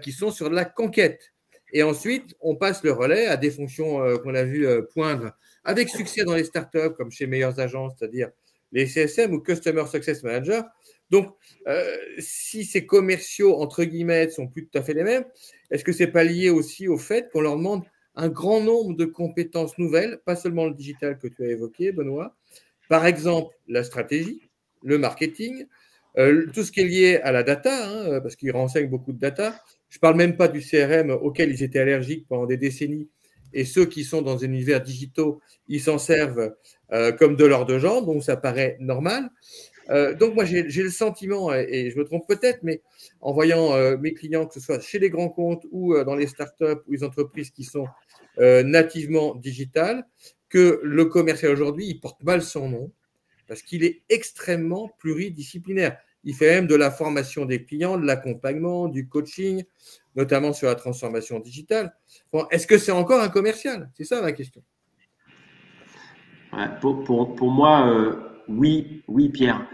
qui 0.00 0.12
sont 0.12 0.30
sur 0.30 0.48
de 0.48 0.54
la 0.54 0.64
conquête. 0.64 1.32
Et 1.72 1.82
ensuite, 1.82 2.34
on 2.40 2.56
passe 2.56 2.82
le 2.82 2.92
relais 2.92 3.26
à 3.26 3.36
des 3.36 3.50
fonctions 3.50 4.00
qu'on 4.18 4.34
a 4.34 4.44
vu 4.44 4.66
poindre 4.94 5.32
avec 5.64 5.88
succès 5.88 6.24
dans 6.24 6.34
les 6.34 6.44
startups 6.44 6.94
comme 6.96 7.10
chez 7.10 7.26
Meilleures 7.26 7.60
Agences, 7.60 7.94
c'est-à-dire 7.98 8.30
les 8.72 8.86
CSM 8.86 9.32
ou 9.32 9.40
Customer 9.40 9.84
Success 9.86 10.22
Manager. 10.22 10.64
Donc, 11.10 11.34
euh, 11.66 11.96
si 12.18 12.64
ces 12.64 12.86
commerciaux, 12.86 13.60
entre 13.60 13.84
guillemets, 13.84 14.30
sont 14.30 14.46
plus 14.46 14.66
tout 14.66 14.78
à 14.78 14.82
fait 14.82 14.94
les 14.94 15.02
mêmes, 15.02 15.24
est-ce 15.70 15.84
que 15.84 15.92
ce 15.92 16.04
n'est 16.04 16.10
pas 16.10 16.24
lié 16.24 16.50
aussi 16.50 16.86
au 16.86 16.96
fait 16.96 17.28
qu'on 17.32 17.40
leur 17.40 17.56
demande 17.56 17.82
un 18.14 18.28
grand 18.28 18.60
nombre 18.60 18.94
de 18.96 19.04
compétences 19.04 19.76
nouvelles, 19.78 20.20
pas 20.24 20.36
seulement 20.36 20.66
le 20.66 20.74
digital 20.74 21.18
que 21.18 21.28
tu 21.28 21.44
as 21.44 21.48
évoqué, 21.48 21.92
Benoît, 21.92 22.36
par 22.88 23.06
exemple 23.06 23.54
la 23.68 23.82
stratégie, 23.84 24.49
le 24.82 24.98
marketing, 24.98 25.66
euh, 26.18 26.46
tout 26.52 26.64
ce 26.64 26.72
qui 26.72 26.80
est 26.80 26.84
lié 26.84 27.16
à 27.22 27.32
la 27.32 27.42
data, 27.42 27.88
hein, 27.88 28.20
parce 28.20 28.36
qu'ils 28.36 28.52
renseignent 28.52 28.88
beaucoup 28.88 29.12
de 29.12 29.18
data. 29.18 29.54
Je 29.88 29.98
ne 29.98 30.00
parle 30.00 30.16
même 30.16 30.36
pas 30.36 30.48
du 30.48 30.60
CRM 30.60 31.10
auquel 31.10 31.50
ils 31.50 31.62
étaient 31.62 31.80
allergiques 31.80 32.26
pendant 32.28 32.46
des 32.46 32.56
décennies 32.56 33.08
et 33.52 33.64
ceux 33.64 33.86
qui 33.86 34.04
sont 34.04 34.22
dans 34.22 34.42
un 34.42 34.46
univers 34.46 34.80
digitaux, 34.80 35.40
ils 35.68 35.80
s'en 35.80 35.98
servent 35.98 36.54
euh, 36.92 37.12
comme 37.12 37.36
de 37.36 37.44
l'or 37.44 37.66
de 37.66 37.78
jambes, 37.78 38.06
donc 38.06 38.22
ça 38.22 38.36
paraît 38.36 38.76
normal. 38.80 39.30
Euh, 39.88 40.14
donc 40.14 40.34
moi 40.34 40.44
j'ai 40.44 40.62
le 40.62 40.90
sentiment, 40.90 41.52
et, 41.52 41.90
je 41.90 41.98
me 41.98 42.04
trompe 42.04 42.26
peut-être, 42.28 42.60
mais 42.62 42.80
en 43.20 43.32
voyant 43.32 43.74
euh, 43.74 43.96
mes 43.96 44.14
clients, 44.14 44.46
que 44.46 44.54
ce 44.54 44.60
soit 44.60 44.80
chez 44.80 44.98
les 44.98 45.10
grands 45.10 45.28
comptes 45.30 45.66
ou 45.72 45.96
dans 46.04 46.14
les 46.14 46.26
startups 46.26 46.80
ou 46.86 46.92
les 46.92 47.04
entreprises 47.04 47.50
qui 47.50 47.64
sont 47.64 47.86
nativement 48.38 49.34
digitales, 49.34 50.06
que 50.48 50.80
le 50.82 51.04
commercial 51.04 51.52
aujourd'hui, 51.52 51.86
il 51.86 52.00
porte 52.00 52.22
mal 52.22 52.42
son 52.42 52.68
nom 52.70 52.92
parce 53.50 53.62
qu'il 53.62 53.82
est 53.82 54.04
extrêmement 54.08 54.92
pluridisciplinaire. 54.98 55.98
Il 56.22 56.36
fait 56.36 56.54
même 56.54 56.68
de 56.68 56.76
la 56.76 56.92
formation 56.92 57.46
des 57.46 57.64
clients, 57.64 57.98
de 57.98 58.06
l'accompagnement, 58.06 58.86
du 58.86 59.08
coaching, 59.08 59.64
notamment 60.14 60.52
sur 60.52 60.68
la 60.68 60.76
transformation 60.76 61.40
digitale. 61.40 61.92
Est-ce 62.52 62.68
que 62.68 62.78
c'est 62.78 62.92
encore 62.92 63.20
un 63.20 63.28
commercial? 63.28 63.90
C'est 63.94 64.04
ça 64.04 64.22
ma 64.22 64.30
question. 64.30 64.62
pour, 66.80 67.50
moi, 67.50 67.92
euh, 67.92 68.14
oui, 68.46 69.02
oui, 69.08 69.30
Pierre. 69.30 69.66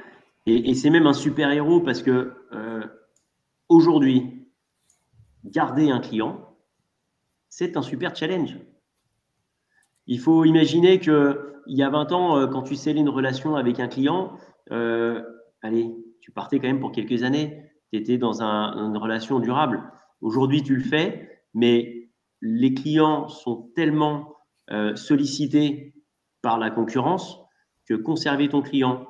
Et, 0.47 0.75
c'est 0.75 0.89
même 0.89 1.07
un 1.07 1.13
super 1.13 1.51
héros 1.51 1.83
parce 1.83 2.03
que 2.03 2.33
euh, 2.55 2.83
aujourd'hui, 3.69 4.49
garder 5.45 5.91
un 5.91 6.01
client, 6.01 6.57
c'est 7.51 7.77
un 7.77 7.83
super 7.83 8.17
challenge. 8.17 8.57
Il 10.07 10.21
faut 10.21 10.45
imaginer 10.45 11.01
qu'il 11.01 11.37
y 11.67 11.83
a 11.83 11.91
20 11.91 12.13
ans, 12.13 12.39
euh, 12.39 12.47
quand 12.47 12.63
tu 12.63 12.77
scellais 12.77 13.01
une 13.01 13.09
relation 13.09 13.57
avec 13.57 13.81
un 13.81 13.89
client, 13.89 14.33
allez, 15.63 15.95
tu 16.21 16.31
partais 16.33 16.59
quand 16.59 16.67
même 16.67 16.81
pour 16.81 16.93
quelques 16.93 17.23
années, 17.23 17.63
tu 17.93 17.99
étais 17.99 18.19
dans 18.19 18.43
une 18.43 18.97
relation 18.97 19.39
durable. 19.41 19.83
Aujourd'hui, 20.21 20.63
tu 20.63 20.77
le 20.77 20.83
fais, 20.83 21.43
mais 21.55 22.09
les 22.41 22.75
clients 22.75 23.29
sont 23.29 23.71
tellement 23.75 24.35
euh, 24.71 24.97
sollicités 24.97 25.95
par 26.43 26.59
la 26.59 26.71
concurrence 26.71 27.39
que 27.87 27.95
conserver 27.95 28.49
ton 28.49 28.63
client 28.63 29.07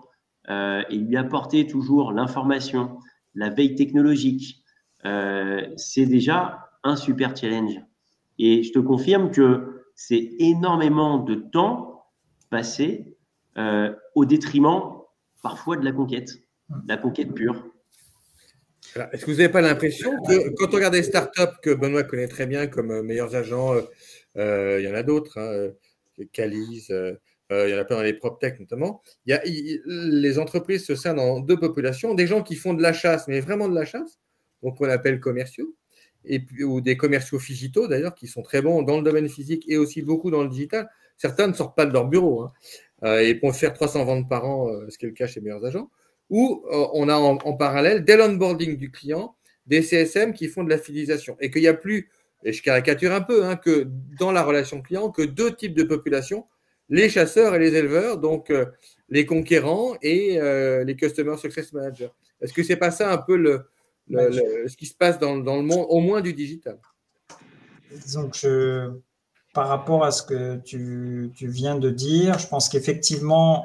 euh, 0.51 0.83
et 0.91 0.97
lui 0.97 1.17
apporter 1.17 1.67
toujours 1.67 2.13
l'information, 2.13 2.99
la 3.35 3.51
veille 3.51 3.75
technologique, 3.75 4.63
euh, 5.05 5.67
c'est 5.77 6.07
déjà 6.07 6.69
un 6.83 6.97
super 6.97 7.37
challenge. 7.37 7.81
Et 8.39 8.63
je 8.63 8.73
te 8.73 8.79
confirme 8.79 9.31
que 9.31 9.76
c'est 9.97 10.31
énormément 10.39 11.19
de 11.19 11.35
temps 11.35 12.07
passé 12.51 13.17
au 14.15 14.25
détriment 14.25 15.01
parfois 15.43 15.77
de 15.77 15.85
la 15.85 15.93
conquête 15.93 16.31
la 16.87 16.97
conquête 16.97 17.35
pure. 17.35 17.65
Est-ce 19.13 19.27
que 19.27 19.31
vous 19.31 19.37
n'avez 19.39 19.51
pas 19.51 19.61
l'impression 19.61 20.11
que 20.23 20.55
quand 20.55 20.73
on 20.73 20.77
regarde 20.77 20.95
des 20.95 21.03
startups 21.03 21.57
que 21.63 21.75
Benoît 21.75 22.05
connaît 22.05 22.29
très 22.29 22.47
bien 22.47 22.67
comme 22.67 22.91
euh, 22.91 23.03
meilleurs 23.03 23.35
agents, 23.35 23.75
euh, 23.75 23.83
euh, 24.37 24.81
il 24.81 24.87
y 24.87 24.91
en 24.91 24.95
a 24.95 25.03
d'autres, 25.03 25.39
hein, 25.39 25.71
Calice, 26.33 26.89
il 26.89 27.69
y 27.69 27.75
en 27.75 27.79
a 27.79 27.85
plein 27.85 27.97
dans 27.97 28.03
les 28.03 28.15
prop 28.15 28.41
tech 28.41 28.59
notamment, 28.59 29.03
les 29.27 30.39
entreprises 30.39 30.87
se 30.87 30.95
scindent 30.95 31.21
en 31.21 31.41
deux 31.41 31.59
populations, 31.59 32.15
des 32.15 32.27
gens 32.27 32.43
qui 32.43 32.55
font 32.55 32.75
de 32.75 32.83
la 32.83 32.93
chasse, 32.93 33.29
mais 33.29 33.41
vraiment 33.41 33.69
de 33.69 33.75
la 33.75 33.85
chasse, 33.85 34.19
donc 34.63 34.81
on 34.81 34.89
appelle 34.89 35.21
commerciaux, 35.21 35.75
ou 36.65 36.81
des 36.81 36.97
commerciaux 36.97 37.39
digitaux 37.39 37.87
d'ailleurs, 37.89 38.15
qui 38.15 38.27
sont 38.27 38.43
très 38.43 38.63
bons 38.63 38.83
dans 38.83 38.97
le 38.97 39.03
domaine 39.03 39.29
physique 39.29 39.65
et 39.69 39.77
aussi 39.77 40.03
beaucoup 40.03 40.31
dans 40.31 40.43
le 40.43 40.49
digital. 40.49 40.89
Certains 41.17 41.47
ne 41.47 41.53
sortent 41.53 41.77
pas 41.77 41.87
de 41.87 41.93
leur 41.93 42.07
bureau 42.07 42.43
hein, 43.03 43.19
et 43.19 43.35
vont 43.35 43.53
faire 43.53 43.73
300 43.73 44.05
ventes 44.05 44.29
par 44.29 44.45
an, 44.45 44.69
ce 44.89 44.99
qui 44.99 45.07
est 45.07 45.09
le 45.09 45.15
cas 45.15 45.27
chez 45.27 45.41
meilleurs 45.41 45.65
agents 45.65 45.89
où 46.31 46.65
euh, 46.71 46.87
on 46.93 47.09
a 47.09 47.17
en, 47.17 47.53
parallèle, 47.55 48.05
dès 48.05 48.17
l'onboarding 48.17 48.77
du 48.77 48.91
client, 48.91 49.37
des 49.67 49.83
CSM 49.83 50.33
qui 50.33 50.49
font 50.49 50.65
de 50.65 50.71
la 50.71 50.79
fidélisation. 50.79 51.37
Et 51.41 51.51
qu'il 51.51 51.63
n'y 51.63 51.69
a 51.69 51.75
plus, 51.75 52.11
et 52.45 52.53
je 52.53 52.63
caricature 52.63 53.13
un 53.13 53.21
peu, 53.21 53.45
hein, 53.45 53.57
que 53.57 53.87
dans 54.19 54.33
la 54.33 54.43
relation 54.43 54.81
client, 54.81 55.11
que 55.11 55.23
deux 55.23 55.55
types 55.55 55.75
de 55.75 55.85
populations, 55.85 56.47
les 56.89 57.09
chasseurs 57.09 57.55
et 57.55 57.59
les 57.59 57.75
éleveurs, 57.75 58.19
donc 58.19 58.51
euh, 58.51 58.67
les 59.09 59.27
conquérants 59.27 59.97
et 60.03 60.41
euh, 60.41 60.85
les 60.85 60.97
Customer 60.97 61.37
Success 61.37 61.73
Managers. 61.73 62.11
Est-ce 62.41 62.53
que 62.53 62.63
c'est 62.63 62.77
pas 62.77 62.91
ça 62.91 63.13
un 63.13 63.19
peu 63.19 63.37
le, 63.37 63.67
ce 64.11 64.77
qui 64.77 64.87
se 64.87 64.95
passe 64.95 65.19
dans, 65.19 65.35
le 65.35 65.63
monde, 65.63 65.87
au 65.89 66.01
moins 66.01 66.21
du 66.21 66.33
digital 66.33 66.79
que 68.33 69.03
par 69.55 69.69
rapport 69.69 70.05
à 70.05 70.11
ce 70.11 70.23
que 70.23 70.57
tu, 70.57 71.33
viens 71.41 71.77
de 71.77 71.91
dire, 71.91 72.39
je 72.39 72.47
pense 72.47 72.69
qu'effectivement, 72.69 73.65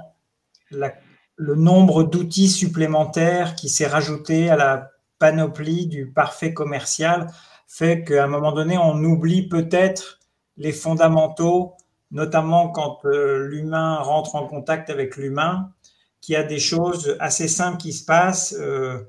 le 0.72 1.56
nombre 1.56 2.04
d'outils 2.04 2.50
supplémentaires 2.50 3.56
qui 3.56 3.68
s'est 3.68 3.88
rajouté 3.88 4.50
à 4.50 4.56
la 4.56 4.92
panoplie 5.20 5.88
du 5.88 6.10
parfait 6.10 6.54
commercial 6.54 7.28
fait 7.68 8.04
qu'à 8.04 8.24
un 8.24 8.28
moment 8.28 8.52
donné, 8.52 8.78
on 8.78 9.04
oublie 9.04 9.48
peut-être 9.48 10.20
les 10.58 10.72
fondamentaux, 10.72 11.74
notamment 12.12 12.70
quand 12.70 13.00
euh, 13.06 13.48
l'humain 13.48 13.98
rentre 13.98 14.36
en 14.36 14.46
contact 14.46 14.90
avec 14.90 15.16
l'humain, 15.16 15.72
qu'il 16.20 16.34
y 16.34 16.36
a 16.36 16.44
des 16.44 16.60
choses 16.60 17.16
assez 17.20 17.48
simples 17.48 17.78
qui 17.78 17.94
se 17.94 18.06
passent. 18.06 18.56
Euh, 18.60 19.00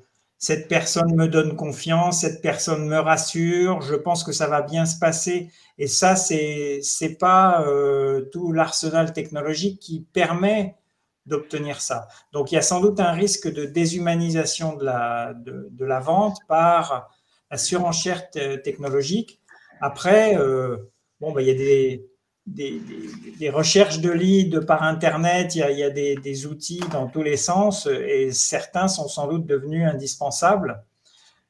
cette 0.42 0.66
personne 0.66 1.14
me 1.14 1.28
donne 1.28 1.54
confiance, 1.54 2.22
cette 2.22 2.42
personne 2.42 2.88
me 2.88 2.98
rassure, 2.98 3.80
je 3.80 3.94
pense 3.94 4.24
que 4.24 4.32
ça 4.32 4.48
va 4.48 4.60
bien 4.60 4.86
se 4.86 4.98
passer. 4.98 5.52
Et 5.78 5.86
ça, 5.86 6.16
c'est 6.16 6.80
c'est 6.82 7.14
pas 7.14 7.64
euh, 7.64 8.22
tout 8.32 8.50
l'arsenal 8.50 9.12
technologique 9.12 9.78
qui 9.78 10.00
permet 10.12 10.74
d'obtenir 11.26 11.80
ça. 11.80 12.08
Donc 12.32 12.50
il 12.50 12.56
y 12.56 12.58
a 12.58 12.62
sans 12.62 12.80
doute 12.80 12.98
un 12.98 13.12
risque 13.12 13.52
de 13.52 13.66
déshumanisation 13.66 14.74
de 14.74 14.84
la, 14.84 15.32
de, 15.32 15.84
la 15.84 16.00
vente 16.00 16.38
par 16.48 17.16
la 17.48 17.56
surenchère 17.56 18.28
technologique. 18.30 19.40
Après, 19.80 20.36
euh, 20.36 20.76
bon, 21.20 21.30
bah, 21.30 21.42
il 21.42 21.46
y 21.46 21.50
a 21.52 21.54
des, 21.54 22.10
des, 22.46 23.50
recherches 23.50 24.00
de 24.00 24.10
leads 24.10 24.60
par 24.66 24.82
Internet, 24.82 25.54
il 25.54 25.60
y 25.60 25.82
a, 25.82 25.90
des, 25.90 26.46
outils 26.46 26.82
dans 26.90 27.06
tous 27.08 27.22
les 27.22 27.36
sens 27.36 27.86
et 27.86 28.32
certains 28.32 28.88
sont 28.88 29.08
sans 29.08 29.28
doute 29.28 29.46
devenus 29.46 29.86
indispensables, 29.86 30.82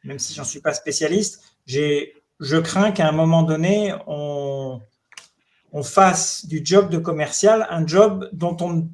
même 0.04 0.18
si 0.18 0.34
j'en 0.34 0.44
suis 0.44 0.60
pas 0.60 0.74
spécialiste. 0.74 1.42
Je 1.66 2.58
crains 2.58 2.92
qu'à 2.92 3.08
un 3.08 3.12
moment 3.12 3.42
donné, 3.42 3.94
on, 4.06 4.80
on 5.72 5.82
fasse 5.82 6.46
du 6.46 6.60
job 6.64 6.90
de 6.90 6.98
commercial 6.98 7.66
un 7.70 7.86
job 7.86 8.28
dont 8.32 8.56
on 8.60 8.88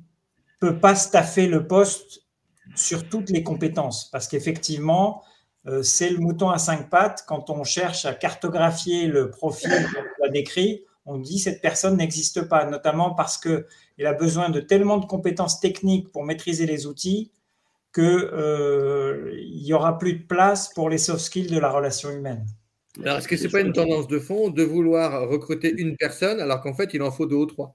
peut 0.61 0.78
pas 0.78 0.94
staffer 0.94 1.46
le 1.46 1.66
poste 1.66 2.22
sur 2.74 3.09
toutes 3.09 3.30
les 3.30 3.42
compétences 3.42 4.11
parce 4.11 4.28
qu'effectivement, 4.28 5.22
euh, 5.66 5.82
c'est 5.82 6.11
le 6.11 6.18
mouton 6.18 6.51
à 6.51 6.59
cinq 6.59 6.88
pattes. 6.88 7.24
Quand 7.26 7.51
on 7.51 7.64
cherche 7.64 8.05
à 8.05 8.14
cartographier 8.14 9.07
le 9.07 9.30
profil 9.30 9.70
qu'on 9.70 10.26
a 10.26 10.28
décrit, 10.28 10.84
on 11.09 11.19
dit 11.19 11.39
cette 11.39 11.61
personne 11.63 11.97
n'existe 11.97 12.43
pas, 12.43 12.67
notamment 12.67 13.15
parce 13.15 13.39
qu'il 13.39 14.07
a 14.07 14.13
besoin 14.13 14.51
de 14.51 14.61
tellement 14.61 14.99
de 14.99 15.07
compétences 15.07 15.59
techniques 15.59 16.13
pour 16.13 16.25
maîtriser 16.25 16.67
les 16.67 16.87
outils 16.87 17.33
qu'il 17.95 18.05
euh, 18.05 19.35
n'y 19.63 19.73
aura 19.73 19.99
plus 19.99 20.13
de 20.15 20.23
place 20.23 20.73
pour 20.75 20.91
les 20.91 20.99
soft 20.99 21.21
skills 21.21 21.51
de 21.51 21.59
la 21.59 21.71
relation 21.71 22.11
humaine. 22.11 22.45
Alors, 23.03 23.19
est-ce 23.19 23.29
que 23.29 23.37
ce 23.37 23.45
n'est 23.45 23.51
pas 23.51 23.61
une 23.61 23.73
tendance 23.73 24.09
de 24.09 24.19
fond 24.19 24.51
de 24.51 24.63
vouloir 24.63 25.29
recruter 25.29 25.73
une 25.77 25.97
personne 25.97 26.41
alors 26.41 26.61
qu'en 26.61 26.75
fait, 26.75 26.93
il 26.95 27.03
en 27.03 27.11
faut 27.11 27.27
deux 27.27 27.37
ou 27.37 27.47
trois? 27.47 27.75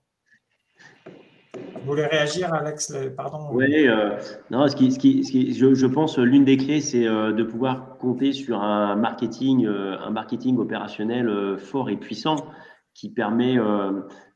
Vous 1.56 1.90
voulez 1.90 2.06
réagir, 2.06 2.54
Alex? 2.54 2.96
Pardon. 3.18 3.50
Oui, 3.52 3.88
euh, 3.88 4.18
non, 4.52 4.68
ce 4.68 4.76
qui, 4.76 4.92
ce 4.92 5.00
qui, 5.00 5.54
je, 5.54 5.74
je, 5.74 5.86
pense 5.86 6.18
l'une 6.18 6.46
des 6.46 6.58
clés, 6.58 6.80
c'est 6.80 7.06
euh, 7.06 7.34
de 7.34 7.44
pouvoir 7.44 7.98
compter 7.98 8.32
sur 8.32 8.62
un 8.62 8.96
marketing, 8.96 9.66
euh, 9.66 9.98
un 10.00 10.10
marketing 10.10 10.58
opérationnel 10.58 11.58
fort 11.58 11.90
et 11.90 11.98
puissant 11.98 12.38
qui 12.94 13.10
permet, 13.10 13.58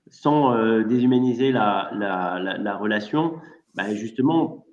sans 0.10 0.84
déshumaniser 0.84 1.52
la, 1.52 1.90
la, 1.94 2.58
la, 2.58 2.76
relation, 2.76 3.36
bah, 3.76 3.94
justement 3.94 4.66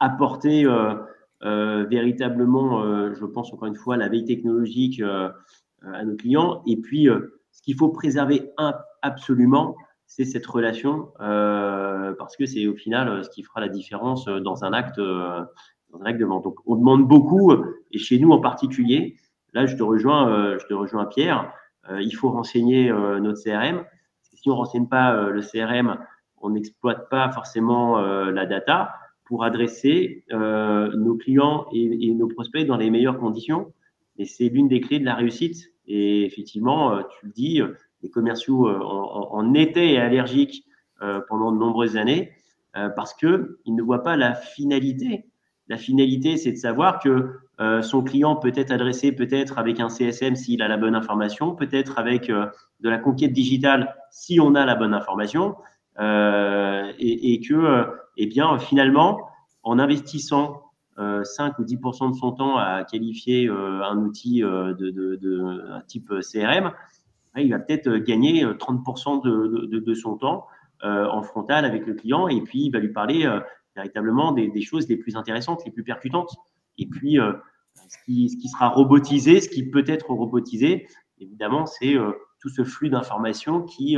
apporter 0.00 0.64
véritablement, 1.42 2.82
je 3.14 3.24
pense 3.24 3.52
encore 3.52 3.66
une 3.68 3.76
fois, 3.76 3.96
la 3.96 4.08
veille 4.08 4.24
technologique 4.24 5.02
à 5.02 6.04
nos 6.04 6.16
clients. 6.16 6.62
Et 6.66 6.76
puis, 6.76 7.08
ce 7.50 7.62
qu'il 7.62 7.76
faut 7.76 7.88
préserver 7.88 8.50
absolument, 9.02 9.76
c'est 10.14 10.24
cette 10.26 10.46
relation, 10.46 11.10
euh, 11.20 12.12
parce 12.18 12.36
que 12.36 12.44
c'est 12.44 12.66
au 12.66 12.74
final 12.74 13.08
euh, 13.08 13.22
ce 13.22 13.30
qui 13.30 13.42
fera 13.42 13.60
la 13.60 13.68
différence 13.68 14.28
euh, 14.28 14.40
dans 14.40 14.62
un 14.62 14.74
acte, 14.74 14.98
dans 14.98 16.00
un 16.00 16.04
acte 16.04 16.20
de 16.20 16.26
vente. 16.26 16.44
Donc, 16.44 16.56
on 16.66 16.76
demande 16.76 17.08
beaucoup, 17.08 17.52
et 17.90 17.98
chez 17.98 18.18
nous 18.18 18.30
en 18.30 18.40
particulier, 18.40 19.16
là, 19.54 19.64
je 19.64 19.74
te 19.74 19.82
rejoins, 19.82 20.58
je 20.58 20.66
te 20.66 20.74
rejoins 20.74 21.06
Pierre, 21.06 21.52
il 22.00 22.12
faut 22.12 22.30
renseigner 22.30 22.90
notre 22.90 23.42
CRM. 23.42 23.84
si 24.34 24.48
on 24.48 24.52
ne 24.52 24.58
renseigne 24.58 24.86
pas 24.86 25.30
le 25.30 25.40
CRM, 25.42 25.98
on 26.40 26.50
n'exploite 26.50 27.08
pas 27.08 27.30
forcément 27.32 28.00
la 28.00 28.46
data 28.46 28.94
pour 29.24 29.44
adresser 29.44 30.24
nos 30.30 31.16
clients 31.16 31.66
et, 31.72 32.12
nos 32.14 32.28
prospects 32.28 32.66
dans 32.66 32.76
les 32.76 32.90
meilleures 32.90 33.18
conditions. 33.18 33.72
Et 34.16 34.26
c'est 34.26 34.48
l'une 34.48 34.68
des 34.68 34.80
clés 34.80 35.00
de 35.00 35.04
la 35.04 35.14
réussite. 35.14 35.72
Et 35.86 36.24
effectivement, 36.24 37.02
tu 37.18 37.26
le 37.26 37.32
dis, 37.32 37.62
les 38.02 38.10
commerciaux 38.10 38.68
euh, 38.68 38.78
en, 38.80 39.54
étaient 39.54 39.96
allergiques 39.96 40.64
euh, 41.02 41.20
pendant 41.28 41.52
de 41.52 41.58
nombreuses 41.58 41.96
années 41.96 42.32
euh, 42.76 42.88
parce 42.90 43.14
qu'ils 43.14 43.46
ne 43.66 43.82
voient 43.82 44.02
pas 44.02 44.16
la 44.16 44.34
finalité. 44.34 45.26
La 45.68 45.76
finalité, 45.76 46.36
c'est 46.36 46.52
de 46.52 46.56
savoir 46.56 47.00
que 47.00 47.30
son 47.82 48.02
client 48.02 48.36
peut 48.36 48.52
être 48.54 48.72
adressé 48.72 49.12
peut-être 49.12 49.58
avec 49.58 49.78
un 49.80 49.88
CSM 49.88 50.36
s'il 50.36 50.62
a 50.62 50.68
la 50.68 50.76
bonne 50.76 50.94
information, 50.94 51.54
peut-être 51.54 51.98
avec 51.98 52.28
de 52.28 52.88
la 52.88 52.98
conquête 52.98 53.32
digitale 53.32 53.94
si 54.10 54.40
on 54.40 54.54
a 54.54 54.64
la 54.64 54.74
bonne 54.74 54.94
information, 54.94 55.56
et, 55.98 57.40
que, 57.46 57.86
eh 58.16 58.26
bien, 58.26 58.58
finalement, 58.58 59.28
en 59.62 59.78
investissant 59.78 60.62
5 60.96 61.58
ou 61.58 61.64
10% 61.64 62.12
de 62.12 62.16
son 62.16 62.32
temps 62.32 62.56
à 62.56 62.84
qualifier 62.84 63.48
un 63.48 63.98
outil 63.98 64.40
de, 64.40 65.82
type 65.86 66.12
CRM, 66.20 66.72
il 67.36 67.50
va 67.50 67.58
peut-être 67.58 67.88
euh, 67.88 67.98
gagner 67.98 68.44
30% 68.44 69.26
euh, 69.26 69.66
de, 69.66 69.78
de, 69.78 69.94
son 69.94 70.16
temps 70.16 70.46
en 70.84 71.22
frontal 71.22 71.64
avec 71.64 71.86
le 71.86 71.94
client 71.94 72.26
et 72.26 72.40
puis 72.40 72.64
il 72.64 72.70
va 72.70 72.80
lui 72.80 72.92
parler 72.92 73.24
véritablement 73.76 74.32
des, 74.32 74.60
choses 74.62 74.88
les 74.88 74.96
plus 74.96 75.14
intéressantes, 75.14 75.64
les 75.64 75.70
plus 75.70 75.84
percutantes. 75.84 76.34
Et 76.76 76.86
puis, 76.86 77.18
ce 77.88 77.96
qui, 78.04 78.48
sera 78.48 78.68
robotisé, 78.68 79.40
ce 79.40 79.48
qui 79.48 79.64
peut 79.64 79.84
être 79.86 80.10
robotisé, 80.10 80.86
évidemment, 81.20 81.66
c'est 81.66 81.94
tout 82.40 82.48
ce 82.48 82.64
flux 82.64 82.90
d'informations 82.90 83.62
qui, 83.62 83.96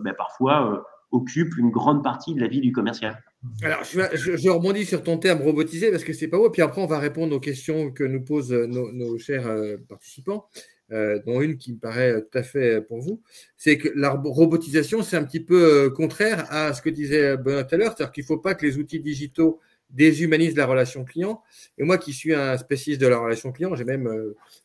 ben, 0.00 0.14
parfois, 0.16 0.84
occupe 1.10 1.56
une 1.56 1.70
grande 1.70 2.02
partie 2.02 2.34
de 2.34 2.40
la 2.40 2.48
vie 2.48 2.60
du 2.60 2.72
commercial. 2.72 3.22
Alors, 3.62 3.82
je, 3.84 4.50
rebondis 4.50 4.84
sur 4.84 5.02
ton 5.02 5.16
terme 5.16 5.40
robotisé 5.40 5.90
parce 5.90 6.04
que 6.04 6.12
c'est 6.12 6.28
pas 6.28 6.36
beau. 6.36 6.50
Puis 6.50 6.62
après, 6.62 6.82
on 6.82 6.86
va 6.86 6.98
répondre 6.98 7.34
aux 7.34 7.40
questions 7.40 7.90
que 7.90 8.04
nous 8.04 8.22
posent 8.22 8.52
nos, 8.52 9.18
chers 9.18 9.46
euh, 9.46 9.76
participants, 9.88 10.46
euh, 10.92 11.18
dont 11.26 11.40
une 11.40 11.56
qui 11.56 11.72
me 11.72 11.78
paraît 11.78 12.20
tout 12.20 12.38
à 12.38 12.42
fait 12.42 12.82
pour 12.82 13.00
vous. 13.00 13.22
C'est 13.56 13.78
que 13.78 13.88
la 13.94 14.10
robotisation, 14.10 15.02
c'est 15.02 15.16
un 15.16 15.24
petit 15.24 15.40
peu 15.40 15.86
euh, 15.86 15.90
contraire 15.90 16.46
à 16.50 16.74
ce 16.74 16.82
que 16.82 16.90
disait 16.90 17.36
Benoît 17.38 17.64
tout 17.64 17.74
à 17.76 17.78
l'heure. 17.78 17.94
C'est-à-dire 17.96 18.12
qu'il 18.12 18.24
ne 18.24 18.26
faut 18.26 18.38
pas 18.38 18.54
que 18.54 18.66
les 18.66 18.76
outils 18.76 19.00
digitaux 19.00 19.60
déshumanisent 19.90 20.56
la 20.56 20.66
relation 20.66 21.04
client. 21.04 21.42
Et 21.78 21.84
moi 21.84 21.98
qui 21.98 22.12
suis 22.12 22.34
un 22.34 22.56
spécialiste 22.56 23.00
de 23.00 23.06
la 23.06 23.18
relation 23.18 23.52
client, 23.52 23.74
j'ai 23.74 23.84
même 23.84 24.08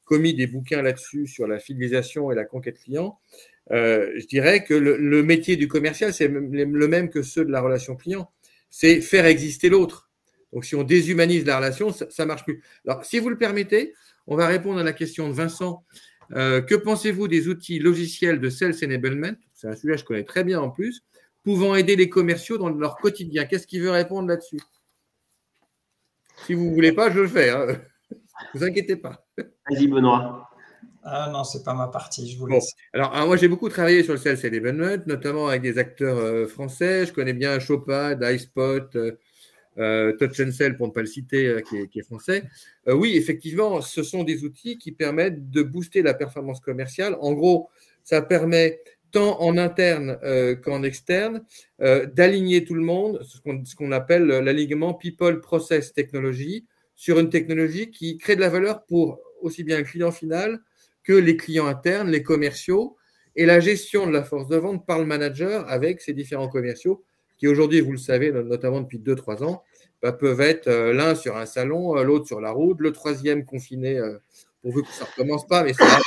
commis 0.03 0.34
des 0.34 0.47
bouquins 0.47 0.82
là-dessus 0.82 1.28
sur 1.28 1.47
la 1.47 1.59
fidélisation 1.59 2.32
et 2.32 2.36
la 2.36 2.45
conquête 2.45 2.80
client. 2.80 3.19
je 3.69 4.26
dirais 4.28 4.63
que 4.63 4.73
le 4.73 5.23
métier 5.23 5.55
du 5.55 5.67
commercial, 5.67 6.13
c'est 6.13 6.28
le 6.28 6.88
même 6.88 7.09
que 7.09 7.21
ceux 7.21 7.45
de 7.45 7.51
la 7.51 7.61
relation 7.61 7.95
client 7.95 8.30
c'est 8.78 8.99
faire 8.99 9.26
exister 9.26 9.69
l'autre. 9.69 10.09
Donc, 10.51 10.65
si 10.65 10.76
on 10.76 10.84
déshumanise 10.84 11.45
la 11.45 11.57
relation, 11.57 11.93
ça 11.93 12.07
ne 12.19 12.26
marche 12.26 12.43
plus. 12.43 12.61
Alors, 12.86 13.05
si 13.05 13.19
vous 13.19 13.30
le 13.30 13.38
permettez, 13.38 13.93
on 14.28 14.36
va 14.36 14.47
répondre 14.47 14.80
à 14.80 14.84
la 14.84 14.91
question 14.91 15.30
de 15.30 15.34
Vincent. 15.34 15.86
Euh, 16.34 16.59
que 16.59 16.76
pensez-vous 16.76 17.30
des 17.30 17.47
outils 17.47 17.80
logiciels 17.80 18.41
de 18.41 18.49
Sales 18.49 18.76
Enablement? 18.84 19.32
C'est 19.53 19.67
un 19.67 19.76
sujet 19.78 19.93
que 19.93 19.99
je 19.99 20.03
connais 20.03 20.23
très 20.26 20.43
bien 20.43 20.59
en 20.59 20.71
plus, 20.71 21.05
pouvant 21.43 21.73
aider 21.76 21.95
les 21.95 22.09
commerciaux 22.09 22.57
dans 22.57 22.67
leur 22.67 22.97
quotidien. 22.97 23.45
Qu'est-ce 23.45 23.65
qu'il 23.65 23.82
veut 23.82 23.91
répondre 23.91 24.28
là-dessus? 24.28 24.59
Si 26.46 26.54
vous 26.54 26.66
ne 26.66 26.74
voulez 26.74 26.92
pas, 26.92 27.12
je 27.12 27.20
le 27.22 27.28
fais. 27.28 27.52
Ne 27.56 27.74
hein. 27.74 28.52
vous 28.54 28.64
inquiétez 28.66 28.98
pas. 28.98 29.26
Vas-y, 29.38 29.88
Benoît. 29.88 30.50
Ah 31.08 31.30
non, 31.32 31.44
c'est 31.44 31.64
pas 31.64 31.76
ma 31.76 31.88
partie, 31.88 32.30
je 32.32 32.38
vous 32.38 32.48
laisse. 32.48 32.74
alors, 32.92 33.14
moi, 33.28 33.38
j'ai 33.38 33.48
beaucoup 33.48 33.70
travaillé 33.70 34.04
sur 34.04 34.14
le 34.14 34.20
sales 34.20 34.40
enablement, 34.44 35.04
notamment 35.06 35.48
avec 35.48 35.62
des 35.62 35.78
acteurs 35.78 36.18
euh, 36.18 36.48
français. 36.48 37.06
Je 37.06 37.14
connais 37.14 37.34
bien 37.34 37.60
Chopad, 37.60 38.24
iSpot, 38.24 38.96
euh, 38.96 39.12
euh, 39.78 40.14
Touch 40.18 40.40
and 40.40 40.52
Sell, 40.52 40.76
pour 40.76 40.88
ne 40.88 40.92
pas 40.92 41.02
le 41.02 41.08
citer, 41.08 41.62
qui 41.70 41.78
est, 41.78 41.88
qui, 41.88 42.00
est, 42.00 42.04
français. 42.04 42.44
oui, 42.88 43.16
effectivement, 43.18 43.82
ce 43.82 44.02
sont 44.02 44.24
des 44.24 44.44
outils 44.46 44.80
qui 44.80 44.92
permettent 44.92 45.52
de 45.52 45.62
booster 45.62 46.02
la 46.02 46.16
performance 46.16 46.60
commerciale. 46.60 47.16
En 47.22 47.34
gros, 47.34 47.70
ça 48.04 48.24
permet 48.24 48.82
tant 49.16 49.41
en 49.41 49.57
interne 49.57 50.20
qu'en 50.61 50.84
externe, 50.84 51.41
d'aligner 51.80 52.66
tout 52.66 52.74
le 52.74 52.82
monde, 52.82 53.22
ce 53.24 53.76
qu'on 53.76 53.91
appelle 53.93 54.26
l'alignement 54.28 54.93
People 54.93 55.39
Process 55.39 55.93
Technology, 55.93 56.66
sur 56.95 57.20
une 57.20 57.30
technologie 57.30 57.91
qui 57.91 58.18
crée 58.18 58.36
de 58.36 58.41
la 58.41 58.49
valeur 58.49 58.86
pour 58.86 59.20
aussi 59.41 59.63
bien 59.63 59.78
le 59.78 59.84
client 59.84 60.11
final 60.11 60.59
que 61.03 61.13
les 61.13 61.38
clients 61.38 61.68
internes, 61.68 62.09
les 62.09 62.24
commerciaux. 62.24 62.97
Et 63.38 63.45
la 63.45 63.59
gestion 63.59 64.07
de 64.07 64.11
la 64.11 64.24
force 64.24 64.47
de 64.47 64.55
vente 64.55 64.86
par 64.86 64.97
le 64.97 65.05
manager 65.05 65.70
avec 65.70 66.01
ces 66.01 66.13
différents 66.13 66.47
commerciaux 66.47 67.03
qui 67.38 67.49
aujourd'hui, 67.49 67.82
vous 67.82 67.91
le 67.91 67.97
savez, 67.97 68.32
notamment 68.32 68.80
depuis 68.80 68.99
2-3 68.99 69.43
ans, 69.43 69.61
bah, 70.01 70.13
peuvent 70.13 70.39
être 70.39 70.68
euh, 70.68 70.93
l'un 70.93 71.16
sur 71.16 71.36
un 71.36 71.45
salon, 71.45 71.97
euh, 71.97 72.03
l'autre 72.03 72.28
sur 72.28 72.39
la 72.39 72.51
route, 72.51 72.80
le 72.80 72.93
troisième 72.93 73.43
confiné, 73.43 73.99
euh, 74.66 74.72
pourvu 74.72 74.84
que 74.84 74.91
ça 74.91 75.05
ne 75.05 75.09
recommence 75.09 75.47
pas, 75.47 75.63
mais 75.63 75.74
ça, 75.74 75.99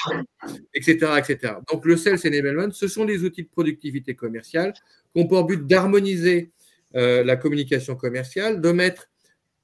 etc., 0.74 1.12
etc. 1.18 1.54
Donc 1.70 1.84
le 1.84 1.96
Sales 1.96 2.18
Enablement, 2.24 2.70
ce 2.72 2.88
sont 2.88 3.04
des 3.04 3.24
outils 3.24 3.44
de 3.44 3.48
productivité 3.48 4.14
commerciale 4.14 4.72
qui 4.72 5.22
ont 5.22 5.26
pour 5.26 5.44
but 5.44 5.66
d'harmoniser 5.66 6.50
la 6.94 7.36
communication 7.36 7.96
commerciale, 7.96 8.62
de 8.62 8.72
mettre 8.72 9.11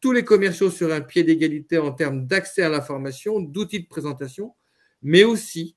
tous 0.05 0.13
les 0.13 0.25
commerciaux 0.25 0.71
sur 0.71 0.93
un 0.93 1.01
pied 1.01 1.25
d'égalité 1.25 1.79
en 1.79 1.91
termes 1.91 2.27
d'accès 2.27 2.63
à 2.63 2.69
l'information, 2.69 3.41
d'outils 3.41 3.81
de 3.81 3.89
présentation, 3.89 4.55
mais 5.03 5.25
aussi 5.25 5.77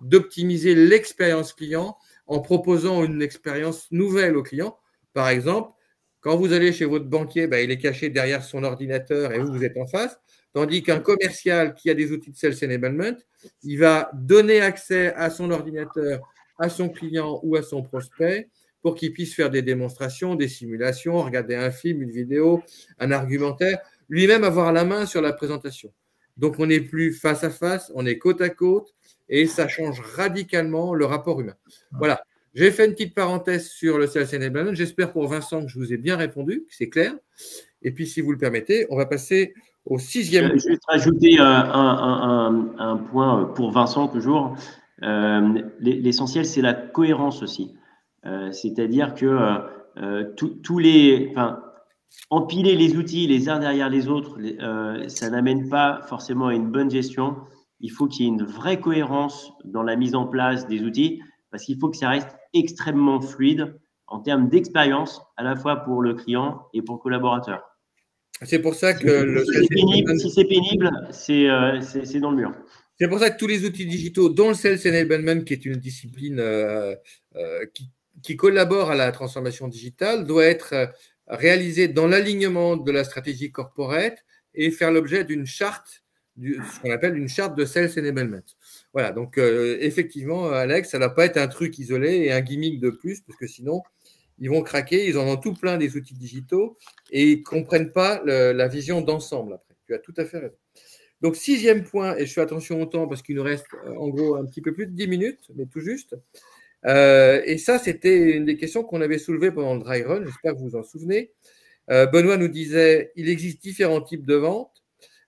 d'optimiser 0.00 0.74
l'expérience 0.74 1.52
client 1.52 1.96
en 2.26 2.40
proposant 2.40 3.04
une 3.04 3.22
expérience 3.22 3.86
nouvelle 3.92 4.36
au 4.36 4.42
client. 4.42 4.76
Par 5.12 5.28
exemple, 5.28 5.72
quand 6.20 6.36
vous 6.36 6.52
allez 6.52 6.72
chez 6.72 6.84
votre 6.84 7.04
banquier, 7.04 7.46
ben, 7.46 7.58
il 7.58 7.70
est 7.70 7.78
caché 7.78 8.08
derrière 8.10 8.42
son 8.42 8.64
ordinateur 8.64 9.32
et 9.32 9.38
vous, 9.38 9.52
vous 9.52 9.64
êtes 9.64 9.76
en 9.76 9.86
face. 9.86 10.18
Tandis 10.52 10.82
qu'un 10.82 11.00
commercial 11.00 11.74
qui 11.74 11.90
a 11.90 11.94
des 11.94 12.10
outils 12.10 12.32
de 12.32 12.36
sales 12.36 12.56
enablement, 12.64 13.16
il 13.62 13.78
va 13.78 14.10
donner 14.14 14.60
accès 14.60 15.14
à 15.14 15.30
son 15.30 15.50
ordinateur, 15.50 16.20
à 16.58 16.68
son 16.68 16.88
client 16.88 17.40
ou 17.42 17.56
à 17.56 17.62
son 17.62 17.82
prospect 17.82 18.48
pour 18.82 18.94
qu'il 18.94 19.12
puisse 19.12 19.34
faire 19.34 19.50
des 19.50 19.62
démonstrations, 19.62 20.34
des 20.34 20.48
simulations, 20.48 21.22
regarder 21.22 21.54
un 21.54 21.70
film, 21.70 22.02
une 22.02 22.10
vidéo, 22.10 22.62
un 22.98 23.12
argumentaire, 23.12 23.78
lui-même 24.08 24.42
avoir 24.42 24.72
la 24.72 24.84
main 24.84 25.06
sur 25.06 25.22
la 25.22 25.32
présentation. 25.32 25.92
Donc, 26.36 26.58
on 26.58 26.66
n'est 26.66 26.80
plus 26.80 27.12
face 27.12 27.44
à 27.44 27.50
face, 27.50 27.92
on 27.94 28.06
est 28.06 28.18
côte 28.18 28.40
à 28.40 28.48
côte 28.48 28.94
et 29.28 29.46
ça 29.46 29.68
change 29.68 30.00
radicalement 30.00 30.94
le 30.94 31.04
rapport 31.04 31.40
humain. 31.40 31.56
Voilà. 31.92 32.22
J'ai 32.54 32.72
fait 32.72 32.86
une 32.86 32.92
petite 32.92 33.14
parenthèse 33.14 33.68
sur 33.68 33.98
le 33.98 34.08
Sales 34.08 34.34
Enablement. 34.34 34.74
J'espère 34.74 35.12
pour 35.12 35.28
Vincent 35.28 35.62
que 35.64 35.68
je 35.70 35.78
vous 35.78 35.92
ai 35.92 35.98
bien 35.98 36.16
répondu, 36.16 36.64
que 36.68 36.74
c'est 36.74 36.88
clair. 36.88 37.14
Et 37.82 37.92
puis, 37.92 38.08
si 38.08 38.20
vous 38.20 38.32
le 38.32 38.38
permettez, 38.38 38.86
on 38.90 38.96
va 38.96 39.06
passer 39.06 39.54
au 39.86 39.98
sixième. 39.98 40.58
Je 40.58 40.68
vais 40.68 40.78
rajouter 40.86 41.40
euh, 41.40 41.44
un, 41.44 42.96
point 43.10 43.44
pour 43.54 43.70
Vincent 43.70 44.08
toujours. 44.08 44.56
Euh, 45.02 45.62
l'essentiel, 45.80 46.44
c'est 46.44 46.62
la 46.62 46.74
cohérence 46.74 47.42
aussi. 47.42 47.74
Euh, 48.26 48.52
c'est-à-dire 48.52 49.14
que 49.14 49.60
tous 50.36 50.78
les, 50.78 51.28
enfin, 51.32 51.60
empiler 52.30 52.76
les 52.76 52.96
outils 52.96 53.26
les 53.26 53.48
uns 53.48 53.58
derrière 53.58 53.88
les 53.88 54.08
autres, 54.08 54.38
euh, 54.40 55.08
ça 55.08 55.30
n'amène 55.30 55.68
pas 55.68 56.02
forcément 56.02 56.48
à 56.48 56.54
une 56.54 56.70
bonne 56.70 56.90
gestion. 56.90 57.36
Il 57.80 57.90
faut 57.90 58.06
qu'il 58.06 58.26
y 58.26 58.28
ait 58.28 58.32
une 58.32 58.44
vraie 58.44 58.80
cohérence 58.80 59.52
dans 59.64 59.82
la 59.82 59.96
mise 59.96 60.14
en 60.14 60.26
place 60.26 60.66
des 60.66 60.82
outils 60.82 61.22
parce 61.50 61.64
qu'il 61.64 61.78
faut 61.78 61.88
que 61.88 61.96
ça 61.96 62.10
reste 62.10 62.36
extrêmement 62.52 63.20
fluide 63.20 63.78
en 64.06 64.20
termes 64.20 64.48
d'expérience, 64.48 65.22
à 65.36 65.44
la 65.44 65.54
fois 65.54 65.76
pour 65.76 66.02
le 66.02 66.14
client 66.14 66.62
et 66.74 66.82
pour 66.82 66.96
le 66.96 67.00
collaborateur. 67.00 67.62
C'est 68.42 68.60
pour 68.60 68.74
ça 68.74 68.94
que 68.94 69.06
le 69.06 69.44
si 69.44 70.30
c'est 70.30 70.44
pénible, 70.44 70.90
euh, 71.30 71.80
c'est 71.82 72.20
dans 72.20 72.30
le 72.30 72.36
mur. 72.36 72.54
C'est 72.98 73.08
pour 73.08 73.18
ça 73.18 73.30
que 73.30 73.38
tous 73.38 73.46
les 73.46 73.64
outils 73.64 73.86
digitaux, 73.86 74.28
dont 74.28 74.48
le 74.48 74.54
Sales 74.54 74.78
Enablement, 74.86 75.42
qui 75.42 75.54
est 75.54 75.64
une 75.64 75.76
discipline 75.76 76.38
euh, 76.38 76.94
qui, 77.74 77.90
qui, 78.22 78.36
collabore 78.36 78.90
à 78.90 78.94
la 78.94 79.10
transformation 79.12 79.68
digitale, 79.68 80.26
doit 80.26 80.44
être 80.44 80.90
réaliser 81.26 81.88
dans 81.88 82.06
l'alignement 82.06 82.76
de 82.76 82.90
la 82.90 83.04
stratégie 83.04 83.52
corporate 83.52 84.24
et 84.54 84.70
faire 84.70 84.90
l'objet 84.90 85.24
d'une 85.24 85.46
charte, 85.46 86.02
ce 86.38 86.80
qu'on 86.80 86.90
appelle 86.90 87.16
une 87.16 87.28
charte 87.28 87.56
de 87.56 87.64
sales 87.64 87.90
enablement. 87.96 88.42
Voilà, 88.92 89.12
donc 89.12 89.38
euh, 89.38 89.78
effectivement, 89.80 90.50
Alex, 90.50 90.90
ça 90.90 90.98
ne 90.98 91.04
va 91.04 91.10
pas 91.10 91.26
être 91.26 91.36
un 91.36 91.48
truc 91.48 91.78
isolé 91.78 92.16
et 92.16 92.32
un 92.32 92.40
gimmick 92.40 92.80
de 92.80 92.90
plus, 92.90 93.20
parce 93.20 93.38
que 93.38 93.46
sinon, 93.46 93.82
ils 94.40 94.50
vont 94.50 94.62
craquer, 94.62 95.06
ils 95.06 95.18
en 95.18 95.26
ont 95.26 95.36
tout 95.36 95.54
plein 95.54 95.76
des 95.76 95.96
outils 95.96 96.14
digitaux 96.14 96.76
et 97.10 97.30
ils 97.30 97.38
ne 97.38 97.44
comprennent 97.44 97.92
pas 97.92 98.22
la 98.24 98.68
vision 98.68 99.00
d'ensemble 99.00 99.54
après. 99.54 99.74
Tu 99.86 99.94
as 99.94 99.98
tout 99.98 100.14
à 100.16 100.24
fait 100.24 100.38
raison. 100.38 100.56
Donc, 101.20 101.36
sixième 101.36 101.84
point, 101.84 102.16
et 102.16 102.26
je 102.26 102.32
fais 102.32 102.40
attention 102.40 102.80
au 102.80 102.86
temps 102.86 103.06
parce 103.06 103.22
qu'il 103.22 103.36
nous 103.36 103.42
reste 103.42 103.66
euh, 103.86 103.94
en 103.96 104.08
gros 104.08 104.36
un 104.36 104.46
petit 104.46 104.62
peu 104.62 104.72
plus 104.72 104.86
de 104.86 104.92
dix 104.92 105.06
minutes, 105.06 105.50
mais 105.54 105.66
tout 105.66 105.80
juste. 105.80 106.16
Euh, 106.86 107.42
et 107.44 107.58
ça, 107.58 107.78
c'était 107.78 108.36
une 108.36 108.46
des 108.46 108.56
questions 108.56 108.82
qu'on 108.84 109.02
avait 109.02 109.18
soulevées 109.18 109.50
pendant 109.50 109.74
le 109.74 109.80
dry 109.80 110.02
run. 110.02 110.24
J'espère 110.24 110.54
que 110.54 110.58
vous 110.58 110.70
vous 110.70 110.76
en 110.76 110.82
souvenez. 110.82 111.32
Euh, 111.90 112.06
Benoît 112.06 112.38
nous 112.38 112.48
disait 112.48 113.12
il 113.16 113.28
existe 113.28 113.62
différents 113.62 114.00
types 114.00 114.24
de 114.24 114.34
ventes. 114.34 114.82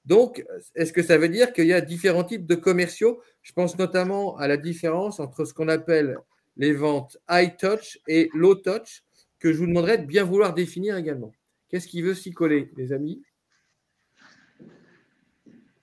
Donc, 0.06 0.44
est-ce 0.74 0.92
que 0.92 1.02
ça 1.02 1.18
veut 1.18 1.28
dire 1.28 1.52
qu'il 1.52 1.66
y 1.66 1.72
a 1.72 1.80
différents 1.80 2.24
types 2.24 2.46
de 2.46 2.54
commerciaux? 2.54 3.20
Je 3.42 3.52
pense 3.52 3.78
notamment 3.78 4.36
à 4.38 4.48
la 4.48 4.56
différence 4.56 5.20
entre 5.20 5.44
ce 5.44 5.52
qu'on 5.52 5.68
appelle 5.68 6.16
les 6.56 6.72
ventes 6.72 7.18
high 7.30 7.56
touch 7.56 7.98
et 8.06 8.30
low 8.34 8.54
touch, 8.54 9.04
que 9.38 9.52
je 9.52 9.58
vous 9.58 9.66
demanderais 9.66 9.98
de 9.98 10.06
bien 10.06 10.24
vouloir 10.24 10.54
définir 10.54 10.96
également. 10.96 11.32
Qu'est-ce 11.68 11.88
qui 11.88 12.02
veut 12.02 12.14
s'y 12.14 12.32
coller, 12.32 12.70
les 12.76 12.92
amis? 12.92 13.22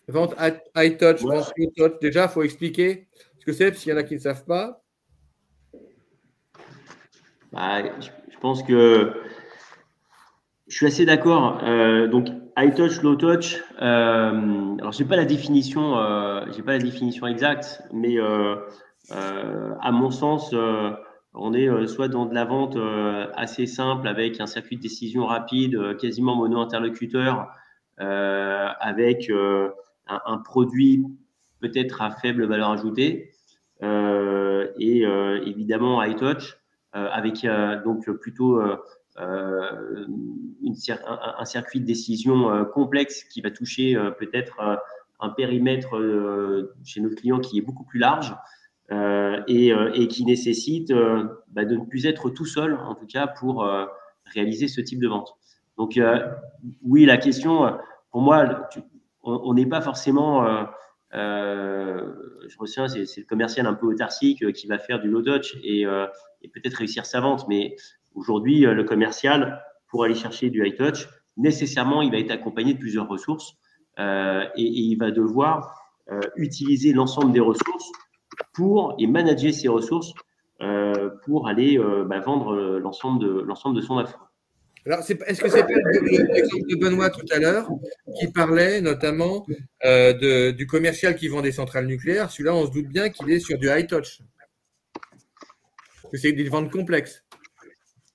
Vente 0.08 0.34
high 0.76 0.98
touch, 0.98 1.22
vente 1.22 1.52
low 1.58 1.72
touch. 1.76 2.00
Déjà, 2.00 2.26
il 2.26 2.30
faut 2.30 2.44
expliquer 2.44 3.08
ce 3.40 3.46
que 3.46 3.54
c'est, 3.54 3.76
s'il 3.76 3.92
y 3.92 3.94
en 3.94 3.98
a 3.98 4.04
qui 4.04 4.16
ne 4.16 4.20
savent 4.20 4.46
pas. 4.46 4.84
Bah, 7.52 7.84
je 8.00 8.38
pense 8.40 8.64
que 8.64 9.14
je 10.68 10.76
suis 10.76 10.86
assez 10.86 11.06
d'accord. 11.06 11.64
Euh, 11.64 12.08
donc, 12.08 12.28
high 12.58 12.74
touch, 12.74 13.02
low 13.02 13.16
touch. 13.16 13.58
Euh, 13.82 14.78
alors, 14.78 14.92
j'ai 14.92 15.06
pas 15.06 15.16
la 15.16 15.26
définition, 15.26 15.98
euh, 15.98 16.46
j'ai 16.56 16.62
pas 16.62 16.74
la 16.74 16.80
définition 16.80 17.28
exacte, 17.28 17.82
mais 17.92 18.20
euh, 18.20 18.56
à 19.12 19.92
mon 19.92 20.12
sens, 20.12 20.54
on 21.34 21.54
est 21.54 21.88
soit 21.88 22.08
dans 22.08 22.26
de 22.26 22.34
la 22.34 22.46
vente 22.46 22.78
assez 23.36 23.66
simple 23.66 24.08
avec 24.08 24.40
un 24.40 24.48
circuit 24.48 24.78
de 24.78 24.82
décision 24.82 25.26
rapide, 25.26 25.98
quasiment 25.98 26.36
mono-interlocuteur, 26.36 27.48
avec 27.98 29.32
un, 30.08 30.38
produit 30.40 31.06
peut-être 31.60 32.02
à 32.02 32.12
faible 32.12 32.46
valeur 32.46 32.72
ajoutée, 32.72 33.32
et 33.82 35.04
évidemment 35.46 36.04
high 36.04 36.16
touch 36.16 36.58
avec 36.94 37.46
donc 37.84 38.10
plutôt 38.20 38.60
un, 39.18 41.46
circuit 41.46 41.80
de 41.80 41.86
décision 41.86 42.66
complexe 42.74 43.24
qui 43.24 43.42
va 43.42 43.52
toucher 43.52 43.98
peut-être 44.20 44.82
un 45.20 45.30
périmètre 45.30 45.90
chez 46.84 47.02
nos 47.02 47.10
clients 47.10 47.40
qui 47.40 47.58
est 47.58 47.62
beaucoup 47.62 47.84
plus 47.84 48.00
large. 48.00 48.36
Et, 48.92 49.72
et, 49.94 50.08
qui 50.08 50.26
nécessite 50.26 50.92
bah, 51.52 51.64
de 51.64 51.76
ne 51.76 51.86
plus 51.86 52.06
être 52.08 52.30
tout 52.30 52.46
seul, 52.46 52.74
en 52.74 52.96
tout 52.96 53.06
cas, 53.06 53.28
pour 53.28 53.64
réaliser 54.26 54.68
ce 54.68 54.82
type 54.82 55.00
de 55.00 55.08
vente. 55.08 55.36
Donc, 55.78 56.00
oui, 56.82 57.06
la 57.06 57.18
question, 57.18 57.78
pour 58.12 58.22
moi, 58.22 58.68
on 59.24 59.54
n'est 59.54 59.66
pas 59.66 59.82
forcément. 59.82 60.46
Euh, 60.46 60.64
euh, 61.14 62.14
je 62.48 62.58
retiens, 62.58 62.88
c'est 62.88 63.18
le 63.18 63.26
commercial 63.26 63.66
un 63.66 63.74
peu 63.74 63.88
autarcique 63.88 64.44
euh, 64.44 64.52
qui 64.52 64.68
va 64.68 64.78
faire 64.78 65.00
du 65.00 65.10
low 65.10 65.22
touch 65.22 65.56
et, 65.64 65.86
peut-être 66.54 66.76
réussir 66.76 67.06
sa 67.06 67.22
vente. 67.22 67.48
Mais 67.48 67.76
aujourd'hui, 68.16 68.62
le 68.62 68.84
commercial, 68.84 69.62
pour 69.88 70.04
aller 70.04 70.16
chercher 70.16 70.50
du 70.50 70.66
high 70.66 70.76
touch, 70.76 71.08
nécessairement, 71.38 72.02
il 72.02 72.12
va 72.12 72.18
être 72.18 72.32
accompagné 72.32 72.74
de 72.74 72.80
plusieurs 72.80 73.08
ressources 73.08 73.54
et, 73.98 74.04
il 74.56 74.96
va 74.96 75.12
devoir 75.12 75.76
utiliser 76.36 76.94
l'ensemble 76.94 77.32
des 77.32 77.40
ressources 77.40 77.92
pour 78.54 78.96
et 78.98 79.08
manager 79.08 79.54
ces 79.54 79.68
ressources 79.68 80.14
pour 81.26 81.48
aller 81.48 81.80
bah, 82.08 82.20
vendre 82.20 82.80
l'ensemble 82.80 83.20
de 83.22 83.42
l'ensemble 83.42 83.76
de 83.76 83.82
son 83.82 83.98
offre. 83.98 84.30
Alors, 84.86 85.00
est-ce 85.00 85.42
que 85.42 85.50
c'est 85.50 85.64
pas 85.64 85.68
l'exemple 85.68 86.68
de 86.70 86.76
Benoît 86.76 87.10
tout 87.10 87.26
à 87.32 87.38
l'heure 87.38 87.70
qui 88.20 88.32
parlait 88.32 88.82
notamment 88.82 89.46
euh, 89.86 90.52
du 90.52 90.68
commercial 90.68 91.16
qui 91.16 91.28
vend 91.28 91.42
des 91.42 91.52
centrales 91.52 91.86
nucléaires? 91.86 92.32
Celui-là, 92.32 92.56
on 92.56 92.66
se 92.66 92.72
doute 92.72 92.88
bien 92.88 93.10
qu'il 93.10 93.30
est 93.30 93.40
sur 93.40 93.58
du 93.58 93.68
high 93.70 93.88
touch. 93.88 94.22
Que 96.12 96.18
c'est 96.18 96.32
des 96.32 96.48
ventes 96.50 96.72
complexes 96.72 97.24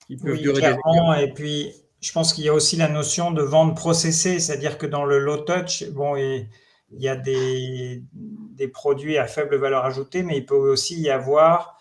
qui 0.07 0.17
peuvent 0.17 0.41
durer 0.41 0.61
des 0.61 1.23
Et 1.23 1.33
puis, 1.33 1.71
je 2.01 2.11
pense 2.11 2.33
qu'il 2.33 2.43
y 2.43 2.49
a 2.49 2.53
aussi 2.53 2.75
la 2.75 2.89
notion 2.89 3.31
de 3.31 3.41
vente 3.41 3.77
processée, 3.77 4.39
c'est-à-dire 4.39 4.77
que 4.77 4.85
dans 4.85 5.05
le 5.05 5.19
low 5.19 5.37
touch, 5.37 5.87
bon, 5.91 6.15
il 6.91 7.01
y 7.01 7.07
a 7.07 7.15
des, 7.15 8.03
produits 8.73 9.17
à 9.17 9.27
faible 9.27 9.57
valeur 9.57 9.85
ajoutée, 9.85 10.23
mais 10.23 10.37
il 10.37 10.45
peut 10.45 10.55
aussi 10.55 10.99
y 10.99 11.09
avoir 11.09 11.77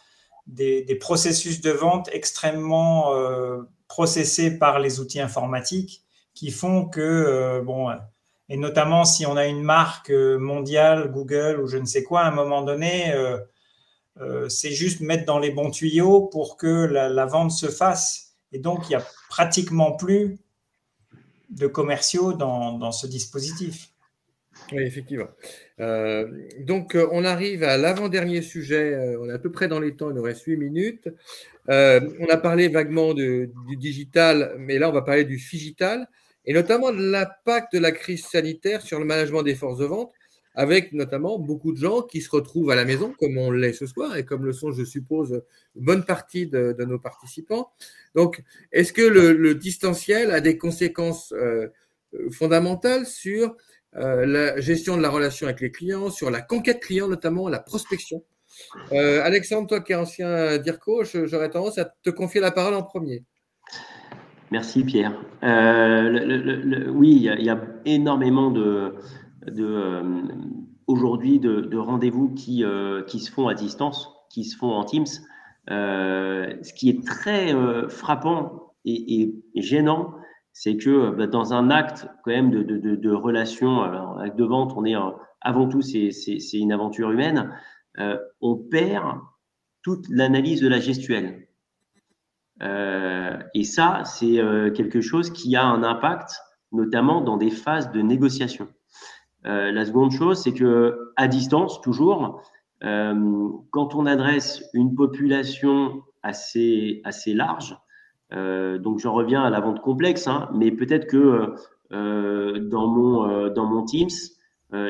des, 0.46 0.98
processus 1.00 1.61
de 1.61 1.70
vente 1.70 2.09
extrêmement 2.12 3.14
euh, 3.14 3.62
processés 3.88 4.59
par 4.59 4.78
les 4.78 5.00
outils 5.00 5.20
informatiques 5.20 6.02
qui 6.34 6.50
font 6.50 6.86
que, 6.86 7.00
euh, 7.00 7.94
et 8.48 8.57
notamment 8.57 9.05
si 9.05 9.24
on 9.24 9.36
a 9.36 9.46
une 9.46 9.62
marque 9.62 10.11
euh, 10.11 10.38
mondiale, 10.38 11.11
Google 11.11 11.61
ou 11.61 11.66
je 11.66 11.78
ne 11.78 11.86
sais 11.86 12.02
quoi, 12.02 12.22
à 12.22 12.28
un 12.28 12.34
moment 12.34 12.62
donné, 12.62 13.14
c'est 14.48 14.70
juste 14.70 15.00
mettre 15.00 15.24
dans 15.24 15.40
les 15.40 15.50
bons 15.50 15.70
tuyaux 15.70 16.22
pour 16.22 16.57
que 16.57 16.86
la, 16.86 17.26
vente 17.26 17.50
se 17.50 17.66
fasse. 17.66 18.36
Et 18.52 18.61
donc, 18.61 18.84
il 18.84 18.90
n'y 18.90 19.02
a 19.02 19.05
pratiquement 19.28 19.92
plus 19.92 20.38
de 21.50 21.66
commerciaux 21.66 22.32
dans, 22.32 22.92
ce 22.92 23.09
dispositif. 23.09 23.93
Oui, 24.72 24.82
effectivement. 24.82 25.28
donc, 26.61 26.96
on 27.12 27.24
arrive 27.24 27.62
à 27.62 27.76
l'avant-dernier 27.76 28.42
sujet. 28.42 29.16
on 29.20 29.28
est 29.28 29.32
à 29.32 29.38
peu 29.38 29.52
près 29.52 29.68
dans 29.68 29.80
les 29.80 29.94
temps, 29.94 30.11
il 30.11 30.16
nous 30.16 30.22
reste 30.22 30.44
8 30.44 30.57
minutes. 30.57 31.09
Euh, 31.70 32.00
on 32.20 32.26
a 32.26 32.36
parlé 32.36 32.68
vaguement 32.68 33.14
du 33.14 33.50
digital, 33.76 34.55
mais 34.59 34.78
là, 34.78 34.88
on 34.88 34.92
va 34.92 35.02
parler 35.02 35.24
du 35.24 35.36
digital 35.36 36.09
et 36.46 36.52
notamment 36.52 36.92
de 36.92 37.00
l'impact 37.00 37.72
de 37.72 37.78
la 37.78 37.90
crise 37.92 38.26
sanitaire 38.26 38.82
sur 38.82 38.98
le 38.98 39.07
management 39.07 39.42
des 39.42 39.55
forces 39.55 39.78
de 39.78 39.86
vente, 39.86 40.12
avec 40.55 40.92
notamment 40.92 41.38
beaucoup 41.38 41.72
de 41.72 41.78
gens 41.78 42.02
qui 42.02 42.20
se 42.20 42.30
retrouvent 42.30 42.70
à 42.70 42.74
la 42.74 42.84
maison, 42.84 43.14
comme 43.18 43.38
on 43.38 43.50
l'est 43.50 43.72
ce 43.72 43.86
soir, 43.86 44.16
et 44.16 44.26
comme 44.26 44.44
le 44.44 44.52
sont, 44.52 44.70
je 44.70 44.84
suppose, 44.84 45.42
une 45.74 45.84
bonne 45.84 46.05
partie 46.05 46.46
de, 46.46 46.76
nos 46.86 46.98
participants. 46.98 47.70
Donc, 48.14 48.42
est-ce 48.72 48.92
que 48.92 49.02
le, 49.02 49.55
distanciel 49.55 50.30
a 50.30 50.40
des 50.40 50.59
conséquences 50.59 51.32
euh, 51.32 51.68
fondamentales 52.30 53.07
sur 53.07 53.57
euh, 53.97 54.26
la 54.26 54.61
gestion 54.61 54.97
de 54.97 55.03
la 55.03 55.11
relation 55.11 55.47
avec 55.47 55.61
les 55.61 55.70
clients, 55.70 56.11
sur 56.11 56.30
la 56.30 56.40
conquête 56.40 56.80
client, 56.80 57.09
notamment 57.09 57.49
la 57.49 57.61
prospection 57.61 58.22
euh, 58.92 59.20
Alexandre, 59.24 59.66
toi 59.66 59.80
qui 59.80 59.92
es 59.92 59.97
ancien 59.97 60.59
DIRCO, 60.59 61.03
j'aurais 61.24 61.51
tendance 61.51 61.76
à 61.78 61.86
te 61.86 62.11
confier 62.11 62.40
la 62.40 62.53
parole 62.53 62.74
en 62.74 62.84
premier. 62.84 63.24
Merci 64.53 64.84
Pierre. 64.84 65.12
Euh, 65.42 66.88
oui, 66.90 67.28
il 67.36 67.45
y, 67.45 67.51
a 67.51 67.61
énormément 67.84 68.53
de, 68.53 68.95
aujourd'hui 70.86 71.40
de, 71.40 71.76
rendez-vous 71.76 72.28
qui, 72.28 72.64
qui 73.09 73.18
se 73.18 73.32
font 73.32 73.49
à 73.49 73.55
distance, 73.55 74.09
qui 74.30 74.45
se 74.45 74.57
font 74.57 74.70
en 74.70 74.84
Teams. 74.84 75.07
ce 75.66 76.72
qui 76.74 76.90
est 76.90 77.05
très 77.05 77.53
frappant 77.88 78.74
et, 78.84 79.34
gênant, 79.57 80.14
c'est 80.55 80.76
que 80.76 81.11
bah, 81.11 81.26
dans 81.26 81.52
un 81.52 81.68
acte 81.68 82.07
quand 82.22 82.30
même 82.30 82.50
de, 82.50 82.62
de 82.62 83.11
relation, 83.11 83.82
alors 83.82 84.20
acte 84.20 84.38
de 84.38 84.44
vente, 84.44 84.72
on 84.76 84.84
est 84.84 84.94
avant 85.40 85.68
tout 85.68 85.82
c'est 85.82 86.09
une 86.55 86.72
aventure 86.72 87.11
humaine. 87.11 87.52
Euh, 87.98 88.16
on 88.40 88.57
perd 88.57 89.18
toute 89.82 90.09
l'analyse 90.09 90.61
de 90.61 90.68
la 90.68 90.80
gestuelle. 90.80 91.48
Euh, 92.62 93.36
et 93.52 93.64
ça, 93.64 94.02
c'est 94.05 94.38
euh, 94.38 94.70
quelque 94.70 95.00
chose 95.00 95.30
qui 95.30 95.57
a 95.57 95.64
un 95.64 95.82
impact, 95.82 96.40
notamment 96.70 97.20
dans 97.20 97.36
des 97.36 97.50
phases 97.50 97.90
de 97.90 98.00
négociation. 98.00 98.68
la 99.44 99.84
seconde 99.84 100.12
chose, 100.12 100.40
c'est 100.40 100.55
que 100.55 101.12
à 101.16 101.26
distance, 101.28 101.80
toujours, 101.80 102.42
quand 102.80 103.94
on 103.94 104.07
adresse 104.07 104.62
une 104.72 104.94
population 104.94 106.02
assez 106.22 107.00
assez 107.05 107.34
large, 107.34 107.76
donc 108.35 108.99
j'en 108.99 109.12
reviens 109.12 109.43
à 109.43 109.51
la 109.51 109.61
vente 109.61 109.80
complexe, 109.80 110.26
hein, 110.26 110.49
mais 110.55 110.70
peut-être 110.70 111.07
que 111.07 111.55
dans 111.91 112.89
mon 112.89 113.49
dans 113.51 113.66
mon 113.66 113.85
Teams, 113.85 114.09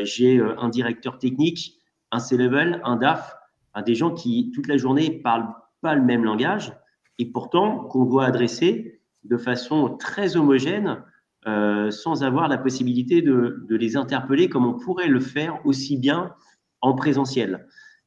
j'ai 0.02 0.40
un 0.40 0.68
directeur 0.68 1.18
technique 1.18 1.78
un 2.14 2.20
C-level, 2.20 2.80
un 2.84 2.96
DAF, 2.96 3.36
des 3.84 3.96
gens 3.96 4.12
qui 4.12 4.52
toute 4.54 4.68
la 4.68 4.76
journée 4.76 5.10
parlent 5.10 5.52
pas 5.80 5.94
le 5.94 6.02
même 6.02 6.24
langage 6.24 6.72
et 7.18 7.26
pourtant 7.26 7.80
qu'on 7.84 8.04
doit 8.04 8.24
adresser 8.24 9.00
de 9.24 9.36
façon 9.36 9.96
très 9.96 10.36
homogène 10.36 11.02
euh, 11.46 11.90
sans 11.90 12.22
avoir 12.22 12.48
la 12.48 12.56
possibilité 12.56 13.20
de, 13.20 13.66
les 13.68 13.96
interpeller 13.96 14.48
comme 14.48 14.64
on 14.64 14.74
pourrait 14.74 15.08
le 15.08 15.20
faire 15.20 15.58
aussi 15.66 15.96
bien 15.96 16.32
en 16.80 16.94
présentiel. 16.94 17.66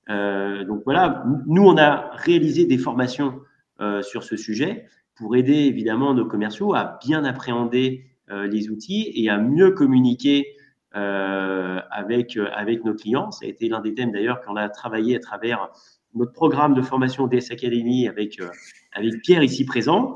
Euh, 0.09 0.63
donc 0.63 0.83
voilà, 0.85 1.25
nous 1.45 1.63
on 1.63 1.77
a 1.77 2.11
réalisé 2.13 2.65
des 2.65 2.77
formations 2.77 3.41
euh, 3.81 4.01
sur 4.01 4.23
ce 4.23 4.37
sujet 4.37 4.87
pour 5.17 5.35
aider 5.35 5.53
évidemment 5.53 6.13
nos 6.13 6.25
commerciaux 6.25 6.73
à 6.73 6.99
bien 7.05 7.25
appréhender 7.25 8.05
les 8.29 8.69
outils 8.69 9.09
et 9.15 9.29
à 9.29 9.37
mieux 9.37 9.71
communiquer 9.71 10.57
euh, 10.97 11.79
avec, 11.91 12.37
euh, 12.37 12.47
avec 12.55 12.83
nos 12.83 12.95
clients. 12.95 13.29
Ça 13.29 13.45
a 13.45 13.49
été 13.49 13.69
l'un 13.69 13.81
des 13.81 13.93
thèmes 13.93 14.11
d'ailleurs 14.11 14.41
qu'on 14.41 14.55
a 14.55 14.67
travaillé 14.67 15.15
à 15.15 15.19
travers 15.19 15.69
notre 16.15 16.31
programme 16.31 16.73
de 16.73 16.81
formation 16.81 17.27
DS 17.27 17.51
Academy 17.51 18.07
avec, 18.07 18.39
euh, 18.39 18.49
avec 18.93 19.21
Pierre 19.21 19.43
ici 19.43 19.63
présent. 19.63 20.15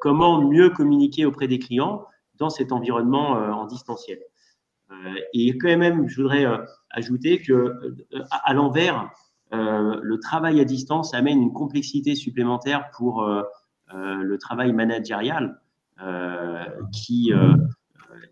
comment 0.00 0.42
mieux 0.42 0.70
communiquer 0.70 1.24
auprès 1.24 1.48
des 1.48 1.58
clients 1.58 2.04
dans 2.38 2.50
cet 2.50 2.70
environnement 2.70 3.30
en 3.32 3.66
distanciel. 3.66 4.20
et 5.32 5.58
quand 5.58 5.76
même, 5.76 6.08
je 6.08 6.22
voudrais 6.22 6.46
ajouter 6.90 7.42
que 7.42 7.74
à, 8.30 8.54
l'envers, 8.54 9.10
le 9.50 10.16
travail 10.18 10.60
à 10.60 10.64
distance 10.64 11.14
amène 11.14 11.42
une 11.42 11.52
complexité 11.52 12.14
supplémentaire 12.14 12.90
pour 12.96 13.26
le 13.94 14.36
travail 14.38 14.72
managérial 14.72 15.60
qui 16.92 17.32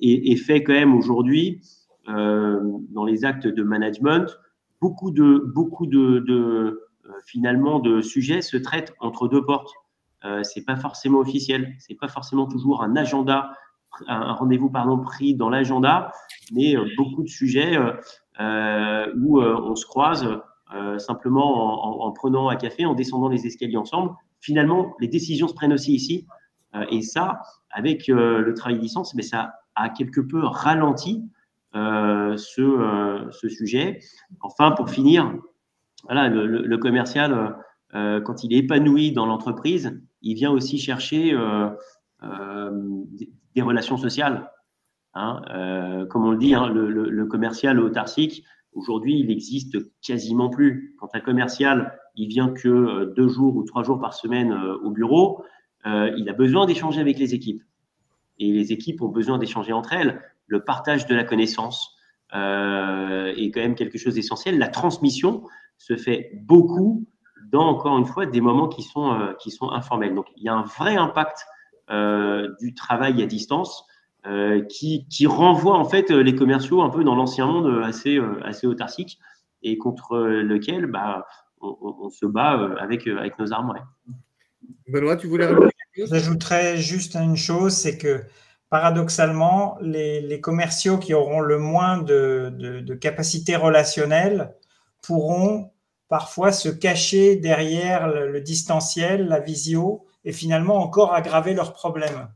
et, 0.01 0.37
fait 0.37 0.63
quand 0.63 0.73
même 0.73 0.95
aujourd'hui 0.95 1.61
euh, 2.09 2.61
dans 2.91 3.05
les 3.05 3.25
actes 3.25 3.47
de 3.47 3.63
management 3.63 4.37
beaucoup 4.81 5.13
de 5.13 5.39
beaucoup 5.55 5.87
de, 5.87 6.25
euh, 6.29 6.85
finalement 7.25 7.79
de 7.79 8.01
sujets 8.01 8.43
se 8.43 8.57
traitent 8.57 8.93
entre 9.01 9.29
deux 9.29 9.45
portes. 9.45 9.73
Euh, 10.25 10.43
c'est 10.43 10.65
pas 10.65 10.77
forcément 10.77 11.19
officiel, 11.21 11.75
c'est 11.79 11.95
pas 11.95 12.09
forcément 12.09 12.47
toujours 12.47 12.83
un 12.83 12.97
agenda, 12.97 13.53
un 14.09 14.33
rendez-vous 14.33 14.71
pris 15.05 15.35
dans 15.35 15.51
l'agenda, 15.51 16.13
mais 16.53 16.77
euh, 16.77 16.85
beaucoup 16.97 17.23
de 17.23 17.29
sujets 17.29 17.79
où 19.17 19.41
on 19.41 19.77
se 19.77 19.87
croise 19.87 20.27
simplement 20.99 22.05
en, 22.05 22.09
en, 22.09 22.13
prenant 22.13 22.49
un 22.49 22.57
café, 22.57 22.87
en 22.87 22.95
descendant 22.95 23.29
les 23.29 23.47
escaliers 23.47 23.77
ensemble. 23.77 24.13
Finalement, 24.43 24.95
les 25.01 25.09
décisions 25.09 25.49
se 25.49 25.55
prennent 25.55 25.73
aussi 25.73 25.95
ici, 25.95 26.27
et 26.91 27.01
ça, 27.01 27.41
avec 27.71 28.07
le 28.09 28.53
travail 28.55 28.77
de 28.77 28.83
licence, 28.83 29.15
mais 29.15 29.23
ça 29.23 29.55
a 29.75 29.89
quelque 29.89 30.21
peu 30.21 30.45
ralenti 30.45 31.25
euh, 31.75 32.37
ce, 32.37 32.61
euh, 32.61 33.31
sujet. 33.49 34.01
Enfin, 34.41 34.73
pour 34.73 34.91
finir, 34.91 35.35
voilà, 36.05 36.29
le, 36.29 36.77
commercial, 36.77 37.57
euh, 37.95 38.21
quand 38.21 38.45
il 38.45 38.53
est 38.53 38.59
épanoui 38.59 39.13
dans 39.13 39.25
l'entreprise, 39.25 39.99
il 40.21 40.35
vient 40.35 40.51
aussi 40.51 40.79
chercher 40.79 41.35
des 42.21 43.63
relations 43.63 43.97
sociales. 43.97 44.51
Hein, 45.15 46.07
comme 46.11 46.27
on 46.27 46.33
le 46.33 46.39
dit, 46.39 46.55
hein, 46.55 46.69
le, 46.69 47.25
commercial 47.27 47.81
autarcique, 47.81 48.45
Aujourd'hui, 48.75 49.19
il 49.19 49.27
n'existe 49.27 49.77
quasiment 50.01 50.49
plus. 50.49 50.97
Quand 50.99 51.09
un 51.15 51.21
commercial, 51.21 51.99
il 52.15 52.29
vient 52.29 52.51
que 52.51 53.13
deux 53.15 53.29
jours 53.29 53.57
ou 53.57 53.65
trois 53.65 53.83
jours 53.83 54.01
par 54.01 54.15
semaine 54.15 54.53
au 54.83 54.91
bureau, 54.91 55.45
il 55.85 56.27
a 56.29 56.33
besoin 56.33 56.67
d'échanger 56.67 57.01
avec 57.01 57.19
les 57.19 57.35
équipes. 57.35 57.63
Et 58.39 58.51
les 58.51 58.73
équipes 58.73 59.03
ont 59.03 59.09
besoin 59.09 59.39
d'échanger 59.39 59.73
entre 59.73 59.93
elles. 59.93 60.23
Le 60.47 60.65
partage 60.65 61.07
de 61.07 61.15
la 61.15 61.25
connaissance 61.25 61.97
est 62.33 63.51
quand 63.53 63.61
même 63.61 63.75
quelque 63.75 63.99
chose 63.99 64.15
d'essentiel. 64.15 64.59
La 64.59 64.69
transmission 64.69 65.45
se 65.77 65.97
fait 65.97 66.31
beaucoup 66.43 67.07
dans, 67.51 67.67
encore 67.67 67.99
une 67.99 68.07
fois, 68.07 68.25
des 68.25 68.41
moments 68.41 68.69
qui 68.69 68.83
sont, 68.83 69.35
qui 69.39 69.51
sont 69.51 69.71
informels. 69.71 70.15
Donc, 70.15 70.27
il 70.37 70.45
y 70.45 70.49
a 70.49 70.55
un 70.55 70.65
vrai 70.65 70.97
impact 70.97 71.45
du 72.61 72.75
travail 72.75 73.23
à 73.23 73.27
distance 73.27 73.85
euh, 73.85 73.92
qui, 74.69 75.07
qui, 75.09 75.27
renvoie 75.27 75.77
en 75.77 75.85
fait 75.85 76.11
les 76.11 76.35
commerciaux 76.35 76.83
un 76.83 76.91
peu 76.91 77.03
dans 77.03 77.15
l'ancien 77.15 77.47
monde 77.47 77.83
assez, 77.85 78.17
euh, 78.17 78.41
assez 78.45 78.67
autarcique 78.67 79.19
et 79.63 79.79
contre 79.79 80.17
lequel 80.19 80.87
bah, 80.87 81.27
on, 81.61 82.11
se 82.11 82.27
bat 82.27 82.59
euh, 82.59 82.77
avec, 82.79 83.07
avec 83.07 83.39
nos 83.39 83.53
armes. 83.53 83.75
Benoît, 84.89 85.17
tu 85.17 85.27
voulais 85.27 85.49
J'ajouterais 85.95 86.79
juste 86.79 87.17
une 87.17 87.37
chose, 87.37 87.75
c'est 87.75 87.99
que 87.99 88.23
paradoxalement, 88.71 89.77
les, 89.83 90.23
les, 90.23 90.41
commerciaux 90.41 90.97
qui 90.97 91.13
auront 91.13 91.41
le 91.41 91.59
moins 91.59 91.99
de, 91.99 92.51
de, 92.57 92.81
de 92.81 92.95
capacité 92.95 93.57
relationnelle 93.57 94.55
pourront 95.03 95.71
parfois 96.09 96.51
se 96.51 96.71
cacher 96.71 97.37
derrière 97.37 98.09
le, 98.09 98.33
le, 98.33 98.41
distanciel, 98.41 99.29
la 99.29 99.41
visio, 99.41 100.07
et 100.25 100.33
finalement 100.33 100.77
encore 100.77 101.13
aggraver 101.13 101.53
leurs 101.53 101.75
problèmes. 101.75 102.29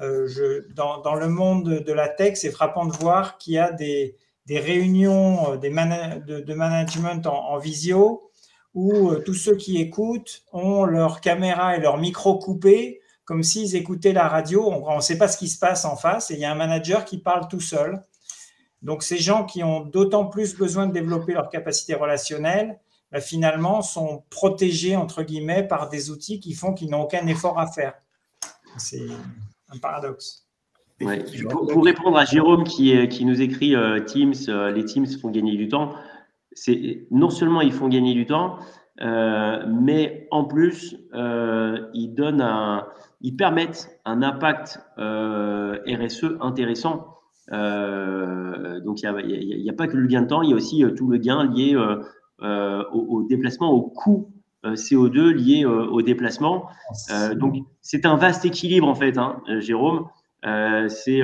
Euh, 0.00 0.62
dans, 0.74 1.14
le 1.14 1.28
monde 1.28 1.68
de 1.68 1.92
la 1.92 2.08
tech, 2.08 2.36
c'est 2.36 2.50
frappant 2.50 2.86
de 2.86 2.92
voir 2.92 3.38
qu'il 3.38 3.54
y 3.54 3.58
a 3.58 3.72
des, 3.72 4.16
réunions 4.48 5.54
euh, 5.54 5.56
de, 5.56 6.54
management 6.54 7.26
en, 7.26 7.50
en 7.50 7.58
visio 7.58 8.30
où 8.74 9.10
euh, 9.10 9.22
tous 9.24 9.34
ceux 9.34 9.56
qui 9.56 9.80
écoutent 9.80 10.44
ont 10.52 10.84
leur 10.84 11.20
caméra 11.20 11.76
et 11.76 11.80
leur 11.80 11.98
micro 11.98 12.38
coupés 12.38 13.00
comme 13.24 13.42
s'ils 13.42 13.76
écoutaient 13.76 14.12
la 14.12 14.28
radio. 14.28 14.64
On 14.70 14.96
ne 14.96 15.00
sait 15.00 15.18
pas 15.18 15.28
ce 15.28 15.36
qui 15.36 15.48
se 15.48 15.58
passe 15.58 15.84
en 15.84 15.96
face 15.96 16.30
et 16.30 16.34
il 16.34 16.40
y 16.40 16.44
a 16.44 16.50
un 16.50 16.54
manager 16.54 17.04
qui 17.04 17.18
parle 17.18 17.48
tout 17.48 17.60
seul. 17.60 18.00
Donc 18.80 19.02
ces 19.02 19.18
gens 19.18 19.44
qui 19.44 19.62
ont 19.62 19.80
d'autant 19.80 20.26
plus 20.26 20.56
besoin 20.56 20.86
de 20.86 20.92
développer 20.92 21.34
leur 21.34 21.50
capacité 21.50 21.94
relationnelle, 21.94 22.78
bah, 23.10 23.20
finalement 23.20 23.82
sont 23.82 24.24
protégés 24.30 24.96
entre 24.96 25.22
guillemets 25.22 25.62
par 25.62 25.88
des 25.88 26.10
outils 26.10 26.40
qui 26.40 26.54
font 26.54 26.72
qu'ils 26.72 26.88
n'ont 26.88 27.02
aucun 27.02 27.26
effort 27.26 27.58
à 27.58 27.66
faire. 27.66 27.94
C'est 28.78 29.08
un 29.70 29.78
paradoxe. 29.78 30.48
Pour, 31.48 31.84
répondre 31.84 32.16
à 32.16 32.24
Jérôme 32.24 32.64
qui, 32.64 33.08
qui 33.08 33.24
nous 33.24 33.40
écrit 33.40 33.76
euh, 33.76 34.00
Teams, 34.00 34.34
euh, 34.48 34.72
les 34.72 34.84
Teams 34.84 35.06
font 35.06 35.30
gagner 35.30 35.56
du 35.56 35.68
temps. 35.68 35.94
C'est 36.52 37.06
non 37.12 37.30
seulement 37.30 37.60
ils 37.60 37.72
font 37.72 37.88
gagner 37.88 38.14
du 38.14 38.26
temps, 38.26 38.58
euh, 39.00 39.64
mais 39.68 40.26
en 40.32 40.44
plus 40.44 40.96
ils 41.12 42.14
donnent 42.16 42.40
un, 42.40 42.88
ils 43.20 43.36
permettent 43.36 44.00
un 44.04 44.22
impact 44.22 44.80
RSE 44.96 46.36
intéressant. 46.40 47.06
donc 47.48 49.02
il 49.02 49.62
n'y 49.62 49.68
a, 49.68 49.72
a, 49.72 49.76
pas 49.76 49.86
que 49.86 49.96
le 49.96 50.08
gain 50.08 50.22
de 50.22 50.26
temps, 50.26 50.42
il 50.42 50.50
y 50.50 50.52
a 50.52 50.56
aussi 50.56 50.84
tout 50.96 51.08
le 51.08 51.18
gain 51.18 51.44
lié 51.44 51.76
au, 51.76 52.98
au, 52.98 53.22
déplacement, 53.28 53.70
au 53.70 53.82
coût 53.82 54.32
euh, 54.32 54.37
CO2 54.64 55.30
lié 55.32 55.64
euh, 55.64 55.86
au 55.86 56.02
déplacement. 56.02 56.68
Euh, 57.10 57.34
donc, 57.34 57.56
c'est 57.80 58.06
un 58.06 58.16
vaste 58.16 58.44
équilibre, 58.44 58.88
en 58.88 58.94
fait, 58.94 59.16
hein, 59.18 59.40
Jérôme. 59.60 60.08
c'est 60.42 61.22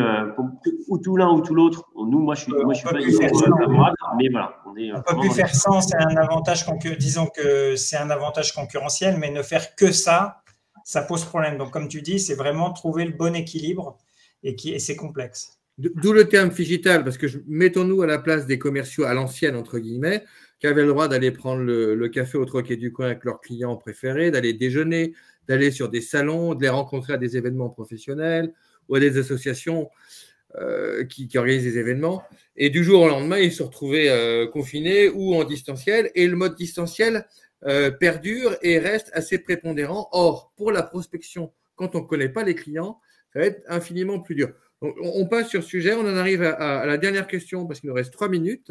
ou 0.89 0.99
tout 0.99 1.17
l'un 1.17 1.31
ou 1.31 1.41
tout 1.41 1.55
l'autre. 1.55 1.85
Nous, 1.97 2.21
moi, 2.21 2.35
je 2.35 2.43
suis, 2.43 2.53
moi, 2.53 2.75
je 2.75 2.79
suis 2.79 2.89
pas 2.89 3.57
favorable, 3.57 3.97
mais 4.19 4.29
voilà. 4.31 4.57
On, 4.67 4.77
est, 4.77 4.93
on 4.93 5.03
peut 5.03 5.21
plus 5.21 5.31
faire 5.31 5.55
sans. 5.55 5.81
C'est 5.81 5.97
un 5.97 6.17
avantage, 6.17 6.65
disons 6.99 7.27
que 7.27 7.77
c'est 7.77 7.97
un 7.97 8.11
avantage 8.11 8.53
concurrentiel, 8.53 9.17
mais 9.19 9.31
ne 9.31 9.43
faire 9.43 9.75
que 9.75 9.93
ça, 9.93 10.43
ça 10.85 11.03
pose 11.03 11.25
problème. 11.25 11.59
Donc, 11.59 11.71
comme 11.71 11.89
tu 11.89 12.03
dis, 12.03 12.19
c'est 12.19 12.35
vraiment 12.35 12.73
trouver 12.73 13.05
le 13.05 13.13
bon 13.13 13.35
équilibre 13.35 13.99
et, 14.43 14.55
qui, 14.55 14.73
et 14.73 14.79
c'est 14.79 14.97
complexe. 14.97 15.59
D'où 15.77 16.13
le 16.13 16.29
terme 16.29 16.51
digital, 16.51 17.03
parce 17.03 17.19
que 17.19 17.27
mettons-nous 17.49 18.03
à 18.03 18.07
la 18.07 18.19
place 18.19 18.47
des 18.47 18.61
commerciaux 18.61 19.05
à 19.05 19.13
l'ancienne, 19.13 19.57
entre 19.57 19.81
guillemets 19.81 20.23
qui 20.61 20.67
avaient 20.67 20.83
le 20.83 20.89
droit 20.89 21.09
d'aller 21.09 21.31
prendre 21.31 21.63
le, 21.63 22.09
café 22.09 22.39
au 22.39 22.45
troquet 22.45 22.77
du 22.77 22.93
coin 22.93 23.07
avec 23.07 23.25
leurs 23.25 23.41
clients 23.41 23.77
préférés, 23.77 24.31
d'aller 24.31 24.53
déjeuner, 24.53 25.15
d'aller 25.49 25.71
sur 25.71 25.89
des 25.89 26.01
salons, 26.01 26.55
de 26.55 26.63
les 26.63 26.69
rencontrer 26.69 27.15
à 27.15 27.17
des 27.17 27.37
événements 27.37 27.71
professionnels 27.71 28.53
ou 28.89 28.97
à 28.97 29.01
des 29.01 29.19
associations 29.19 29.91
euh, 30.57 31.05
qui, 31.05 31.29
organisent 31.37 31.65
des 31.65 31.79
événements. 31.79 32.23
Et 32.57 32.71
du 32.71 32.85
jour 32.85 33.03
au 33.03 33.09
lendemain, 33.09 33.39
ils 33.39 33.53
se 33.53 33.63
retrouvaient 33.63 34.09
euh, 34.09 34.47
confinés 34.47 35.09
ou 35.09 35.35
en 35.35 35.45
distanciel. 35.45 36.11
Et 36.15 36.27
le 36.27 36.37
mode 36.37 36.55
distanciel 36.55 37.27
euh, 37.67 37.91
perdure 37.91 38.57
et 38.63 38.79
reste 38.79 39.11
assez 39.15 39.39
prépondérant. 39.39 40.09
Or, 40.13 40.53
pour 40.57 40.71
la 40.71 40.83
prospection, 40.83 41.53
quand 41.75 41.97
on 41.97 42.03
ne 42.03 42.07
connaît 42.07 42.29
pas 42.29 42.45
les 42.45 42.55
clients, 42.55 43.01
ça 43.33 43.41
va 43.41 43.47
être 43.47 43.63
infiniment 43.67 44.21
plus 44.21 44.37
dur. 44.37 44.53
on 44.81 45.27
passe 45.27 45.49
sur 45.49 45.63
ce 45.63 45.69
sujet. 45.69 45.95
On 45.95 46.03
en 46.03 46.17
arrive 46.17 46.43
à 46.43 46.87
la 46.87 46.99
dernière 46.99 47.27
question 47.27 47.67
parce 47.67 47.81
qu'il 47.81 47.89
nous 47.89 47.95
reste 47.97 48.13
trois 48.13 48.29
minutes. 48.29 48.71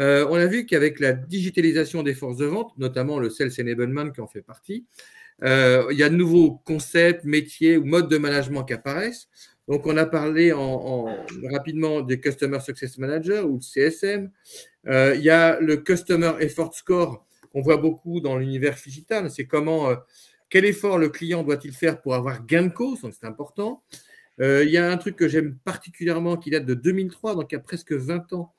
Euh, 0.00 0.26
on 0.30 0.36
a 0.36 0.46
vu 0.46 0.64
qu'avec 0.64 0.98
la 0.98 1.12
digitalisation 1.12 2.02
des 2.02 2.14
forces 2.14 2.38
de 2.38 2.46
vente, 2.46 2.72
notamment 2.78 3.18
le 3.18 3.28
Sales 3.28 3.52
Enablement 3.58 4.10
qui 4.10 4.20
en 4.20 4.26
fait 4.26 4.40
partie, 4.40 4.86
euh, 5.42 5.86
il 5.90 5.98
y 5.98 6.02
a 6.02 6.08
de 6.08 6.16
nouveaux 6.16 6.60
concepts, 6.64 7.24
métiers 7.24 7.76
ou 7.76 7.84
modes 7.84 8.08
de 8.08 8.18
management 8.18 8.64
qui 8.64 8.72
apparaissent. 8.72 9.28
Donc, 9.68 9.86
on 9.86 9.96
a 9.96 10.06
parlé 10.06 10.52
rapidement 11.50 12.00
des 12.00 12.18
Customer 12.18 12.58
Success 12.58 12.98
Manager 12.98 13.48
ou 13.48 13.58
de 13.58 13.62
CSM. 13.62 14.30
Euh, 14.88 15.14
il 15.14 15.22
y 15.22 15.30
a 15.30 15.60
le 15.60 15.76
Customer 15.76 16.32
Effort 16.40 16.74
Score 16.74 17.24
qu'on 17.52 17.60
voit 17.60 17.76
beaucoup 17.76 18.20
dans 18.20 18.36
l'univers 18.36 18.76
digital. 18.84 19.30
C'est 19.30 19.46
comment, 19.46 19.94
quel 20.48 20.64
effort 20.64 20.98
le 20.98 21.08
client 21.08 21.44
doit-il 21.44 21.72
faire 21.72 22.00
pour 22.00 22.14
avoir 22.14 22.44
gain 22.46 22.64
de 22.64 22.72
cause, 22.72 23.00
c'est 23.00 23.26
important. 23.26 23.82
il 24.38 24.70
y 24.70 24.76
a 24.76 24.90
un 24.90 24.96
truc 24.96 25.14
que 25.16 25.28
j'aime 25.28 25.56
particulièrement 25.64 26.36
qui 26.36 26.50
date 26.50 26.64
de 26.64 26.74
2003, 26.74 27.34
donc 27.34 27.52
il 27.52 27.54
y 27.54 27.58
a 27.58 27.60
presque 27.60 27.92
20 27.92 28.32
ans, 28.32 28.52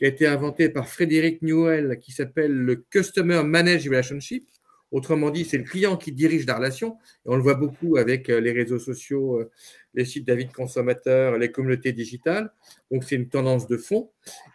qui 0.00 0.06
a 0.06 0.08
été 0.08 0.26
inventé 0.26 0.70
par 0.70 0.88
Frédéric 0.88 1.42
Newell, 1.42 1.98
qui 2.00 2.10
s'appelle 2.10 2.52
le 2.52 2.76
Customer 2.76 3.42
Managed 3.44 3.86
Relationship. 3.86 4.48
Autrement 4.92 5.28
dit, 5.28 5.44
c'est 5.44 5.58
le 5.58 5.64
client 5.64 5.98
qui 5.98 6.10
dirige 6.10 6.46
la 6.46 6.56
relation. 6.56 6.96
Et 7.26 7.28
on 7.28 7.36
le 7.36 7.42
voit 7.42 7.52
beaucoup 7.52 7.98
avec 7.98 8.30
euh, 8.30 8.40
les 8.40 8.50
réseaux 8.50 8.78
sociaux, 8.78 9.40
euh, 9.40 9.50
les 9.92 10.06
sites 10.06 10.26
d'avis 10.26 10.46
de 10.46 10.54
consommateurs, 10.54 11.36
les 11.36 11.52
communautés 11.52 11.92
digitales. 11.92 12.50
Donc, 12.90 13.04
c'est 13.04 13.14
une 13.14 13.28
tendance 13.28 13.66
de 13.66 13.76
fond. 13.76 14.10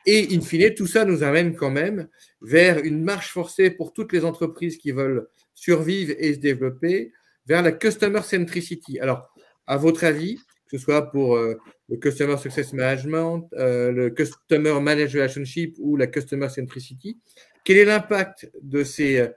Et 0.07 0.35
in 0.35 0.41
fine, 0.41 0.73
tout 0.73 0.87
ça 0.87 1.05
nous 1.05 1.21
amène 1.21 1.55
quand 1.55 1.69
même 1.69 2.07
vers 2.41 2.79
une 2.79 3.03
marche 3.03 3.31
forcée 3.31 3.69
pour 3.69 3.93
toutes 3.93 4.13
les 4.13 4.25
entreprises 4.25 4.77
qui 4.77 4.91
veulent 4.91 5.27
survivre 5.53 6.15
et 6.17 6.33
se 6.33 6.39
développer 6.39 7.11
vers 7.45 7.61
la 7.61 7.71
customer 7.71 8.23
centricity. 8.23 8.99
Alors, 8.99 9.29
à 9.67 9.77
votre 9.77 10.05
avis, 10.05 10.37
que 10.65 10.79
ce 10.79 10.79
soit 10.79 11.11
pour 11.11 11.35
euh, 11.35 11.55
le 11.89 11.97
Customer 11.97 12.38
Success 12.38 12.73
Management, 12.73 13.47
euh, 13.53 13.91
le 13.91 14.09
Customer 14.09 14.79
Managed 14.79 15.13
Relationship 15.13 15.75
ou 15.79 15.97
la 15.97 16.07
Customer 16.07 16.49
Centricity. 16.49 17.19
Quel 17.63 17.77
est 17.77 17.86
l'impact 17.86 18.49
de 18.61 18.83
ces, 18.83 19.29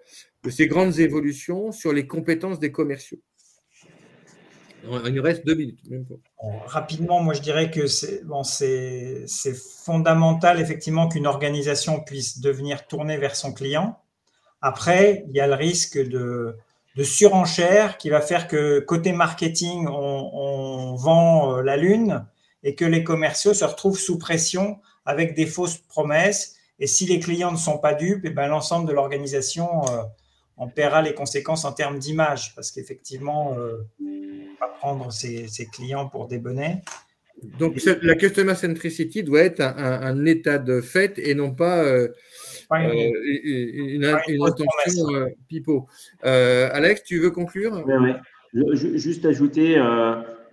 de 0.44 0.50
ces 0.50 0.66
grandes 0.66 0.98
évolutions 0.98 1.72
sur 1.72 1.92
les 1.92 2.06
compétences 2.06 2.58
des 2.58 2.72
commerciaux? 2.72 3.18
Il 4.84 5.14
nous 5.14 5.22
reste 5.22 5.44
deux 5.44 5.54
minutes. 5.54 5.80
rapidement, 6.66 7.20
moi 7.20 7.34
je 7.34 7.42
dirais 7.42 7.70
que 7.70 7.86
c'est 7.86 8.24
bon, 8.24 8.42
fondamental 9.84 10.60
effectivement 10.60 11.08
qu'une 11.08 11.26
organisation 11.26 12.00
puisse 12.00 12.40
devenir 12.40 12.86
tournée 12.86 13.18
vers 13.18 13.36
son 13.36 13.52
client. 13.52 13.98
Après, 14.60 15.24
il 15.28 15.36
y 15.36 15.40
a 15.40 15.46
le 15.46 15.54
risque 15.54 15.98
de, 15.98 16.56
de 16.96 17.02
surenchère 17.02 17.98
qui 17.98 18.08
va 18.08 18.20
faire 18.20 18.48
que 18.48 18.80
côté 18.80 19.12
marketing, 19.12 19.86
on, 19.88 20.30
on 20.32 20.94
vend 20.94 21.58
euh, 21.58 21.62
la 21.62 21.76
lune 21.76 22.24
et 22.62 22.74
que 22.74 22.84
les 22.84 23.04
commerciaux 23.04 23.54
se 23.54 23.64
retrouvent 23.64 23.98
sous 23.98 24.18
pression 24.18 24.78
avec 25.04 25.34
des 25.34 25.46
fausses 25.46 25.78
promesses. 25.78 26.56
Et 26.80 26.86
si 26.86 27.06
les 27.06 27.18
clients 27.18 27.52
ne 27.52 27.56
sont 27.56 27.78
pas 27.78 27.94
dupes, 27.94 28.24
et 28.24 28.28
eh 28.28 28.30
ben 28.30 28.46
l'ensemble 28.46 28.88
de 28.88 28.92
l'organisation 28.92 29.68
euh, 29.88 30.02
en 30.56 30.68
paiera 30.68 31.02
les 31.02 31.14
conséquences 31.14 31.64
en 31.64 31.72
termes 31.72 31.98
d'image, 31.98 32.54
parce 32.54 32.70
qu'effectivement, 32.70 33.56
euh, 33.58 33.78
on 34.00 34.60
va 34.60 34.68
prendre 34.68 35.12
ses, 35.12 35.48
clients 35.72 36.08
pour 36.08 36.28
des 36.28 36.38
bonnets. 36.38 36.82
Donc, 37.58 37.80
la 38.02 38.16
customer 38.16 38.56
centricity 38.56 39.22
doit 39.22 39.42
être 39.42 39.60
un, 39.60 40.26
état 40.26 40.58
de 40.58 40.80
fait 40.80 41.18
et 41.18 41.34
non 41.34 41.54
pas 41.54 41.84
euh, 41.84 42.08
une, 42.72 44.04
intention 44.04 45.06
pipeau. 45.48 45.86
Alex, 46.22 47.04
tu 47.04 47.20
veux 47.20 47.30
conclure? 47.30 47.84
Oui, 47.86 47.94
oui. 48.54 48.96
Juste 48.98 49.24
ajouter 49.24 49.78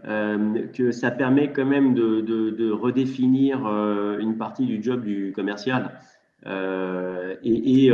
euh, 0.08 0.68
que 0.68 0.92
ça 0.92 1.10
permet 1.10 1.52
quand 1.52 1.66
même 1.66 1.96
de, 1.96 2.72
redéfinir 2.72 3.66
euh, 3.66 4.20
une 4.20 4.38
partie 4.38 4.66
du 4.66 4.84
job 4.84 5.04
du 5.04 5.34
commercial. 5.36 6.00
Euh, 6.46 7.36
et, 7.44 7.92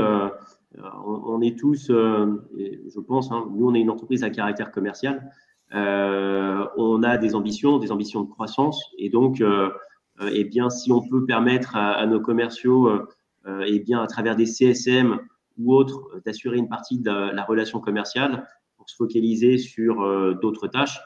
on, 1.05 1.41
est 1.41 1.57
tous, 1.57 1.87
je 1.89 2.99
pense, 2.99 3.31
hein, 3.31 3.45
nous 3.53 3.69
on 3.69 3.73
est 3.73 3.79
une 3.79 3.89
entreprise 3.89 4.23
à 4.23 4.29
caractère 4.29 4.71
commercial, 4.71 5.31
on 5.73 7.03
a 7.03 7.17
des 7.17 7.35
ambitions, 7.35 7.77
des 7.77 7.91
ambitions 7.91 8.21
de 8.21 8.29
croissance, 8.29 8.81
et 8.97 9.09
donc, 9.09 9.43
eh 10.31 10.43
bien, 10.45 10.69
si 10.69 10.91
on 10.91 11.01
peut 11.01 11.25
permettre 11.25 11.75
à, 11.75 12.05
nos 12.07 12.21
commerciaux 12.21 12.89
et 13.65 13.79
bien 13.79 14.01
à 14.01 14.07
travers 14.07 14.37
des 14.37 14.45
CSM 14.45 15.19
ou 15.57 15.73
autres, 15.73 16.21
d'assurer 16.25 16.57
une 16.57 16.69
partie 16.69 16.99
de 16.99 17.09
la, 17.09 17.43
relation 17.43 17.81
commerciale 17.81 18.47
pour 18.77 18.89
se 18.89 18.95
focaliser 18.95 19.57
sur 19.57 20.35
d'autres 20.41 20.67
tâches. 20.67 20.99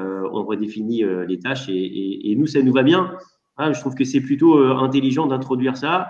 On 0.00 0.44
redéfinit 0.44 1.04
les 1.28 1.38
tâches 1.38 1.68
et, 1.68 2.34
nous, 2.36 2.46
ça 2.46 2.62
nous 2.62 2.72
va 2.72 2.82
bien. 2.82 3.16
Hein, 3.56 3.72
je 3.72 3.80
trouve 3.80 3.94
que 3.94 4.04
c'est 4.04 4.20
plutôt 4.20 4.58
intelligent 4.58 5.26
d'introduire 5.26 5.76
ça. 5.76 6.08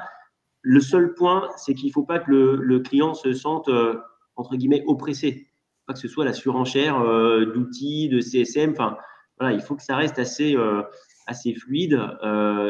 Le 0.63 0.81
seul 0.81 1.15
point, 1.15 1.49
c'est 1.57 1.75
qu'il 1.75 1.89
ne 1.89 1.93
faut 1.93 2.05
pas 2.05 2.19
que 2.19 2.31
le, 2.31 2.81
client 2.81 3.15
se 3.15 3.33
sente, 3.33 3.69
euh, 3.69 3.99
entre 4.37 4.57
guillemets, 4.57 4.85
oppressé. 4.87 5.49
Pas 5.87 5.95
que 5.95 5.99
ce 5.99 6.09
soit 6.09 6.25
la 6.25 6.35
surenchère 6.35 7.01
euh, 7.01 7.47
d'outils, 7.47 8.09
de 8.09 8.21
CSM. 8.21 8.73
Enfin, 8.73 8.97
voilà, 9.39 9.55
il 9.55 9.63
faut 9.63 9.75
que 9.75 9.83
ça 9.83 9.97
reste 9.97 10.19
assez, 10.19 10.55
euh, 10.55 10.83
assez 11.27 11.55
fluide 11.55 12.01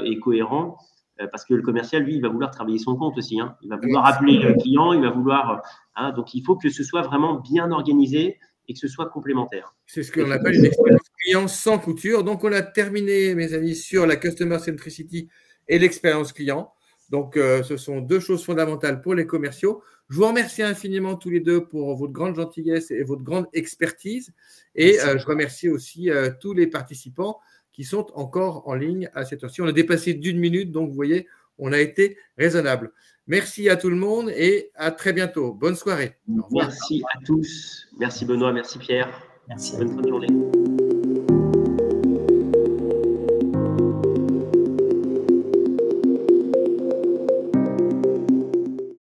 et 0.05 0.19
cohérent. 0.21 0.77
Parce 1.33 1.45
que 1.45 1.53
le 1.53 1.61
commercial, 1.61 2.03
lui, 2.03 2.15
il 2.15 2.23
va 2.23 2.31
vouloir 2.31 2.51
travailler 2.51 2.79
son 2.79 2.97
compte 2.97 3.19
aussi. 3.19 3.39
Hein. 3.39 3.55
Il 3.61 3.69
va 3.69 3.77
vouloir 3.77 4.07
appeler 4.07 4.39
le 4.39 4.55
client, 4.55 4.95
il 4.95 5.03
va 5.03 5.11
vouloir. 5.11 5.61
Hein, 5.95 6.13
donc, 6.13 6.33
il 6.33 6.43
faut 6.43 6.57
que 6.57 6.71
ce 6.71 6.83
soit 6.83 7.03
vraiment 7.03 7.41
bien 7.41 7.73
organisé 7.73 8.39
et 8.71 8.73
que 8.73 8.79
ce 8.79 8.87
soit 8.87 9.09
complémentaire. 9.11 9.75
C'est 9.87 10.05
ce 10.05 10.13
qu'on 10.13 10.31
appelle 10.31 10.55
une 10.55 10.65
expérience 10.65 11.09
client 11.21 11.49
sans 11.49 11.79
couture. 11.81 12.23
Donc, 12.23 12.45
on 12.45 12.53
a 12.53 12.63
terminé, 12.63 13.35
mes 13.35 13.53
amis, 13.53 13.75
sur 13.75 14.07
la 14.07 14.15
Customer 14.15 14.61
Centricity 14.61 15.29
et 15.67 15.81
l'expérience 15.81 16.33
client. 16.33 16.73
Donc, 17.09 17.37
euh, 17.37 17.65
ce 17.65 17.77
sont 17.77 18.01
deux 18.01 18.21
choses 18.21 18.45
fondamentales 18.45 19.01
pour 19.01 19.17
les 19.17 19.27
commerciaux. 19.27 19.83
Je 20.09 20.17
vous 20.17 20.27
remercie 20.27 20.63
infiniment 20.63 21.17
tous 21.17 21.31
les 21.31 21.41
deux 21.41 21.67
pour 21.67 21.97
votre 21.97 22.13
grande 22.13 22.37
gentillesse 22.37 22.93
et 22.93 23.03
votre 23.03 23.23
grande 23.23 23.47
expertise. 23.53 24.33
Et 24.77 25.01
euh, 25.01 25.19
je 25.19 25.27
remercie 25.27 25.69
aussi 25.69 26.09
euh, 26.09 26.31
tous 26.41 26.53
les 26.53 26.69
participants 26.69 27.41
qui 27.73 27.83
sont 27.83 28.07
encore 28.15 28.69
en 28.69 28.75
ligne 28.75 29.11
à 29.15 29.25
cette 29.25 29.43
heure-ci. 29.43 29.63
On 29.63 29.67
a 29.67 29.73
dépassé 29.73 30.15
d'une 30.15 30.39
minute, 30.39 30.71
donc 30.71 30.91
vous 30.91 30.95
voyez, 30.95 31.27
on 31.59 31.73
a 31.73 31.81
été 31.81 32.17
raisonnable. 32.39 32.93
Merci 33.31 33.69
à 33.69 33.77
tout 33.77 33.91
le 33.91 33.97
monde 33.97 34.29
et 34.31 34.73
à 34.75 34.91
très 34.91 35.13
bientôt. 35.13 35.55
Bonne 35.55 35.77
soirée. 35.77 36.17
Merci 36.51 37.01
à 37.15 37.25
tous. 37.25 37.87
Merci 37.97 38.25
Benoît, 38.25 38.53
merci 38.53 38.77
Pierre. 38.77 39.09
Merci. 39.49 39.77
Bonne 39.77 39.95
fin 39.95 40.01
de 40.01 40.09
journée. 40.09 40.60